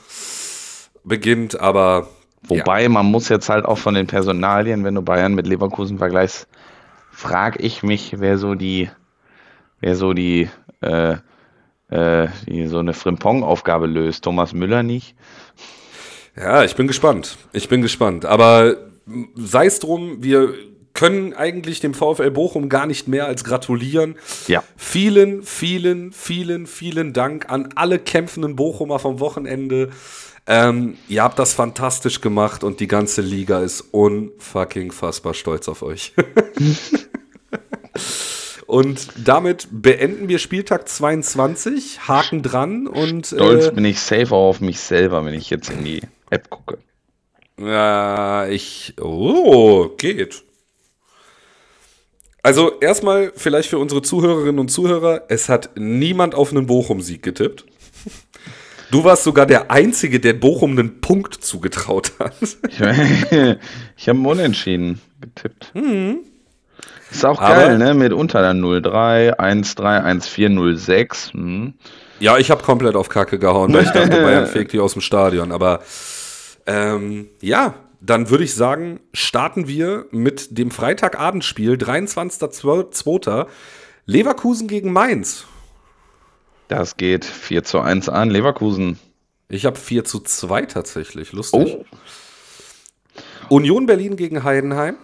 beginnt, 1.05 1.61
aber 1.61 2.09
Wobei, 2.43 2.89
man 2.89 3.07
muss 3.07 3.29
jetzt 3.29 3.49
halt 3.49 3.65
auch 3.65 3.79
von 3.79 3.95
den 3.95 4.07
Personalien, 4.07 4.83
wenn 4.83 4.95
du 4.95 5.03
Bayern 5.03 5.35
mit 5.35 5.47
Leverkusen 5.47 5.99
vergleichst, 5.99 6.49
frag 7.13 7.63
ich 7.63 7.83
mich, 7.83 8.15
wer 8.19 8.39
so 8.39 8.55
die, 8.55 8.91
wer 9.81 9.97
so 9.97 10.13
die, 10.13 10.49
äh, 10.81 11.17
äh, 11.89 12.29
die 12.47 12.67
so 12.67 12.79
eine 12.79 12.95
Frimpong-Aufgabe 12.95 13.87
löst. 13.87 14.25
Thomas 14.25 14.53
Müller 14.53 14.83
nicht? 14.83 15.15
Ja, 16.37 16.65
ich 16.65 16.77
bin 16.77 16.87
gespannt. 16.87 17.37
Ich 17.53 17.69
bin 17.69 17.83
gespannt. 17.83 18.25
Aber 18.25 18.77
sei 19.35 19.67
es 19.67 19.81
drum, 19.81 20.23
wir 20.23 20.55
können 20.95 21.35
eigentlich 21.35 21.81
dem 21.81 21.95
VfL 21.95 22.31
Bochum 22.31 22.69
gar 22.69 22.87
nicht 22.87 23.09
mehr 23.09 23.27
als 23.27 23.45
gratulieren. 23.45 24.17
Ja. 24.49 24.63
Vielen, 24.77 25.43
vielen, 25.43 26.13
vielen, 26.13 26.67
vielen 26.67 27.13
Dank 27.13 27.51
an 27.51 27.71
alle 27.75 27.99
kämpfenden 27.99 28.57
Bochumer 28.57 28.99
vom 28.99 29.21
Wochenende. 29.21 29.91
Ähm, 30.47 30.97
ihr 31.09 31.23
habt 31.23 31.39
das 31.39 31.55
fantastisch 31.55 32.21
gemacht 32.21 32.65
und 32.65 32.81
die 32.81 32.89
ganze 32.89 33.23
Liga 33.23 33.61
ist 33.61 33.83
unfucking 33.93 34.91
fassbar 34.91 35.35
stolz 35.35 35.69
auf 35.69 35.83
euch. 35.83 36.13
und 38.71 39.09
damit 39.17 39.69
beenden 39.71 40.29
wir 40.29 40.39
Spieltag 40.39 40.89
22, 40.89 42.09
Haken 42.09 42.43
dran 42.43 42.87
und 42.87 43.27
Stolz 43.27 43.67
äh, 43.67 43.73
bin 43.73 43.85
ich 43.85 44.01
safe 44.01 44.35
auch 44.35 44.51
auf 44.51 44.61
mich 44.61 44.81
selber, 44.81 45.25
wenn 45.25 45.35
ich 45.35 45.51
jetzt 45.51 45.71
in 45.71 45.85
die 45.85 46.03
App 46.31 46.49
gucke. 46.51 46.79
Ja, 47.61 48.47
ich. 48.47 48.95
Oh, 49.01 49.89
geht. 49.99 50.45
Also 52.43 52.79
erstmal 52.81 53.33
vielleicht 53.37 53.69
für 53.69 53.79
unsere 53.79 54.03
Zuhörerinnen 54.03 54.59
und 54.59 54.71
Zuhörer, 54.71 55.25
es 55.29 55.49
hat 55.49 55.71
niemand 55.77 56.35
auf 56.35 56.53
einen 56.53 56.67
Bochum-Sieg 56.67 57.23
getippt. 57.23 57.67
Du 58.91 59.05
warst 59.05 59.25
sogar 59.25 59.47
der 59.47 59.71
Einzige, 59.71 60.21
der 60.21 60.33
Bochum 60.33 60.73
einen 60.73 61.01
Punkt 61.01 61.35
zugetraut 61.35 62.13
hat. 62.19 62.35
Ich, 62.41 62.81
ich 63.97 64.09
habe 64.09 64.19
Unentschieden 64.29 65.01
getippt. 65.21 65.73
Ist 67.11 67.25
auch 67.25 67.41
Aber- 67.41 67.55
geil, 67.55 67.79
ne? 67.79 67.95
Mitunter 67.95 68.41
dann 68.43 68.61
0-3, 68.61 69.39
1-3, 69.39 70.05
1-4, 70.05 70.49
0-6. 70.49 71.33
Hm. 71.33 71.75
Ja, 72.21 72.37
ich 72.39 72.51
habe 72.51 72.63
komplett 72.63 72.95
auf 72.97 73.09
Kacke 73.09 73.39
gehauen, 73.39 73.73
weil 73.73 73.85
ich 73.85 73.91
dachte, 73.91 74.11
Bayern 74.23 74.47
fegt 74.47 74.73
die 74.73 74.81
aus 74.81 74.93
dem 74.93 75.03
Stadion. 75.03 75.53
Aber 75.53 75.81
ähm, 76.67 77.29
ja, 77.41 77.75
dann 78.01 78.31
würde 78.31 78.45
ich 78.45 78.55
sagen, 78.55 79.01
starten 79.13 79.67
wir 79.67 80.07
mit 80.11 80.57
dem 80.59 80.71
Freitagabendspiel, 80.71 81.75
23.02. 81.75 83.47
Leverkusen 84.07 84.69
gegen 84.69 84.93
Mainz. 84.93 85.47
Das 86.69 86.97
geht 86.97 87.25
4 87.25 87.65
zu 87.65 87.81
1 87.81 88.09
an. 88.09 88.31
Leverkusen. 88.31 88.99
Ich 89.49 89.67
habe 89.67 89.77
4 89.79 90.05
zu 90.05 90.21
2 90.21 90.63
tatsächlich. 90.67 91.33
Lustig. 91.33 91.79
Oh. 91.79 91.85
Union 93.49 93.87
Berlin 93.87 94.17
gegen 94.17 94.45
Heidenheim. 94.45 94.97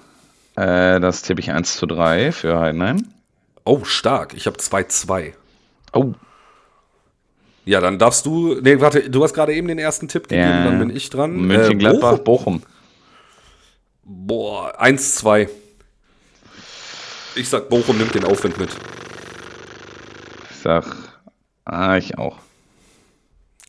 Äh, 0.57 1.01
das 1.01 1.23
tippe 1.23 1.41
ich 1.41 1.51
1 1.51 1.77
zu 1.77 1.87
3 1.87 2.33
für 2.33 2.59
Heidenheim. 2.59 3.07
Oh, 3.65 3.85
stark. 3.85 4.35
Ich 4.35 4.47
habe 4.47 4.57
2-2. 4.59 5.35
Oh, 5.93 6.13
Ja, 7.65 7.81
dann 7.81 7.99
darfst 7.99 8.25
du. 8.27 8.55
Nee, 8.61 8.81
warte, 8.81 9.11
du 9.11 9.23
hast 9.25 9.35
gerade 9.35 9.53
eben 9.55 9.67
den 9.69 9.79
ersten 9.79 10.07
Tipp 10.09 10.29
gegeben, 10.29 10.49
Ja. 10.49 10.65
dann 10.65 10.79
bin 10.79 10.95
ich 10.97 11.11
dran. 11.11 11.35
Mönchengladbach, 11.47 12.15
Äh, 12.19 12.23
Bochum. 12.23 12.61
Bochum. 12.61 12.63
Boah, 14.05 14.81
1-2. 14.81 15.49
Ich 17.35 17.49
sag, 17.49 17.69
Bochum 17.69 17.99
nimmt 17.99 18.15
den 18.15 18.25
Aufwind 18.25 18.57
mit. 18.59 18.71
Ich 20.51 20.57
sag, 20.63 20.97
ah, 21.65 21.97
ich 21.97 22.17
auch. 22.19 22.39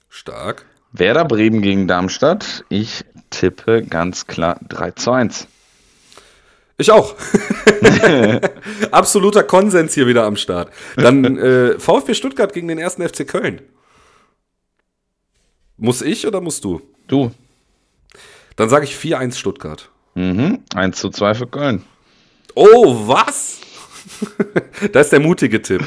Stark. 0.09 0.65
Werder 0.91 1.25
Bremen 1.25 1.61
gegen 1.61 1.87
Darmstadt. 1.87 2.63
Ich 2.69 3.03
tippe 3.31 3.83
ganz 3.83 4.27
klar 4.27 4.59
3 4.69 4.91
zu 4.91 5.11
1. 5.11 5.47
Ich 6.77 6.91
auch. 6.91 7.15
Absoluter 8.91 9.43
Konsens 9.43 9.95
hier 9.95 10.05
wieder 10.05 10.25
am 10.25 10.35
Start. 10.35 10.71
Dann 10.95 11.37
äh, 11.37 11.79
VfB 11.79 12.13
Stuttgart 12.13 12.53
gegen 12.53 12.67
den 12.67 12.77
ersten 12.77 13.07
FC 13.07 13.27
Köln. 13.27 13.61
Muss 15.77 16.01
ich 16.01 16.27
oder 16.27 16.39
musst 16.39 16.63
du? 16.63 16.81
Du. 17.07 17.31
Dann 18.55 18.69
sage 18.69 18.85
ich 18.85 18.95
4-1 18.95 19.35
Stuttgart. 19.35 19.89
Mhm. 20.15 20.63
1 20.75 20.97
zu 20.97 21.09
2 21.09 21.33
für 21.35 21.47
Köln. 21.47 21.83
Oh, 22.55 23.07
was? 23.07 23.59
das 24.91 25.07
ist 25.07 25.11
der 25.11 25.19
mutige 25.19 25.61
Tipp. 25.61 25.83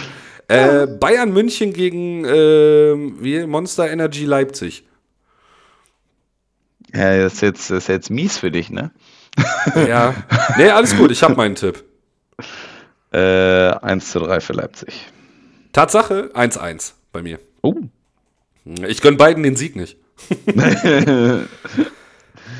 Äh, 0.48 0.86
Bayern 0.88 1.32
München 1.32 1.72
gegen 1.72 2.24
äh, 2.24 2.94
wie, 3.20 3.46
Monster 3.46 3.88
Energy 3.90 4.24
Leipzig. 4.24 4.84
Ja, 6.92 7.18
das 7.18 7.34
ist 7.34 7.42
jetzt, 7.42 7.70
das 7.70 7.84
ist 7.84 7.88
jetzt 7.88 8.10
mies 8.10 8.38
für 8.38 8.50
dich, 8.50 8.70
ne? 8.70 8.90
Ja. 9.74 10.14
Nee, 10.56 10.70
alles 10.70 10.96
gut, 10.96 11.10
ich 11.10 11.22
habe 11.22 11.34
meinen 11.34 11.54
Tipp. 11.54 11.84
Äh, 13.12 13.70
1 13.70 14.10
zu 14.10 14.20
3 14.20 14.40
für 14.40 14.52
Leipzig. 14.52 15.06
Tatsache 15.72 16.30
1-1 16.34 16.92
bei 17.12 17.22
mir. 17.22 17.38
Oh. 17.62 17.74
Ich 18.64 19.00
gönn 19.00 19.16
beiden 19.16 19.42
den 19.42 19.56
Sieg 19.56 19.76
nicht. 19.76 19.96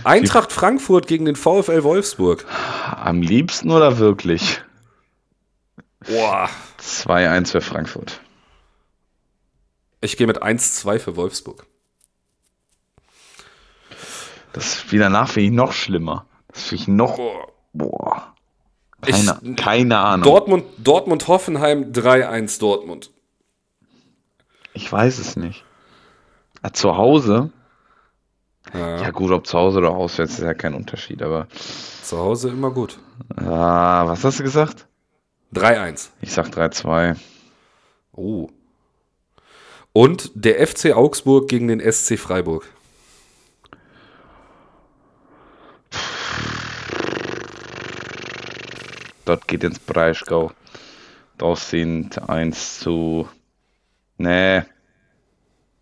Eintracht 0.05 0.53
Frankfurt 0.53 1.07
gegen 1.07 1.26
den 1.26 1.37
VfL 1.37 1.83
Wolfsburg. 1.83 2.47
Am 2.91 3.22
liebsten 3.22 3.70
oder 3.70 3.99
wirklich? 3.99 4.62
Boah. 6.07 6.49
2-1 6.81 7.51
für 7.51 7.61
Frankfurt. 7.61 8.20
Ich 10.01 10.16
gehe 10.16 10.26
mit 10.26 10.43
1-2 10.43 10.99
für 10.99 11.16
Wolfsburg. 11.16 11.66
Das 14.53 14.91
wieder 14.91 15.11
nach 15.11 15.37
ich 15.37 15.51
noch 15.51 15.72
schlimmer. 15.72 16.26
Das 16.61 16.68
finde 16.68 16.82
ich 16.82 16.88
noch. 16.88 17.16
Boah. 17.16 17.48
Boah. 17.72 18.34
Ich- 19.06 19.26
Keine, 19.26 19.54
keine 19.56 19.98
Ahnung. 19.98 20.24
Dortmund, 20.24 20.64
Dortmund 20.78 21.26
Hoffenheim 21.26 21.92
3-1 21.92 22.58
Dortmund. 22.61 23.11
Ich 24.74 24.90
weiß 24.92 25.18
es 25.18 25.36
nicht. 25.36 25.64
Zu 26.74 26.96
Hause? 26.96 27.50
Ja, 28.74 29.00
Ja, 29.00 29.11
gut, 29.11 29.30
ob 29.30 29.46
zu 29.46 29.56
Hause 29.58 29.78
oder 29.78 29.90
auswärts 29.90 30.34
ist 30.34 30.40
ja 30.44 30.52
kein 30.52 30.74
Unterschied, 30.74 31.22
aber. 31.22 31.48
Zu 32.02 32.18
Hause 32.18 32.50
immer 32.50 32.70
gut. 32.70 32.98
Ah, 33.36 34.06
was 34.06 34.22
hast 34.24 34.38
du 34.38 34.42
gesagt? 34.42 34.86
3-1. 35.54 36.11
Ich 36.20 36.32
sag 36.32 36.48
3-2. 36.48 37.16
Oh. 38.12 38.48
Und 39.92 40.30
der 40.34 40.64
FC 40.66 40.92
Augsburg 40.94 41.48
gegen 41.48 41.68
den 41.68 41.80
SC 41.80 42.18
Freiburg. 42.18 42.68
Dort 49.31 49.47
geht 49.47 49.62
ins 49.62 49.78
Breisgau. 49.78 50.51
Das 51.39 51.70
sind 51.70 52.28
1 52.28 52.81
zu. 52.81 53.28
Nee. 54.18 54.62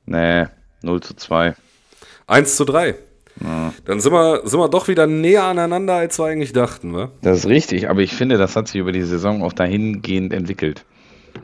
Nee. 0.04 0.44
0 0.82 1.00
zu 1.00 1.16
2. 1.16 1.54
1 2.26 2.56
zu 2.56 2.66
3. 2.66 2.94
Dann 3.86 4.00
sind 4.00 4.12
wir, 4.12 4.42
sind 4.44 4.60
wir 4.60 4.68
doch 4.68 4.86
wieder 4.88 5.06
näher 5.06 5.44
aneinander, 5.44 5.94
als 5.94 6.18
wir 6.18 6.26
eigentlich 6.26 6.52
dachten, 6.52 6.94
wa? 6.94 7.10
Das 7.22 7.38
ist 7.38 7.46
richtig, 7.46 7.88
aber 7.88 8.00
ich 8.00 8.14
finde, 8.14 8.36
das 8.36 8.54
hat 8.54 8.68
sich 8.68 8.82
über 8.82 8.92
die 8.92 9.00
Saison 9.00 9.42
auch 9.42 9.54
dahingehend 9.54 10.34
entwickelt. 10.34 10.84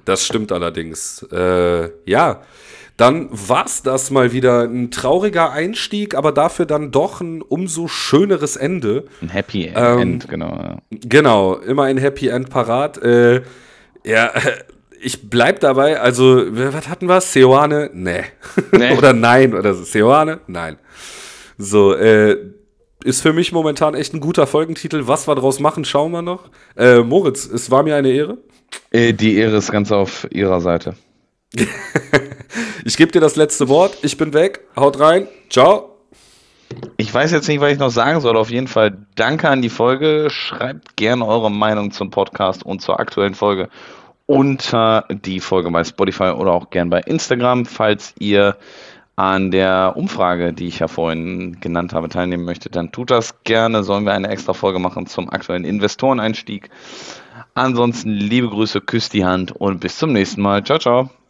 Das 0.04 0.26
stimmt 0.26 0.52
allerdings. 0.52 1.22
Äh, 1.32 1.88
ja, 2.04 2.42
dann 2.96 3.28
war's 3.32 3.82
das 3.82 4.10
mal 4.10 4.32
wieder. 4.32 4.62
Ein 4.62 4.90
trauriger 4.90 5.50
Einstieg, 5.50 6.14
aber 6.14 6.30
dafür 6.32 6.64
dann 6.66 6.90
doch 6.92 7.20
ein 7.20 7.42
umso 7.42 7.88
schöneres 7.88 8.56
Ende. 8.56 9.04
Ein 9.20 9.30
Happy 9.30 9.72
Ähm, 9.74 9.98
End, 9.98 10.28
genau. 10.28 10.50
ja. 10.56 10.78
Genau, 10.90 11.54
immer 11.56 11.84
ein 11.84 11.98
Happy 11.98 12.28
End 12.28 12.50
parat. 12.50 12.98
Äh, 13.02 13.42
ja, 14.04 14.30
ich 15.00 15.28
bleib 15.28 15.60
dabei. 15.60 16.00
Also, 16.00 16.44
was 16.50 16.88
hatten 16.88 17.08
wir? 17.08 17.20
Seoane? 17.20 17.90
Nee. 17.92 18.22
Nee. 18.72 18.96
oder 18.96 19.12
nein. 19.12 19.54
Oder 19.54 19.74
so. 19.74 19.82
Seoane? 19.84 20.40
Nein. 20.46 20.76
So, 21.58 21.94
äh, 21.94 22.36
ist 23.04 23.20
für 23.22 23.32
mich 23.32 23.52
momentan 23.52 23.94
echt 23.94 24.14
ein 24.14 24.20
guter 24.20 24.46
Folgentitel. 24.46 25.02
Was 25.06 25.28
wir 25.28 25.34
draus 25.34 25.60
machen, 25.60 25.84
schauen 25.84 26.12
wir 26.12 26.22
noch. 26.22 26.48
Äh, 26.76 27.00
Moritz, 27.00 27.44
es 27.46 27.70
war 27.70 27.82
mir 27.82 27.96
eine 27.96 28.10
Ehre. 28.10 28.38
Äh, 28.90 29.12
Die 29.12 29.36
Ehre 29.36 29.56
ist 29.58 29.70
ganz 29.70 29.92
auf 29.92 30.26
ihrer 30.30 30.60
Seite. 30.60 30.94
Ich 32.84 32.96
gebe 32.96 33.12
dir 33.12 33.20
das 33.20 33.36
letzte 33.36 33.68
Wort. 33.68 33.96
Ich 34.02 34.18
bin 34.18 34.34
weg. 34.34 34.60
Haut 34.76 35.00
rein. 35.00 35.26
Ciao. 35.48 35.96
Ich 36.96 37.12
weiß 37.12 37.32
jetzt 37.32 37.48
nicht, 37.48 37.60
was 37.60 37.72
ich 37.72 37.78
noch 37.78 37.90
sagen 37.90 38.20
soll. 38.20 38.36
Auf 38.36 38.50
jeden 38.50 38.68
Fall 38.68 38.98
danke 39.14 39.48
an 39.48 39.62
die 39.62 39.70
Folge. 39.70 40.28
Schreibt 40.28 40.96
gerne 40.96 41.26
eure 41.26 41.50
Meinung 41.50 41.92
zum 41.92 42.10
Podcast 42.10 42.64
und 42.64 42.82
zur 42.82 43.00
aktuellen 43.00 43.34
Folge 43.34 43.68
unter 44.26 45.06
die 45.08 45.40
Folge 45.40 45.70
bei 45.70 45.84
Spotify 45.84 46.30
oder 46.30 46.52
auch 46.52 46.70
gern 46.70 46.90
bei 46.90 47.00
Instagram, 47.00 47.66
falls 47.66 48.14
ihr 48.18 48.56
an 49.16 49.50
der 49.50 49.92
Umfrage, 49.96 50.52
die 50.52 50.66
ich 50.66 50.80
ja 50.80 50.88
vorhin 50.88 51.60
genannt 51.60 51.92
habe, 51.92 52.08
teilnehmen 52.08 52.44
möchtet, 52.44 52.74
dann 52.74 52.90
tut 52.90 53.10
das 53.10 53.42
gerne. 53.44 53.84
Sollen 53.84 54.04
wir 54.04 54.12
eine 54.12 54.28
extra 54.28 54.54
Folge 54.54 54.80
machen 54.80 55.06
zum 55.06 55.30
aktuellen 55.30 55.64
Investoreneinstieg. 55.64 56.70
Ansonsten 57.54 58.10
liebe 58.10 58.48
Grüße, 58.48 58.80
küsst 58.80 59.12
die 59.12 59.24
Hand 59.24 59.52
und 59.52 59.78
bis 59.78 59.98
zum 59.98 60.12
nächsten 60.12 60.42
Mal. 60.42 60.64
Ciao, 60.64 60.78
ciao. 60.78 61.23